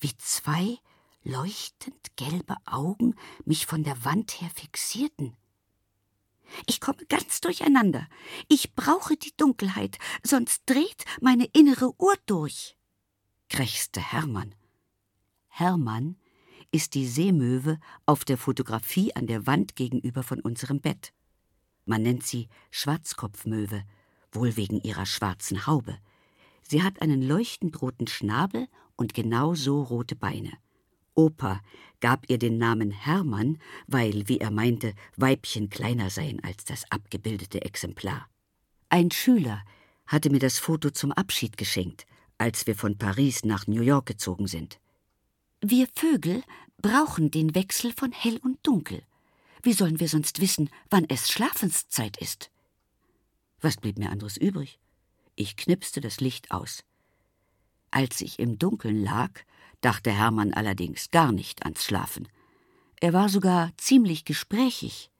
wie 0.00 0.16
zwei 0.16 0.78
leuchtend 1.24 2.16
gelbe 2.16 2.56
Augen 2.64 3.14
mich 3.44 3.66
von 3.66 3.84
der 3.84 4.04
Wand 4.04 4.40
her 4.40 4.50
fixierten. 4.54 5.36
Ich 6.66 6.80
komme 6.80 7.04
ganz 7.08 7.40
durcheinander. 7.40 8.08
Ich 8.48 8.74
brauche 8.74 9.16
die 9.16 9.36
Dunkelheit, 9.36 9.98
sonst 10.22 10.62
dreht 10.66 11.04
meine 11.20 11.44
innere 11.52 11.92
Uhr 12.00 12.14
durch, 12.26 12.76
krächzte 13.50 14.00
Hermann. 14.00 14.54
Hermann 15.48 16.16
ist 16.70 16.94
die 16.94 17.06
Seemöwe 17.06 17.78
auf 18.06 18.24
der 18.24 18.38
Fotografie 18.38 19.14
an 19.14 19.26
der 19.26 19.46
Wand 19.46 19.76
gegenüber 19.76 20.22
von 20.22 20.40
unserem 20.40 20.80
Bett. 20.80 21.12
Man 21.84 22.02
nennt 22.02 22.24
sie 22.24 22.48
Schwarzkopfmöwe, 22.70 23.84
wohl 24.32 24.56
wegen 24.56 24.80
ihrer 24.80 25.06
schwarzen 25.06 25.66
Haube. 25.66 25.98
Sie 26.62 26.82
hat 26.82 27.00
einen 27.00 27.22
leuchtend 27.22 27.80
roten 27.80 28.06
Schnabel 28.06 28.68
und 28.96 29.14
genau 29.14 29.54
so 29.54 29.82
rote 29.82 30.16
Beine. 30.16 30.52
Opa 31.14 31.60
gab 32.00 32.28
ihr 32.30 32.38
den 32.38 32.58
Namen 32.58 32.90
Hermann, 32.90 33.58
weil, 33.86 34.28
wie 34.28 34.38
er 34.38 34.50
meinte, 34.50 34.94
Weibchen 35.16 35.68
kleiner 35.68 36.10
seien 36.10 36.42
als 36.44 36.64
das 36.64 36.90
abgebildete 36.90 37.62
Exemplar. 37.62 38.28
Ein 38.88 39.10
Schüler 39.10 39.62
hatte 40.06 40.30
mir 40.30 40.38
das 40.38 40.58
Foto 40.58 40.90
zum 40.90 41.12
Abschied 41.12 41.56
geschenkt, 41.56 42.06
als 42.38 42.66
wir 42.66 42.76
von 42.76 42.98
Paris 42.98 43.44
nach 43.44 43.66
New 43.66 43.82
York 43.82 44.06
gezogen 44.06 44.46
sind. 44.46 44.78
Wir 45.60 45.88
Vögel 45.92 46.42
brauchen 46.80 47.30
den 47.30 47.54
Wechsel 47.54 47.92
von 47.92 48.12
hell 48.12 48.38
und 48.38 48.58
dunkel. 48.64 49.02
Wie 49.62 49.72
sollen 49.72 49.98
wir 49.98 50.08
sonst 50.08 50.40
wissen, 50.40 50.70
wann 50.88 51.04
es 51.08 51.30
Schlafenszeit 51.30 52.16
ist? 52.18 52.50
Was 53.60 53.76
blieb 53.76 53.98
mir 53.98 54.10
anderes 54.10 54.36
übrig? 54.36 54.78
Ich 55.34 55.56
knipste 55.56 56.00
das 56.00 56.20
Licht 56.20 56.50
aus. 56.50 56.84
Als 57.90 58.20
ich 58.20 58.38
im 58.38 58.58
Dunkeln 58.58 59.02
lag, 59.02 59.30
dachte 59.80 60.10
Hermann 60.10 60.52
allerdings 60.52 61.10
gar 61.10 61.32
nicht 61.32 61.64
ans 61.64 61.84
Schlafen. 61.84 62.28
Er 63.00 63.12
war 63.12 63.28
sogar 63.28 63.70
ziemlich 63.76 64.24
gesprächig. 64.24 65.10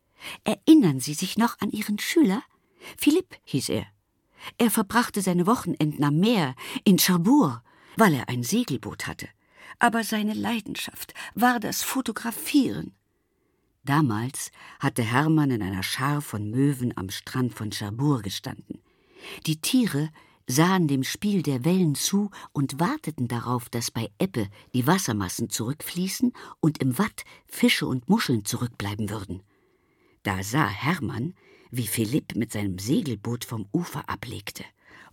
Erinnern 0.45 1.01
Sie 1.01 1.15
sich 1.15 1.39
noch 1.39 1.61
an 1.61 1.71
Ihren 1.71 1.99
Schüler? 1.99 2.43
Philipp 2.97 3.37
hieß 3.45 3.69
er. 3.71 3.87
Er 4.57 4.71
verbrachte 4.71 5.23
seine 5.23 5.47
Wochenenden 5.47 6.05
am 6.05 6.19
Meer 6.19 6.55
in 6.85 6.99
Cherbourg, 6.99 7.63
weil 7.97 8.15
er 8.15 8.29
ein 8.29 8.43
Segelboot 8.43 9.07
hatte. 9.07 9.29
Aber 9.79 10.03
seine 10.03 10.35
Leidenschaft 10.35 11.15
war 11.35 11.61
das 11.61 11.83
Fotografieren. 11.83 12.95
Damals 13.89 14.51
hatte 14.81 15.03
Hermann 15.03 15.51
in 15.51 15.63
einer 15.63 15.83
Schar 15.83 16.21
von 16.21 16.51
Möwen 16.51 16.95
am 16.99 17.09
Strand 17.09 17.55
von 17.55 17.71
Cherbourg 17.71 18.23
gestanden. 18.23 18.83
Die 19.47 19.63
Tiere 19.63 20.11
sahen 20.47 20.89
dem 20.89 21.05
Spiel 21.05 21.41
der 21.43 21.65
Wellen 21.65 21.95
zu 21.95 22.31
und 22.53 22.79
warteten 22.79 23.29
darauf, 23.29 23.71
dass 23.71 23.91
bei 23.91 24.11
Ebbe 24.19 24.51
die 24.75 24.87
Wassermassen 24.87 25.49
zurückfließen 25.49 26.35
und 26.61 26.83
im 26.83 26.99
Watt 26.99 27.25
Fische 27.47 27.87
und 27.87 28.11
Muscheln 28.11 28.45
zurückbleiben 28.45 29.09
würden. 29.09 29.43
Da 30.23 30.43
sah 30.43 30.69
Hermann, 30.69 31.33
wie 31.71 31.87
Philipp 31.87 32.37
mit 32.37 32.53
seinem 32.53 32.79
Segelboot 32.79 33.47
vom 33.47 33.71
Ufer 33.73 34.07
ablegte, 34.07 34.65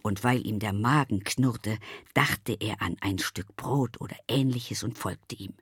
und 0.01 0.25
weil 0.25 0.45
ihm 0.45 0.59
der 0.59 0.73
Magen 0.73 1.23
knurrte, 1.23 1.77
dachte 2.13 2.57
er 2.59 2.81
an 2.81 2.97
ein 2.99 3.19
Stück 3.19 3.55
Brot 3.55 4.01
oder 4.01 4.17
ähnliches 4.27 4.83
und 4.83 4.97
folgte 4.97 5.37
ihm. 5.37 5.53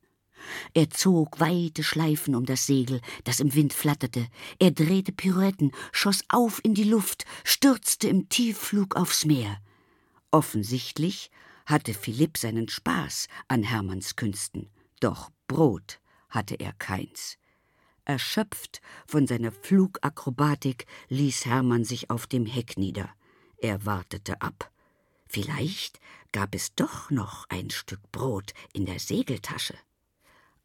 Er 0.74 0.89
zog 0.89 1.39
weite 1.39 1.84
Schleifen 1.84 2.36
um 2.36 2.46
das 2.46 2.66
Segel, 2.66 3.02
das 3.24 3.39
im 3.39 3.54
Wind 3.54 3.74
flatterte. 3.74 4.28
Er 4.60 4.72
drehte 4.72 5.12
Pirouetten, 5.12 5.72
schoss 5.91 6.24
auf 6.30 6.64
in 6.64 6.74
die 6.74 6.84
Luft, 6.84 7.26
stürzte 7.44 8.08
im 8.08 8.30
Tiefflug 8.30 8.96
aufs 8.96 9.26
Meer. 9.26 9.58
Offensichtlich 10.32 11.30
hatte 11.66 11.94
Philipp 11.94 12.38
seinen 12.38 12.70
Spaß 12.70 13.28
an 13.48 13.64
Hermanns 13.64 14.16
Künsten, 14.16 14.70
doch 15.00 15.30
Brot 15.48 16.00
hatte 16.30 16.56
er 16.56 16.74
keins. 16.74 17.38
Erschöpft 18.06 18.82
von 19.08 19.28
seiner 19.28 19.52
Flugakrobatik 19.52 20.88
ließ 21.10 21.46
Hermann 21.46 21.86
sich 21.86 22.10
auf 22.10 22.28
dem 22.28 22.46
Heck 22.46 22.78
nieder. 22.78 23.10
Er 23.58 23.86
wartete 23.86 24.41
ab. 24.41 24.72
Vielleicht 25.26 26.00
gab 26.32 26.54
es 26.54 26.76
doch 26.76 27.10
noch 27.10 27.46
ein 27.50 27.70
Stück 27.70 28.12
Brot 28.12 28.54
in 28.74 28.86
der 28.86 29.00
Segeltasche. 29.00 29.76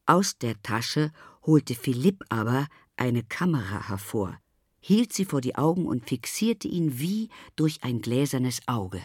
Aus 0.09 0.38
der 0.38 0.61
Tasche 0.62 1.12
holte 1.44 1.74
Philipp 1.74 2.24
aber 2.30 2.66
eine 2.96 3.22
Kamera 3.22 3.90
hervor, 3.90 4.40
hielt 4.80 5.12
sie 5.12 5.26
vor 5.26 5.42
die 5.42 5.54
Augen 5.54 5.84
und 5.84 6.09
fixierte 6.09 6.66
ihn 6.66 6.98
wie 6.98 7.28
durch 7.56 7.84
ein 7.84 8.00
gläsernes 8.00 8.62
Auge. 8.66 9.02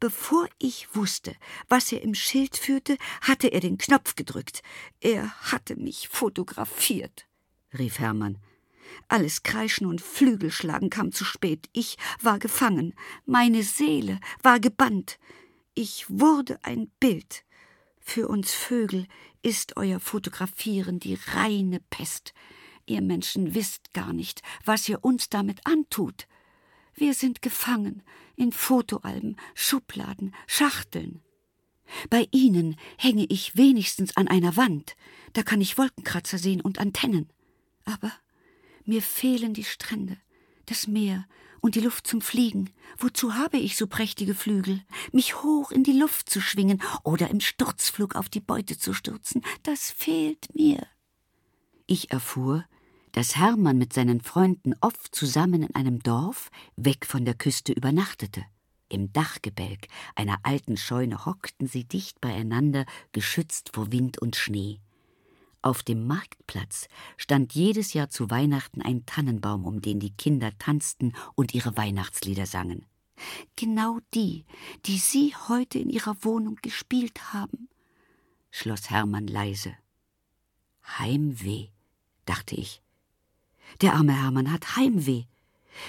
Bevor 0.00 0.48
ich 0.58 0.94
wusste, 0.94 1.36
was 1.68 1.92
er 1.92 2.00
im 2.00 2.14
Schild 2.14 2.56
führte, 2.56 2.96
hatte 3.20 3.48
er 3.48 3.60
den 3.60 3.76
Knopf 3.76 4.14
gedrückt. 4.14 4.62
Er 5.00 5.30
hatte 5.52 5.76
mich 5.76 6.08
fotografiert, 6.08 7.26
rief 7.78 7.98
Hermann. 7.98 8.38
Alles 9.08 9.42
Kreischen 9.42 9.84
und 9.84 10.00
Flügelschlagen 10.00 10.88
kam 10.88 11.12
zu 11.12 11.26
spät. 11.26 11.68
Ich 11.74 11.98
war 12.22 12.38
gefangen. 12.38 12.94
Meine 13.26 13.62
Seele 13.62 14.18
war 14.42 14.60
gebannt. 14.60 15.18
Ich 15.74 16.06
wurde 16.08 16.58
ein 16.64 16.90
Bild. 17.00 17.44
Für 18.00 18.28
uns 18.28 18.54
Vögel 18.54 19.08
ist 19.46 19.76
euer 19.76 20.00
Fotografieren 20.00 20.98
die 20.98 21.16
reine 21.28 21.78
Pest. 21.78 22.34
Ihr 22.84 23.00
Menschen 23.00 23.54
wisst 23.54 23.94
gar 23.94 24.12
nicht, 24.12 24.42
was 24.64 24.88
ihr 24.88 25.04
uns 25.04 25.28
damit 25.28 25.64
antut. 25.64 26.26
Wir 26.94 27.14
sind 27.14 27.42
gefangen 27.42 28.02
in 28.34 28.50
Fotoalben, 28.50 29.36
Schubladen, 29.54 30.34
Schachteln. 30.48 31.22
Bei 32.10 32.26
Ihnen 32.32 32.74
hänge 32.98 33.24
ich 33.28 33.56
wenigstens 33.56 34.16
an 34.16 34.26
einer 34.26 34.56
Wand, 34.56 34.96
da 35.32 35.44
kann 35.44 35.60
ich 35.60 35.78
Wolkenkratzer 35.78 36.38
sehen 36.38 36.60
und 36.60 36.80
Antennen. 36.80 37.30
Aber 37.84 38.10
mir 38.84 39.00
fehlen 39.00 39.54
die 39.54 39.62
Strände, 39.62 40.16
das 40.66 40.86
Meer 40.86 41.26
und 41.60 41.74
die 41.74 41.80
Luft 41.80 42.06
zum 42.06 42.20
Fliegen. 42.20 42.70
Wozu 42.98 43.34
habe 43.34 43.56
ich 43.56 43.76
so 43.76 43.86
prächtige 43.86 44.34
Flügel? 44.34 44.82
Mich 45.12 45.42
hoch 45.42 45.70
in 45.70 45.82
die 45.82 45.98
Luft 45.98 46.30
zu 46.30 46.40
schwingen 46.40 46.82
oder 47.02 47.30
im 47.30 47.40
Sturzflug 47.40 48.14
auf 48.14 48.28
die 48.28 48.40
Beute 48.40 48.78
zu 48.78 48.94
stürzen, 48.94 49.42
das 49.62 49.90
fehlt 49.90 50.54
mir. 50.54 50.86
Ich 51.86 52.10
erfuhr, 52.10 52.64
dass 53.12 53.36
Hermann 53.36 53.78
mit 53.78 53.92
seinen 53.92 54.20
Freunden 54.20 54.74
oft 54.80 55.14
zusammen 55.14 55.62
in 55.62 55.74
einem 55.74 56.02
Dorf 56.02 56.50
weg 56.76 57.06
von 57.06 57.24
der 57.24 57.34
Küste 57.34 57.72
übernachtete. 57.72 58.44
Im 58.88 59.12
Dachgebälk 59.12 59.88
einer 60.14 60.38
alten 60.42 60.76
Scheune 60.76 61.26
hockten 61.26 61.66
sie 61.66 61.84
dicht 61.84 62.20
beieinander, 62.20 62.86
geschützt 63.12 63.70
vor 63.74 63.90
Wind 63.90 64.18
und 64.18 64.36
Schnee. 64.36 64.80
Auf 65.66 65.82
dem 65.82 66.06
Marktplatz 66.06 66.86
stand 67.16 67.52
jedes 67.52 67.92
Jahr 67.92 68.08
zu 68.08 68.30
Weihnachten 68.30 68.82
ein 68.82 69.04
Tannenbaum, 69.04 69.64
um 69.64 69.82
den 69.82 69.98
die 69.98 70.12
Kinder 70.12 70.52
tanzten 70.60 71.12
und 71.34 71.54
ihre 71.54 71.76
Weihnachtslieder 71.76 72.46
sangen. 72.46 72.86
Genau 73.56 73.98
die, 74.14 74.44
die 74.84 74.98
Sie 74.98 75.34
heute 75.48 75.80
in 75.80 75.90
Ihrer 75.90 76.14
Wohnung 76.22 76.56
gespielt 76.62 77.32
haben, 77.32 77.68
schloss 78.52 78.90
Hermann 78.90 79.26
leise. 79.26 79.74
Heimweh, 81.00 81.70
dachte 82.26 82.54
ich. 82.54 82.80
Der 83.80 83.94
arme 83.94 84.14
Hermann 84.14 84.52
hat 84.52 84.76
Heimweh. 84.76 85.24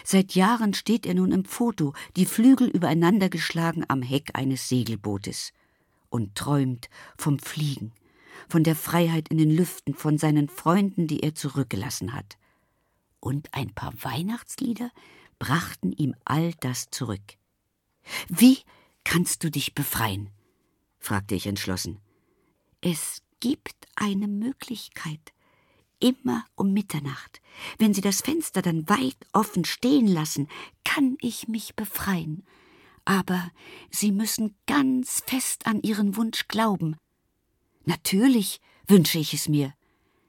Seit 0.04 0.34
Jahren 0.34 0.74
steht 0.74 1.06
er 1.06 1.14
nun 1.14 1.32
im 1.32 1.46
Foto, 1.46 1.94
die 2.16 2.26
Flügel 2.26 2.68
übereinander 2.68 3.30
geschlagen 3.30 3.86
am 3.88 4.02
Heck 4.02 4.32
eines 4.34 4.70
Segelbootes 4.70 5.54
und 6.10 6.34
träumt 6.34 6.90
vom 7.16 7.38
Fliegen 7.38 7.94
von 8.50 8.64
der 8.64 8.76
Freiheit 8.76 9.30
in 9.30 9.38
den 9.38 9.52
Lüften, 9.52 9.94
von 9.94 10.18
seinen 10.18 10.50
Freunden, 10.50 11.08
die 11.08 11.22
er 11.22 11.36
zurückgelassen 11.36 12.14
hat. 12.14 12.38
Und 13.20 13.54
ein 13.54 13.74
paar 13.74 13.94
Weihnachtslieder 14.04 14.92
brachten 15.40 15.92
ihm 15.92 16.16
all 16.26 16.54
das 16.60 16.90
zurück. 16.90 17.38
Wie 18.30 18.60
kannst 19.04 19.44
du 19.44 19.52
dich 19.52 19.76
befreien? 19.76 20.30
fragte 21.00 21.36
ich 21.36 21.48
entschlossen. 21.48 22.00
Es 22.82 23.22
gibt 23.40 23.88
eine 23.96 24.28
Möglichkeit. 24.28 25.34
Immer 26.00 26.46
um 26.56 26.74
Mitternacht, 26.74 27.42
wenn 27.80 27.94
Sie 27.94 28.02
das 28.02 28.22
Fenster 28.22 28.62
dann 28.62 28.88
weit 28.88 29.18
offen 29.34 29.66
stehen 29.66 30.06
lassen, 30.06 30.48
kann 30.84 31.18
ich 31.22 31.48
mich 31.48 31.76
befreien. 31.76 32.46
Aber 33.04 33.50
Sie 33.90 34.12
müssen 34.12 34.56
ganz 34.68 35.24
fest 35.26 35.66
an 35.66 35.82
Ihren 35.82 36.16
Wunsch 36.16 36.48
glauben. 36.48 36.98
Natürlich 37.88 38.60
wünsche 38.86 39.18
ich 39.18 39.34
es 39.34 39.48
mir, 39.48 39.74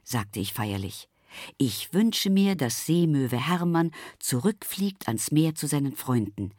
sagte 0.04 0.38
ich 0.38 0.52
feierlich. 0.52 1.08
Ich 1.56 1.92
wünsche 1.92 2.30
mir, 2.30 2.54
dass 2.54 2.86
Seemöwe 2.86 3.36
Hermann 3.36 3.90
zurückfliegt 4.20 5.08
ans 5.08 5.32
Meer 5.32 5.56
zu 5.56 5.66
seinen 5.66 5.96
Freunden. 5.96 6.52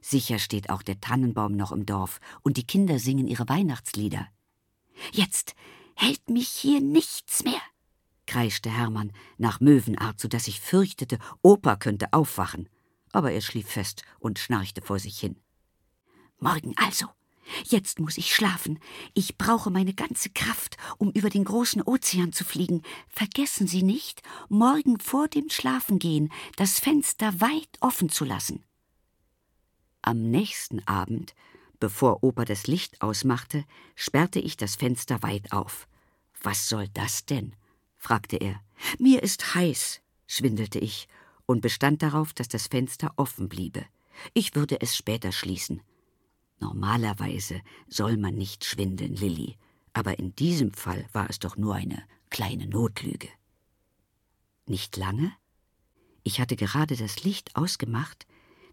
Sicher 0.00 0.38
steht 0.38 0.70
auch 0.70 0.82
der 0.82 1.00
Tannenbaum 1.00 1.56
noch 1.56 1.72
im 1.72 1.86
Dorf 1.86 2.20
und 2.42 2.56
die 2.56 2.66
Kinder 2.66 3.00
singen 3.00 3.26
ihre 3.26 3.48
Weihnachtslieder. 3.48 4.28
Jetzt 5.10 5.56
hält 5.96 6.30
mich 6.30 6.50
hier 6.50 6.80
nichts 6.80 7.42
mehr, 7.42 7.60
kreischte 8.28 8.70
Hermann 8.70 9.10
nach 9.38 9.58
Möwenart, 9.58 10.20
so 10.20 10.28
dass 10.28 10.46
ich 10.46 10.60
fürchtete, 10.60 11.18
Opa 11.42 11.74
könnte 11.74 12.12
aufwachen. 12.12 12.68
Aber 13.10 13.32
er 13.32 13.40
schlief 13.40 13.66
fest 13.66 14.02
und 14.20 14.38
schnarchte 14.38 14.82
vor 14.82 15.00
sich 15.00 15.18
hin. 15.18 15.34
Morgen 16.38 16.74
also, 16.76 17.08
Jetzt 17.64 18.00
muss 18.00 18.18
ich 18.18 18.34
schlafen. 18.34 18.78
Ich 19.14 19.36
brauche 19.38 19.70
meine 19.70 19.94
ganze 19.94 20.30
Kraft, 20.30 20.76
um 20.98 21.10
über 21.10 21.30
den 21.30 21.44
großen 21.44 21.82
Ozean 21.82 22.32
zu 22.32 22.44
fliegen. 22.44 22.82
Vergessen 23.08 23.66
Sie 23.66 23.82
nicht, 23.82 24.22
morgen 24.48 24.98
vor 24.98 25.28
dem 25.28 25.50
Schlafengehen 25.50 26.32
das 26.56 26.78
Fenster 26.78 27.40
weit 27.40 27.78
offen 27.80 28.08
zu 28.08 28.24
lassen. 28.24 28.64
Am 30.02 30.30
nächsten 30.30 30.86
Abend, 30.86 31.34
bevor 31.80 32.22
Opa 32.22 32.44
das 32.44 32.66
Licht 32.66 33.00
ausmachte, 33.00 33.64
sperrte 33.94 34.40
ich 34.40 34.56
das 34.56 34.76
Fenster 34.76 35.22
weit 35.22 35.52
auf. 35.52 35.88
Was 36.42 36.68
soll 36.68 36.88
das 36.88 37.24
denn? 37.24 37.54
fragte 37.96 38.36
er. 38.36 38.60
Mir 38.98 39.22
ist 39.22 39.54
heiß, 39.54 40.00
schwindelte 40.26 40.78
ich 40.78 41.08
und 41.46 41.62
bestand 41.62 42.02
darauf, 42.02 42.32
dass 42.34 42.48
das 42.48 42.66
Fenster 42.66 43.12
offen 43.16 43.48
bliebe. 43.48 43.86
Ich 44.34 44.54
würde 44.54 44.80
es 44.80 44.96
später 44.96 45.32
schließen. 45.32 45.82
Normalerweise 46.60 47.60
soll 47.88 48.16
man 48.16 48.34
nicht 48.34 48.64
schwindeln, 48.64 49.14
Lilly, 49.14 49.56
aber 49.92 50.18
in 50.18 50.34
diesem 50.34 50.72
Fall 50.72 51.06
war 51.12 51.28
es 51.28 51.38
doch 51.38 51.56
nur 51.56 51.74
eine 51.74 52.02
kleine 52.30 52.66
Notlüge. 52.66 53.28
Nicht 54.66 54.96
lange? 54.96 55.32
Ich 56.22 56.40
hatte 56.40 56.56
gerade 56.56 56.96
das 56.96 57.22
Licht 57.22 57.54
ausgemacht, 57.54 58.26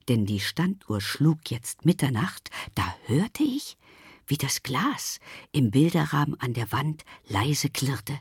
denn 0.07 0.25
die 0.25 0.39
Standuhr 0.39 1.01
schlug 1.01 1.51
jetzt 1.51 1.85
Mitternacht, 1.85 2.49
da 2.75 2.95
hörte 3.05 3.43
ich, 3.43 3.77
wie 4.25 4.37
das 4.37 4.63
Glas 4.63 5.19
im 5.51 5.71
Bilderrahmen 5.71 6.39
an 6.39 6.53
der 6.53 6.71
Wand 6.71 7.03
leise 7.27 7.69
klirrte. 7.69 8.19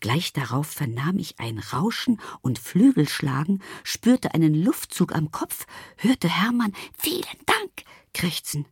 Gleich 0.00 0.32
darauf 0.32 0.66
vernahm 0.66 1.18
ich 1.18 1.38
ein 1.40 1.58
Rauschen 1.58 2.20
und 2.40 2.58
Flügelschlagen, 2.58 3.62
spürte 3.82 4.34
einen 4.34 4.54
Luftzug 4.54 5.14
am 5.14 5.30
Kopf, 5.30 5.66
hörte 5.98 6.28
Hermann 6.28 6.72
Vielen 6.96 7.38
Dank 7.46 7.84
krächzen. 8.12 8.66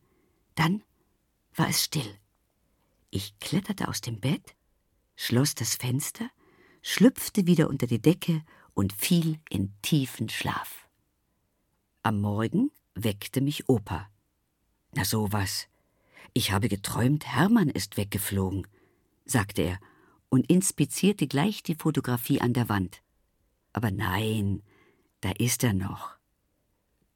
Dann 0.55 0.83
war 1.55 1.69
es 1.69 1.83
still. 1.83 2.19
Ich 3.09 3.37
kletterte 3.39 3.87
aus 3.87 4.01
dem 4.01 4.19
Bett, 4.19 4.55
schloss 5.15 5.55
das 5.55 5.75
Fenster, 5.75 6.29
schlüpfte 6.81 7.45
wieder 7.45 7.69
unter 7.69 7.87
die 7.87 8.01
Decke 8.01 8.43
und 8.73 8.93
fiel 8.93 9.39
in 9.49 9.73
tiefen 9.81 10.29
Schlaf. 10.29 10.87
Am 12.01 12.19
Morgen 12.21 12.71
weckte 12.95 13.41
mich 13.41 13.69
Opa. 13.69 14.09
Na 14.93 15.05
sowas. 15.05 15.67
Ich 16.33 16.51
habe 16.51 16.67
geträumt, 16.67 17.27
Hermann 17.27 17.69
ist 17.69 17.97
weggeflogen, 17.97 18.67
sagte 19.25 19.61
er 19.61 19.79
und 20.29 20.49
inspizierte 20.49 21.27
gleich 21.27 21.61
die 21.61 21.75
Fotografie 21.75 22.41
an 22.41 22.53
der 22.53 22.67
Wand. 22.69 23.03
Aber 23.71 23.91
nein, 23.91 24.63
da 25.21 25.31
ist 25.31 25.63
er 25.63 25.73
noch. 25.73 26.17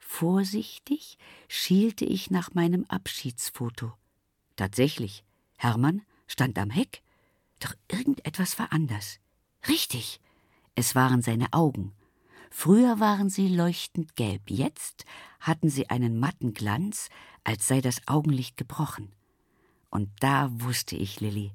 Vorsichtig 0.10 1.18
schielte 1.50 2.06
ich 2.06 2.32
nach 2.32 2.54
meinem 2.54 2.86
Abschiedsfoto. 2.86 3.92
Tatsächlich, 4.56 5.24
Hermann 5.58 6.02
stand 6.28 6.58
am 6.58 6.72
Heck, 6.72 7.04
doch 7.60 7.76
irgendetwas 7.92 8.58
war 8.58 8.72
anders. 8.72 9.20
Richtig, 9.68 10.20
es 10.76 10.96
waren 10.96 11.22
seine 11.22 11.52
Augen. 11.52 11.94
Früher 12.50 13.00
waren 13.02 13.30
sie 13.30 13.50
leuchtend 13.50 14.16
gelb, 14.16 14.50
jetzt 14.50 15.04
hatten 15.42 15.70
sie 15.70 15.90
einen 15.90 16.20
matten 16.20 16.54
Glanz, 16.54 17.10
als 17.44 17.68
sei 17.68 17.82
das 17.82 18.08
Augenlicht 18.08 18.56
gebrochen. 18.58 19.12
Und 19.92 20.10
da 20.22 20.50
wusste 20.62 20.96
ich, 20.96 21.20
Lilli, 21.20 21.52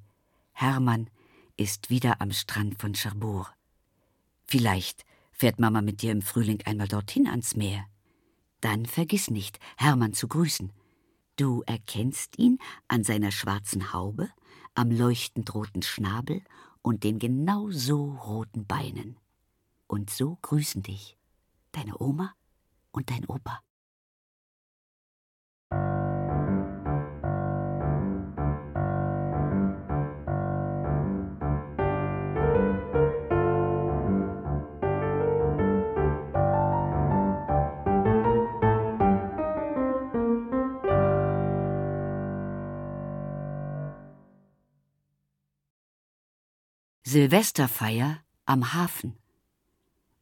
Hermann 0.53 1.09
ist 1.57 1.89
wieder 1.91 2.21
am 2.21 2.31
Strand 2.31 2.79
von 2.79 2.93
Cherbourg. 2.93 3.53
Vielleicht 4.45 5.05
fährt 5.33 5.59
Mama 5.59 5.81
mit 5.81 6.03
dir 6.03 6.13
im 6.13 6.23
Frühling 6.23 6.61
einmal 6.67 6.87
dorthin 6.87 7.27
ans 7.27 7.57
Meer. 7.57 7.87
Dann 8.63 8.87
vergiss 8.87 9.29
nicht, 9.29 9.59
Hermann 9.77 10.15
zu 10.15 10.29
grüßen. 10.29 10.73
Du 11.37 11.63
erkennst 11.67 12.39
ihn 12.39 12.59
an 12.87 13.03
seiner 13.03 13.33
schwarzen 13.33 13.93
Haube, 13.93 14.31
am 14.75 14.91
leuchtend 14.91 15.53
roten 15.53 15.83
Schnabel 15.83 16.43
und 16.81 17.03
den 17.03 17.19
genau 17.19 17.71
so 17.71 18.13
roten 18.25 18.65
Beinen. 18.65 19.19
Und 19.89 20.11
so 20.11 20.39
grüßen 20.43 20.83
dich 20.83 21.19
deine 21.73 22.01
Oma 22.01 22.35
und 22.93 23.11
dein 23.11 23.27
Opa. 23.27 23.61
Silvesterfeier 47.13 48.23
am 48.47 48.73
Hafen. 48.73 49.19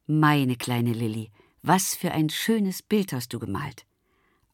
Meine 0.09 0.57
kleine 0.57 0.93
Lilli, 0.93 1.31
was 1.63 1.95
für 1.95 2.11
ein 2.11 2.31
schönes 2.31 2.83
Bild 2.83 3.13
hast 3.13 3.33
du 3.33 3.39
gemalt. 3.39 3.87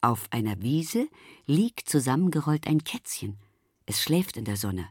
Auf 0.01 0.27
einer 0.29 0.61
Wiese 0.61 1.09
liegt 1.47 1.89
zusammengerollt 1.89 2.67
ein 2.67 2.83
Kätzchen. 2.83 3.39
Es 3.87 4.03
schläft 4.03 4.37
in 4.37 4.45
der 4.45 4.55
Sonne. 4.55 4.87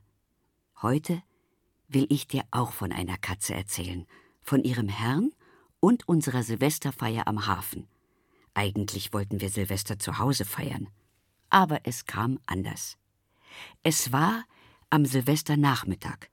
Heute 0.82 1.22
will 1.86 2.08
ich 2.08 2.26
dir 2.26 2.42
auch 2.50 2.72
von 2.72 2.90
einer 2.90 3.16
Katze 3.16 3.54
erzählen, 3.54 4.08
von 4.42 4.64
ihrem 4.64 4.88
Herrn 4.88 5.30
und 5.78 6.08
unserer 6.08 6.42
Silvesterfeier 6.42 7.28
am 7.28 7.46
Hafen. 7.46 7.86
Eigentlich 8.54 9.12
wollten 9.12 9.40
wir 9.40 9.50
Silvester 9.50 10.00
zu 10.00 10.18
Hause 10.18 10.46
feiern, 10.46 10.88
aber 11.48 11.78
es 11.84 12.06
kam 12.06 12.40
anders. 12.46 12.98
Es 13.84 14.10
war 14.10 14.44
am 14.90 15.06
Silvesternachmittag. 15.06 16.28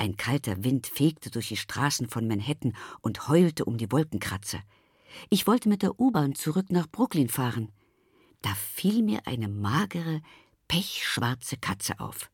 Ein 0.00 0.16
kalter 0.16 0.64
Wind 0.64 0.86
fegte 0.86 1.30
durch 1.30 1.48
die 1.48 1.58
Straßen 1.58 2.08
von 2.08 2.26
Manhattan 2.26 2.74
und 3.02 3.28
heulte 3.28 3.66
um 3.66 3.76
die 3.76 3.92
Wolkenkratzer. 3.92 4.60
Ich 5.28 5.46
wollte 5.46 5.68
mit 5.68 5.82
der 5.82 6.00
U-Bahn 6.00 6.34
zurück 6.34 6.70
nach 6.70 6.86
Brooklyn 6.90 7.28
fahren. 7.28 7.70
Da 8.40 8.54
fiel 8.54 9.02
mir 9.02 9.26
eine 9.26 9.48
magere, 9.48 10.22
pechschwarze 10.68 11.58
Katze 11.58 12.00
auf. 12.00 12.30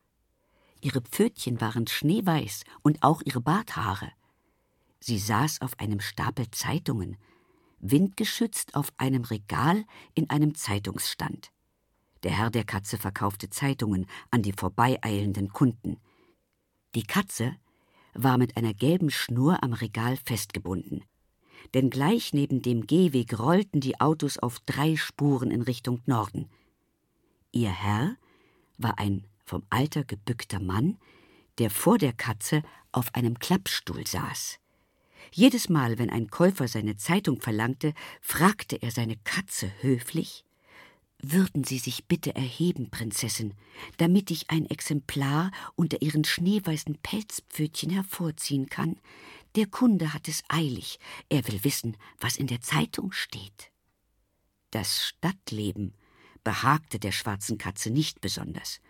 Ihre 0.81 1.01
Pfötchen 1.01 1.61
waren 1.61 1.89
schneeweiß 1.89 2.63
und 2.83 3.03
auch 3.03 3.21
ihre 3.25 3.41
Barthaare. 3.41 4.13
Sie 5.01 5.19
saß 5.19 5.61
auf 5.61 5.77
einem 5.81 5.99
Stapel 5.99 6.49
Zeitungen, 6.53 7.17
windgeschützt 7.81 8.77
auf 8.77 8.93
einem 8.97 9.25
Regal 9.25 9.85
in 10.15 10.31
einem 10.31 10.55
Zeitungsstand. 10.55 11.51
Der 12.23 12.31
Herr 12.31 12.51
der 12.51 12.65
Katze 12.65 12.97
verkaufte 12.97 13.51
Zeitungen 13.51 14.07
an 14.31 14.43
die 14.43 14.53
vorbeieilenden 14.53 15.49
Kunden. 15.49 15.97
Die 16.97 17.03
Katze 17.03 17.55
war 18.15 18.39
mit 18.39 18.57
einer 18.57 18.73
gelben 18.73 19.11
Schnur 19.11 19.63
am 19.63 19.75
Regal 19.75 20.17
festgebunden. 20.17 21.05
Denn 21.75 21.91
gleich 21.91 22.33
neben 22.33 22.63
dem 22.63 22.87
Gehweg 22.87 23.39
rollten 23.39 23.81
die 23.81 24.01
Autos 24.01 24.39
auf 24.39 24.61
drei 24.61 24.97
Spuren 24.97 25.51
in 25.51 25.61
Richtung 25.61 26.01
Norden. 26.07 26.49
Ihr 27.53 27.69
Herr 27.69 28.17
war 28.79 28.99
ein 28.99 29.27
vom 29.45 29.63
Alter 29.69 30.05
gebückter 30.05 30.59
Mann, 30.59 30.97
der 31.59 31.69
vor 31.69 31.99
der 31.99 32.15
Katze 32.15 32.63
auf 32.93 33.15
einem 33.15 33.39
Klappstuhl 33.39 34.07
saß. 34.07 34.59
Jedes 35.33 35.69
Mal, 35.69 35.99
wenn 35.99 36.09
ein 36.09 36.31
Käufer 36.31 36.67
seine 36.67 36.97
Zeitung 36.97 37.43
verlangte, 37.43 37.93
fragte 38.23 38.77
er 38.77 38.91
seine 38.91 39.17
Katze 39.19 39.71
höflich 39.83 40.46
würden 41.33 41.65
Sie 41.65 41.79
sich 41.79 42.07
bitte 42.07 42.35
erheben, 42.35 42.91
Prinzessin, 42.91 43.55
damit 43.97 44.31
ich 44.31 44.51
ein 44.51 44.67
Exemplar 44.67 45.51
unter 45.75 46.03
Ihren 46.03 46.25
schneeweißen 46.25 46.99
Pelzpfötchen 47.03 47.91
hervorziehen 47.91 48.69
kann. 48.69 48.99
Der 49.55 49.67
Kunde 49.67 50.13
hat 50.13 50.29
es 50.29 50.43
eilig, 50.49 50.99
er 51.29 51.47
will 51.49 51.65
wissen, 51.65 51.97
was 52.21 52.37
in 52.37 52.47
der 52.47 52.61
Zeitung 52.61 53.13
steht. 53.13 53.71
Das 54.71 55.05
Stadtleben 55.05 55.95
behagte 56.45 56.99
der 56.99 57.13
schwarzen 57.13 57.59
Katze 57.59 57.91
nicht 57.91 58.21
besonders. 58.21 58.81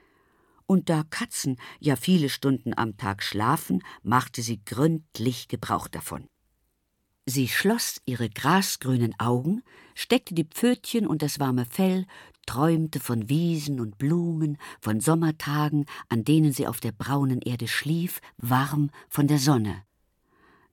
Und 0.66 0.91
da 0.91 1.05
Katzen 1.09 1.57
ja 1.78 1.97
viele 1.97 2.28
Stunden 2.28 2.76
am 2.76 2.97
Tag 2.97 3.22
schlafen, 3.22 3.82
machte 4.03 4.43
sie 4.43 4.64
gründlich 4.64 5.49
Gebrauch 5.49 5.89
davon. 5.89 6.28
Sie 7.29 7.49
schloss 7.49 8.01
ihre 8.07 8.31
grasgrünen 8.31 9.18
Augen, 9.18 9.62
steckte 9.97 10.33
die 10.33 10.45
Pfötchen 10.45 11.09
und 11.09 11.22
das 11.22 11.41
warme 11.41 11.66
Fell, 11.66 12.07
träumte 12.47 13.01
von 13.01 13.29
Wiesen 13.29 13.81
und 13.81 13.99
Blumen, 13.99 14.59
von 14.81 15.01
Sommertagen, 15.01 15.87
an 16.09 16.22
denen 16.22 16.53
sie 16.53 16.68
auf 16.68 16.79
der 16.79 16.93
braunen 16.93 17.43
Erde 17.43 17.66
schlief, 17.66 18.20
warm 18.37 18.91
von 19.09 19.27
der 19.27 19.39
Sonne. 19.39 19.83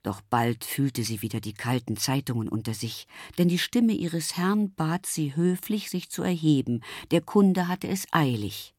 Doch 0.04 0.20
bald 0.20 0.64
fühlte 0.64 1.02
sie 1.02 1.22
wieder 1.22 1.40
die 1.40 1.54
kalten 1.54 1.96
Zeitungen 1.96 2.48
unter 2.48 2.72
sich, 2.74 3.08
denn 3.36 3.48
die 3.48 3.58
Stimme 3.58 3.94
ihres 3.94 4.36
Herrn 4.36 4.72
bat 4.74 5.06
sie 5.06 5.34
höflich, 5.34 5.90
sich 5.90 6.08
zu 6.08 6.22
erheben, 6.22 6.82
der 7.10 7.20
Kunde 7.20 7.66
hatte 7.66 7.88
es 7.88 8.06
eilig. 8.12 8.74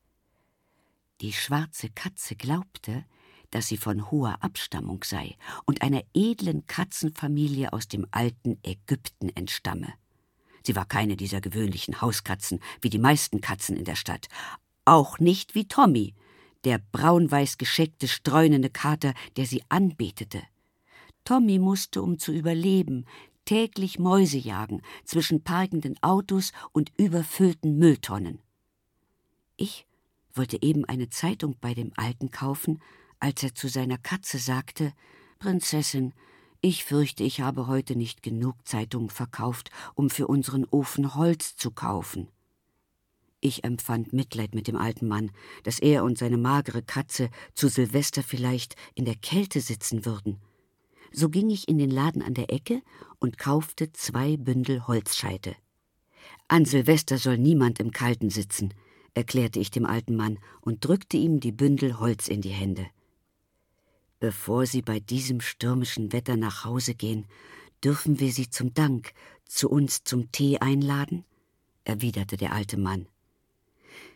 Die 1.21 1.34
schwarze 1.34 1.89
Katze 1.89 2.36
glaubte, 2.36 3.03
dass 3.56 3.68
sie 3.70 3.78
von 3.78 4.12
hoher 4.12 4.43
Abstammung 4.43 5.01
sei 5.06 5.38
und 5.66 5.82
einer 5.82 6.03
edlen 6.14 6.68
Katzenfamilie 6.68 7.72
aus 7.72 7.88
dem 7.88 8.06
alten 8.12 8.58
Ägypten 8.64 9.30
entstamme. 9.30 9.93
Sie 10.64 10.76
war 10.76 10.84
keine 10.84 11.16
dieser 11.16 11.39
gewöhnlichen 11.39 12.01
Hauskatzen 12.01 12.60
wie 12.82 12.89
die 12.89 12.99
meisten 12.99 13.39
Katzen 13.39 13.78
in 13.78 13.86
der 13.86 13.95
Stadt, 13.95 14.28
auch 14.84 15.20
nicht 15.20 15.56
wie 15.56 15.70
Tommy, 15.70 16.16
der 16.66 16.82
braunweiß 16.91 17.58
gescheckte, 17.58 18.10
streunende 18.10 18.70
Kater, 18.70 19.14
der 19.38 19.45
sie 19.45 19.64
anbetete. 19.70 20.43
Tommy 21.24 21.58
musste, 21.58 22.01
um 22.01 22.20
zu 22.20 22.34
überleben, 22.34 23.06
täglich 23.45 23.99
Mäuse 23.99 24.38
jagen 24.38 24.82
zwischen 25.06 25.45
parkenden 25.45 25.95
Autos 26.03 26.51
und 26.74 26.91
überfüllten 26.97 27.78
Mülltonnen. 27.78 28.39
Ich 29.56 29.88
wollte 30.34 30.62
eben 30.62 30.84
eine 30.84 31.08
Zeitung 31.08 31.56
bei 31.62 31.74
dem 31.74 31.93
Alten 31.95 32.32
kaufen, 32.32 32.82
als 33.20 33.43
er 33.43 33.55
zu 33.55 33.68
seiner 33.68 33.97
Katze 33.97 34.38
sagte 34.38 34.93
Prinzessin, 35.39 36.13
ich 36.61 36.84
fürchte, 36.84 37.24
ich 37.24 37.41
habe 37.41 37.68
heute 37.68 37.95
nicht 37.95 38.24
genug 38.24 38.55
Zeitungen 38.68 39.09
verkauft, 39.09 39.70
um 39.93 40.09
für 40.09 40.28
unseren 40.28 40.66
Ofen 40.66 41.13
Holz 41.16 41.55
zu 41.55 41.70
kaufen. 41.70 42.28
Ich 43.39 43.63
empfand 43.63 44.13
Mitleid 44.13 44.55
mit 44.55 44.68
dem 44.68 44.76
alten 44.76 45.07
Mann, 45.07 45.30
dass 45.61 45.78
er 45.78 46.03
und 46.03 46.18
seine 46.18 46.38
magere 46.38 46.82
Katze 46.82 47.30
zu 47.53 47.68
Silvester 47.68 48.24
vielleicht 48.24 48.76
in 48.95 49.05
der 49.05 49.13
Kälte 49.13 49.61
sitzen 49.61 50.05
würden. 50.05 50.39
So 51.11 51.30
ging 51.30 51.51
ich 51.51 51.68
in 51.68 51.78
den 51.78 51.91
Laden 51.91 52.24
an 52.24 52.34
der 52.34 52.51
Ecke 52.51 52.82
und 53.20 53.38
kaufte 53.38 53.93
zwei 53.93 54.36
Bündel 54.38 54.88
Holzscheite. 54.88 55.55
An 56.47 56.66
Silvester 56.66 57.20
soll 57.20 57.38
niemand 57.38 57.80
im 57.80 57.91
Kalten 57.91 58.32
sitzen, 58.32 58.74
erklärte 59.13 59.59
ich 59.59 59.70
dem 59.70 59.86
alten 59.86 60.16
Mann 60.16 60.39
und 60.61 60.84
drückte 60.84 61.18
ihm 61.18 61.39
die 61.39 61.51
Bündel 61.51 61.99
Holz 61.99 62.28
in 62.28 62.41
die 62.41 62.49
Hände. 62.49 62.88
Bevor 64.20 64.66
Sie 64.66 64.82
bei 64.82 64.99
diesem 64.99 65.41
stürmischen 65.41 66.13
Wetter 66.13 66.38
nach 66.38 66.63
Hause 66.63 66.95
gehen, 66.95 67.26
dürfen 67.84 68.20
wir 68.20 68.32
Sie 68.32 68.49
zum 68.49 68.74
Dank 68.74 69.13
zu 69.45 69.70
uns 69.70 70.03
zum 70.03 70.32
Tee 70.32 70.59
einladen? 70.59 71.26
erwiderte 71.84 72.38
der 72.38 72.53
alte 72.53 72.78
Mann. 72.78 73.07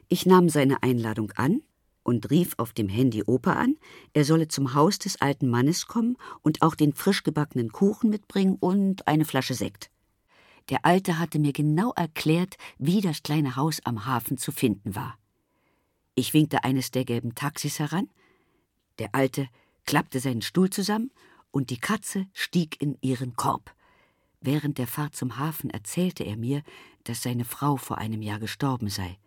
Ich 0.08 0.26
nahm 0.26 0.50
seine 0.50 0.82
Einladung 0.82 1.32
an 1.34 1.62
und 2.04 2.32
rief 2.32 2.56
auf 2.58 2.74
dem 2.74 2.90
Handy 2.90 3.24
Opa 3.24 3.54
an, 3.54 3.78
er 4.14 4.26
solle 4.26 4.48
zum 4.48 4.74
Haus 4.74 4.98
des 4.98 5.22
alten 5.22 5.48
Mannes 5.48 5.86
kommen 5.86 6.18
und 6.42 6.64
auch 6.64 6.74
den 6.74 6.94
frisch 6.94 7.22
gebackenen 7.24 7.72
Kuchen 7.72 8.10
mitbringen 8.10 8.58
und 8.60 9.08
eine 9.08 9.26
Flasche 9.26 9.54
Sekt. 9.54 9.92
Der 10.70 10.86
Alte 10.86 11.20
hatte 11.20 11.40
mir 11.40 11.54
genau 11.54 11.94
erklärt, 11.94 12.58
wie 12.78 13.02
das 13.02 13.22
kleine 13.22 13.56
Haus 13.56 13.80
am 13.84 14.06
Hafen 14.06 14.38
zu 14.38 14.52
finden 14.52 14.96
war. 14.96 15.18
Ich 16.16 16.34
winkte 16.34 16.64
eines 16.64 16.90
der 16.92 17.06
gelben 17.06 17.36
Taxis 17.36 17.80
heran, 17.80 18.10
der 18.98 19.14
Alte 19.14 19.48
klappte 19.90 20.20
seinen 20.20 20.44
Stuhl 20.44 20.70
zusammen 20.70 21.10
und 21.50 21.72
die 21.72 21.80
Katze 21.80 22.28
stieg 22.34 22.80
in 22.80 22.96
ihren 23.02 23.36
Korb. 23.36 23.74
Während 24.40 24.78
der 24.78 24.86
Fahrt 24.86 25.16
zum 25.16 25.40
Hafen 25.40 25.72
erzählte 25.72 26.24
er 26.24 26.38
mir, 26.38 26.62
dass 27.06 27.24
seine 27.24 27.44
Frau 27.44 27.76
vor 27.76 27.98
einem 27.98 28.22
Jahr 28.22 28.40
gestorben 28.40 28.90
sei. 28.90 29.18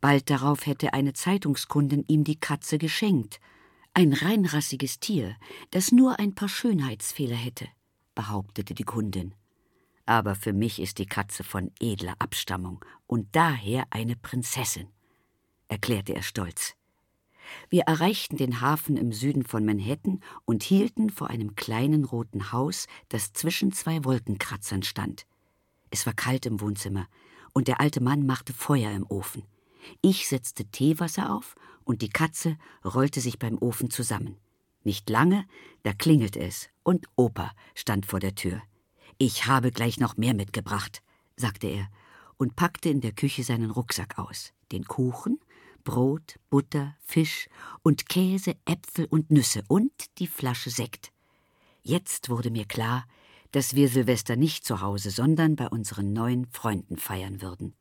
Bald 0.00 0.30
darauf 0.30 0.64
hätte 0.64 0.94
eine 0.94 1.12
Zeitungskundin 1.12 2.02
ihm 2.08 2.24
die 2.24 2.40
Katze 2.40 2.78
geschenkt. 2.78 3.40
Ein 3.92 4.14
reinrassiges 4.14 5.00
Tier, 5.00 5.36
das 5.70 5.92
nur 5.92 6.18
ein 6.18 6.34
paar 6.34 6.48
Schönheitsfehler 6.48 7.36
hätte, 7.36 7.68
behauptete 8.14 8.72
die 8.72 8.84
Kundin. 8.84 9.34
Aber 10.06 10.34
für 10.34 10.54
mich 10.54 10.80
ist 10.80 10.96
die 10.96 11.04
Katze 11.04 11.44
von 11.44 11.72
edler 11.78 12.14
Abstammung 12.20 12.82
und 13.06 13.36
daher 13.36 13.86
eine 13.90 14.16
Prinzessin, 14.16 14.88
erklärte 15.68 16.14
er 16.14 16.22
stolz. 16.22 16.74
Wir 17.70 17.82
erreichten 17.82 18.36
den 18.36 18.60
Hafen 18.60 18.96
im 18.96 19.12
Süden 19.12 19.44
von 19.44 19.64
Manhattan 19.64 20.20
und 20.44 20.62
hielten 20.62 21.10
vor 21.10 21.28
einem 21.28 21.56
kleinen 21.56 22.04
roten 22.04 22.52
Haus, 22.52 22.86
das 23.08 23.32
zwischen 23.32 23.72
zwei 23.72 24.04
Wolkenkratzern 24.04 24.82
stand. 24.82 25.26
Es 25.90 26.06
war 26.06 26.14
kalt 26.14 26.46
im 26.46 26.60
Wohnzimmer, 26.60 27.06
und 27.52 27.68
der 27.68 27.80
alte 27.80 28.00
Mann 28.00 28.26
machte 28.26 28.52
Feuer 28.52 28.90
im 28.92 29.06
Ofen. 29.08 29.42
Ich 30.02 30.28
setzte 30.28 30.64
Teewasser 30.66 31.34
auf, 31.34 31.54
und 31.84 32.02
die 32.02 32.10
Katze 32.10 32.58
rollte 32.84 33.20
sich 33.20 33.38
beim 33.38 33.58
Ofen 33.58 33.90
zusammen. 33.90 34.36
Nicht 34.84 35.08
lange, 35.08 35.46
da 35.82 35.92
klingelte 35.92 36.40
es, 36.40 36.68
und 36.82 37.06
Opa 37.16 37.52
stand 37.74 38.06
vor 38.06 38.20
der 38.20 38.34
Tür. 38.34 38.62
Ich 39.18 39.46
habe 39.46 39.70
gleich 39.70 39.98
noch 39.98 40.16
mehr 40.16 40.34
mitgebracht, 40.34 41.02
sagte 41.36 41.68
er 41.68 41.88
und 42.36 42.56
packte 42.56 42.90
in 42.90 43.00
der 43.00 43.12
Küche 43.12 43.44
seinen 43.44 43.70
Rucksack 43.70 44.18
aus, 44.18 44.52
den 44.72 44.84
Kuchen, 44.84 45.40
Brot, 45.86 46.38
Butter, 46.50 46.96
Fisch 47.00 47.48
und 47.82 48.08
Käse, 48.08 48.56
Äpfel 48.66 49.06
und 49.06 49.30
Nüsse 49.30 49.62
und 49.68 49.92
die 50.18 50.26
Flasche 50.26 50.68
Sekt. 50.68 51.12
Jetzt 51.84 52.28
wurde 52.28 52.50
mir 52.50 52.64
klar, 52.64 53.06
dass 53.52 53.76
wir 53.76 53.88
Silvester 53.88 54.34
nicht 54.34 54.66
zu 54.66 54.80
Hause, 54.80 55.10
sondern 55.10 55.54
bei 55.54 55.68
unseren 55.68 56.12
neuen 56.12 56.46
Freunden 56.46 56.98
feiern 56.98 57.40
würden. 57.40 57.72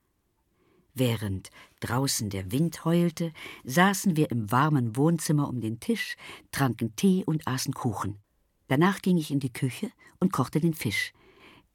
Während 0.94 1.50
draußen 1.80 2.30
der 2.30 2.52
Wind 2.52 2.86
heulte, 2.86 3.34
saßen 3.64 4.16
wir 4.16 4.30
im 4.30 4.52
warmen 4.52 4.96
Wohnzimmer 4.96 5.50
um 5.50 5.60
den 5.60 5.80
Tisch, 5.80 6.16
tranken 6.52 6.96
Tee 6.96 7.24
und 7.26 7.48
aßen 7.48 7.74
Kuchen. 7.74 8.20
Danach 8.68 9.02
ging 9.02 9.18
ich 9.18 9.32
in 9.32 9.40
die 9.40 9.52
Küche 9.52 9.90
und 10.20 10.32
kochte 10.32 10.60
den 10.60 10.76
Fisch. 10.76 11.12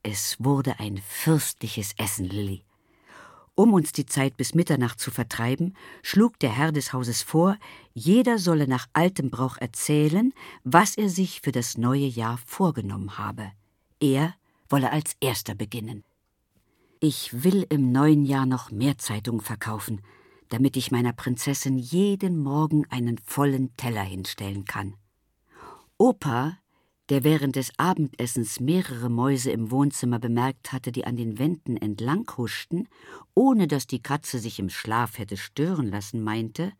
Es 0.04 0.36
wurde 0.38 0.78
ein 0.78 0.98
fürstliches 0.98 1.92
Essen, 1.98 2.26
Lilly. 2.26 2.64
Um 3.54 3.74
uns 3.74 3.92
die 3.92 4.06
Zeit 4.06 4.36
bis 4.36 4.54
Mitternacht 4.54 5.00
zu 5.00 5.10
vertreiben, 5.10 5.74
schlug 6.02 6.38
der 6.38 6.50
Herr 6.50 6.72
des 6.72 6.92
Hauses 6.92 7.22
vor, 7.22 7.56
jeder 7.92 8.38
solle 8.38 8.66
nach 8.66 8.86
altem 8.92 9.30
Brauch 9.30 9.58
erzählen, 9.58 10.32
was 10.64 10.96
er 10.96 11.08
sich 11.08 11.40
für 11.42 11.52
das 11.52 11.76
neue 11.76 12.06
Jahr 12.06 12.38
vorgenommen 12.46 13.18
habe. 13.18 13.52
Er 14.00 14.34
wolle 14.68 14.92
als 14.92 15.14
erster 15.20 15.54
beginnen. 15.54 16.04
Ich 17.00 17.44
will 17.44 17.66
im 17.68 17.92
neuen 17.92 18.24
Jahr 18.24 18.46
noch 18.46 18.70
mehr 18.70 18.98
Zeitungen 18.98 19.40
verkaufen, 19.40 20.00
damit 20.48 20.76
ich 20.76 20.90
meiner 20.90 21.12
Prinzessin 21.12 21.78
jeden 21.78 22.38
Morgen 22.38 22.84
einen 22.90 23.18
vollen 23.18 23.74
Teller 23.76 24.02
hinstellen 24.02 24.64
kann. 24.64 24.94
Opa 25.96 26.59
der 27.10 27.24
während 27.24 27.56
des 27.56 27.72
Abendessens 27.76 28.60
mehrere 28.60 29.10
Mäuse 29.10 29.50
im 29.50 29.72
Wohnzimmer 29.72 30.20
bemerkt 30.20 30.72
hatte, 30.72 30.92
die 30.92 31.04
an 31.04 31.16
den 31.16 31.38
Wänden 31.38 31.76
entlang 31.76 32.30
huschten, 32.36 32.88
ohne 33.34 33.66
dass 33.66 33.88
die 33.88 34.00
Katze 34.02 34.38
sich 34.38 34.60
im 34.60 34.70
Schlaf 34.70 35.18
hätte 35.18 35.36
stören 35.36 35.88
lassen, 35.88 36.22
meinte 36.22 36.72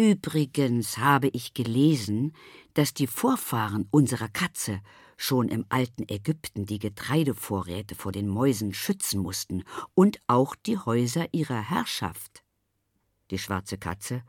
Übrigens 0.00 0.98
habe 0.98 1.26
ich 1.26 1.54
gelesen, 1.54 2.32
dass 2.74 2.94
die 2.94 3.08
Vorfahren 3.08 3.88
unserer 3.90 4.28
Katze 4.28 4.80
schon 5.16 5.48
im 5.48 5.66
alten 5.70 6.04
Ägypten 6.08 6.66
die 6.66 6.78
Getreidevorräte 6.78 7.96
vor 7.96 8.12
den 8.12 8.28
Mäusen 8.28 8.72
schützen 8.72 9.20
mussten 9.20 9.64
und 9.94 10.20
auch 10.28 10.54
die 10.54 10.78
Häuser 10.78 11.26
ihrer 11.32 11.60
Herrschaft. 11.60 12.44
Die 13.32 13.38
schwarze 13.38 13.76
Katze 13.76 14.22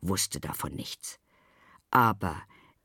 wusste 0.00 0.38
davon 0.38 0.74
nichts. 0.74 1.18
Aber 1.90 2.40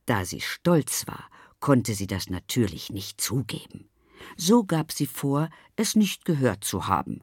da 0.08 0.26
sie 0.26 0.41
stolz 0.41 1.06
war 1.06 1.30
konnte 1.62 1.93
sie 1.93 2.07
das 2.07 2.30
natürlich 2.30 2.89
nicht 2.91 3.22
zugeben. 3.22 3.88
So 4.36 4.66
gab 4.66 4.91
sie 4.91 5.07
vor, 5.07 5.49
es 5.78 5.95
nicht 5.95 6.26
gehört 6.26 6.66
zu 6.66 6.88
haben. 6.88 7.22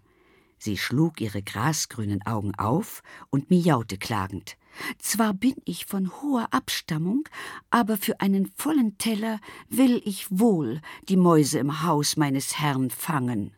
Sie 0.59 0.77
schlug 0.77 1.21
ihre 1.21 1.43
grasgrünen 1.43 2.27
Augen 2.27 2.55
auf 2.57 3.03
und 3.31 3.51
miaute 3.51 3.99
klagend. 3.99 4.57
Zwar 4.99 5.35
bin 5.35 5.55
ich 5.65 5.87
von 5.87 6.11
hoher 6.21 6.53
Abstammung, 6.53 7.29
aber 7.71 7.97
für 7.97 8.21
einen 8.21 8.51
vollen 8.57 8.99
Teller 8.99 9.41
will 9.69 10.01
ich 10.05 10.27
wohl 10.31 10.81
die 11.09 11.17
Mäuse 11.17 11.59
im 11.59 11.83
Haus 11.83 12.17
meines 12.17 12.59
Herrn 12.59 12.91
fangen. 12.91 13.55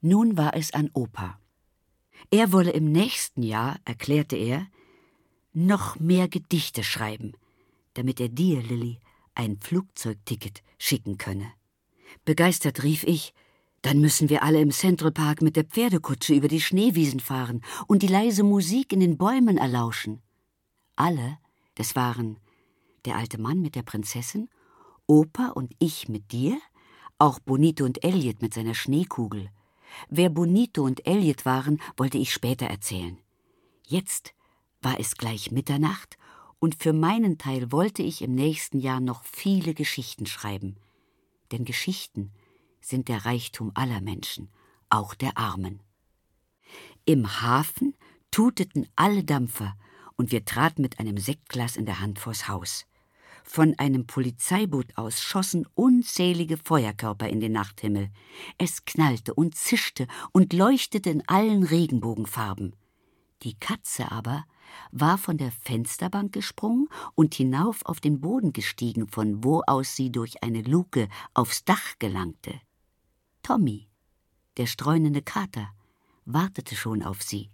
Nun 0.00 0.36
war 0.36 0.54
es 0.54 0.72
an 0.74 0.90
Opa. 0.92 1.40
Er 2.30 2.52
wolle 2.52 2.70
im 2.70 2.90
nächsten 2.90 3.42
Jahr, 3.42 3.76
erklärte 3.84 4.36
er, 4.36 4.66
noch 5.52 5.98
mehr 5.98 6.28
Gedichte 6.28 6.84
schreiben, 6.84 7.32
damit 7.94 8.20
er 8.20 8.28
dir, 8.28 8.62
Lilly, 8.62 9.00
ein 9.36 9.58
Flugzeugticket 9.58 10.62
schicken 10.78 11.18
könne. 11.18 11.52
Begeistert 12.24 12.82
rief 12.82 13.04
ich, 13.04 13.32
dann 13.82 14.00
müssen 14.00 14.28
wir 14.28 14.42
alle 14.42 14.60
im 14.60 14.72
Central 14.72 15.12
Park 15.12 15.42
mit 15.42 15.54
der 15.54 15.64
Pferdekutsche 15.64 16.34
über 16.34 16.48
die 16.48 16.60
Schneewiesen 16.60 17.20
fahren 17.20 17.62
und 17.86 18.02
die 18.02 18.08
leise 18.08 18.42
Musik 18.42 18.92
in 18.92 19.00
den 19.00 19.16
Bäumen 19.16 19.58
erlauschen. 19.58 20.22
Alle, 20.96 21.38
das 21.76 21.94
waren 21.94 22.38
der 23.04 23.16
alte 23.16 23.38
Mann 23.38 23.60
mit 23.60 23.76
der 23.76 23.82
Prinzessin, 23.82 24.48
Opa 25.06 25.50
und 25.50 25.72
ich 25.78 26.08
mit 26.08 26.32
dir, 26.32 26.58
auch 27.18 27.38
Bonito 27.38 27.84
und 27.84 28.02
Elliot 28.02 28.42
mit 28.42 28.54
seiner 28.54 28.74
Schneekugel. 28.74 29.50
Wer 30.08 30.30
Bonito 30.30 30.82
und 30.82 31.06
Elliot 31.06 31.46
waren, 31.46 31.80
wollte 31.96 32.18
ich 32.18 32.32
später 32.32 32.66
erzählen. 32.66 33.18
Jetzt 33.86 34.34
war 34.82 34.98
es 34.98 35.16
gleich 35.16 35.52
Mitternacht 35.52 36.18
und 36.58 36.82
für 36.82 36.92
meinen 36.92 37.38
Teil 37.38 37.70
wollte 37.72 38.02
ich 38.02 38.22
im 38.22 38.34
nächsten 38.34 38.78
Jahr 38.78 39.00
noch 39.00 39.24
viele 39.24 39.74
Geschichten 39.74 40.26
schreiben. 40.26 40.76
Denn 41.52 41.64
Geschichten 41.64 42.32
sind 42.80 43.08
der 43.08 43.24
Reichtum 43.24 43.72
aller 43.74 44.00
Menschen, 44.00 44.48
auch 44.88 45.14
der 45.14 45.36
Armen. 45.36 45.80
Im 47.04 47.40
Hafen 47.42 47.94
tuteten 48.30 48.88
alle 48.96 49.24
Dampfer, 49.24 49.76
und 50.16 50.32
wir 50.32 50.44
traten 50.44 50.82
mit 50.82 50.98
einem 50.98 51.18
Sektglas 51.18 51.76
in 51.76 51.84
der 51.84 52.00
Hand 52.00 52.18
vors 52.18 52.48
Haus. 52.48 52.86
Von 53.44 53.78
einem 53.78 54.06
Polizeiboot 54.06 54.96
aus 54.96 55.20
schossen 55.20 55.66
unzählige 55.74 56.56
Feuerkörper 56.56 57.28
in 57.28 57.38
den 57.38 57.52
Nachthimmel. 57.52 58.10
Es 58.58 58.84
knallte 58.86 59.34
und 59.34 59.54
zischte 59.54 60.08
und 60.32 60.52
leuchtete 60.52 61.10
in 61.10 61.22
allen 61.28 61.62
Regenbogenfarben. 61.62 62.74
Die 63.42 63.54
Katze 63.54 64.10
aber 64.10 64.46
war 64.90 65.18
von 65.18 65.36
der 65.38 65.52
Fensterbank 65.52 66.32
gesprungen 66.32 66.88
und 67.14 67.34
hinauf 67.34 67.84
auf 67.84 68.00
den 68.00 68.20
Boden 68.20 68.52
gestiegen, 68.52 69.08
von 69.08 69.44
wo 69.44 69.62
aus 69.66 69.96
sie 69.96 70.10
durch 70.10 70.42
eine 70.42 70.62
Luke 70.62 71.08
aufs 71.34 71.64
Dach 71.64 71.94
gelangte. 71.98 72.60
Tommy, 73.42 73.88
der 74.56 74.66
streunende 74.66 75.22
Kater, 75.22 75.68
wartete 76.24 76.74
schon 76.74 77.02
auf 77.02 77.22
sie. 77.22 77.50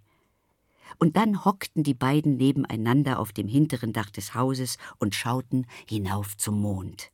Und 0.99 1.17
dann 1.17 1.45
hockten 1.45 1.83
die 1.83 1.93
beiden 1.93 2.37
nebeneinander 2.37 3.19
auf 3.19 3.31
dem 3.31 3.47
hinteren 3.47 3.93
Dach 3.93 4.09
des 4.09 4.35
Hauses 4.35 4.77
und 4.99 5.15
schauten 5.15 5.65
hinauf 5.87 6.37
zum 6.37 6.61
Mond. 6.61 7.11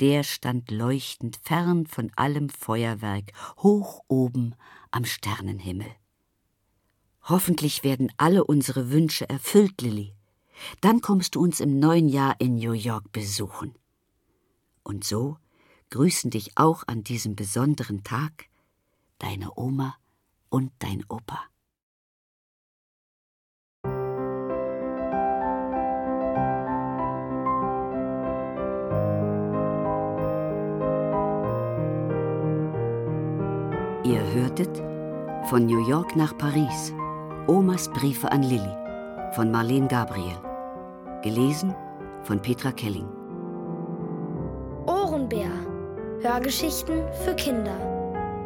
Der 0.00 0.22
stand 0.24 0.70
leuchtend 0.70 1.38
fern 1.42 1.86
von 1.86 2.10
allem 2.16 2.48
Feuerwerk, 2.48 3.32
hoch 3.58 4.02
oben 4.08 4.54
am 4.90 5.04
Sternenhimmel. 5.04 5.86
Hoffentlich 7.24 7.84
werden 7.84 8.12
alle 8.16 8.44
unsere 8.44 8.90
Wünsche 8.90 9.28
erfüllt, 9.28 9.80
Lilly. 9.80 10.14
Dann 10.80 11.00
kommst 11.00 11.34
du 11.34 11.40
uns 11.40 11.60
im 11.60 11.78
neuen 11.78 12.08
Jahr 12.08 12.34
in 12.40 12.56
New 12.56 12.72
York 12.72 13.12
besuchen. 13.12 13.74
Und 14.82 15.04
so 15.04 15.36
grüßen 15.90 16.30
dich 16.30 16.52
auch 16.56 16.82
an 16.86 17.04
diesem 17.04 17.36
besonderen 17.36 18.02
Tag 18.02 18.46
deine 19.18 19.56
Oma 19.56 19.96
und 20.48 20.72
dein 20.80 21.04
Opa. 21.08 21.40
Ihr 34.04 34.20
hörtet 34.34 34.76
von 35.48 35.66
New 35.66 35.86
York 35.88 36.16
nach 36.16 36.36
Paris 36.36 36.92
Omas 37.48 37.88
Briefe 37.88 38.30
an 38.30 38.44
Lilly 38.44 38.72
von 39.34 39.50
Marlene 39.50 39.88
Gabriel. 39.88 40.38
Gelesen 41.22 41.74
von 42.22 42.40
Petra 42.40 42.70
Kelling. 42.70 43.08
Ohrenbär. 44.86 45.50
Hörgeschichten 46.20 47.02
für 47.24 47.34
Kinder. 47.34 47.76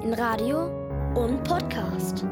In 0.03 0.15
Radio 0.15 0.71
und 1.15 1.45
Podcast. 1.45 2.25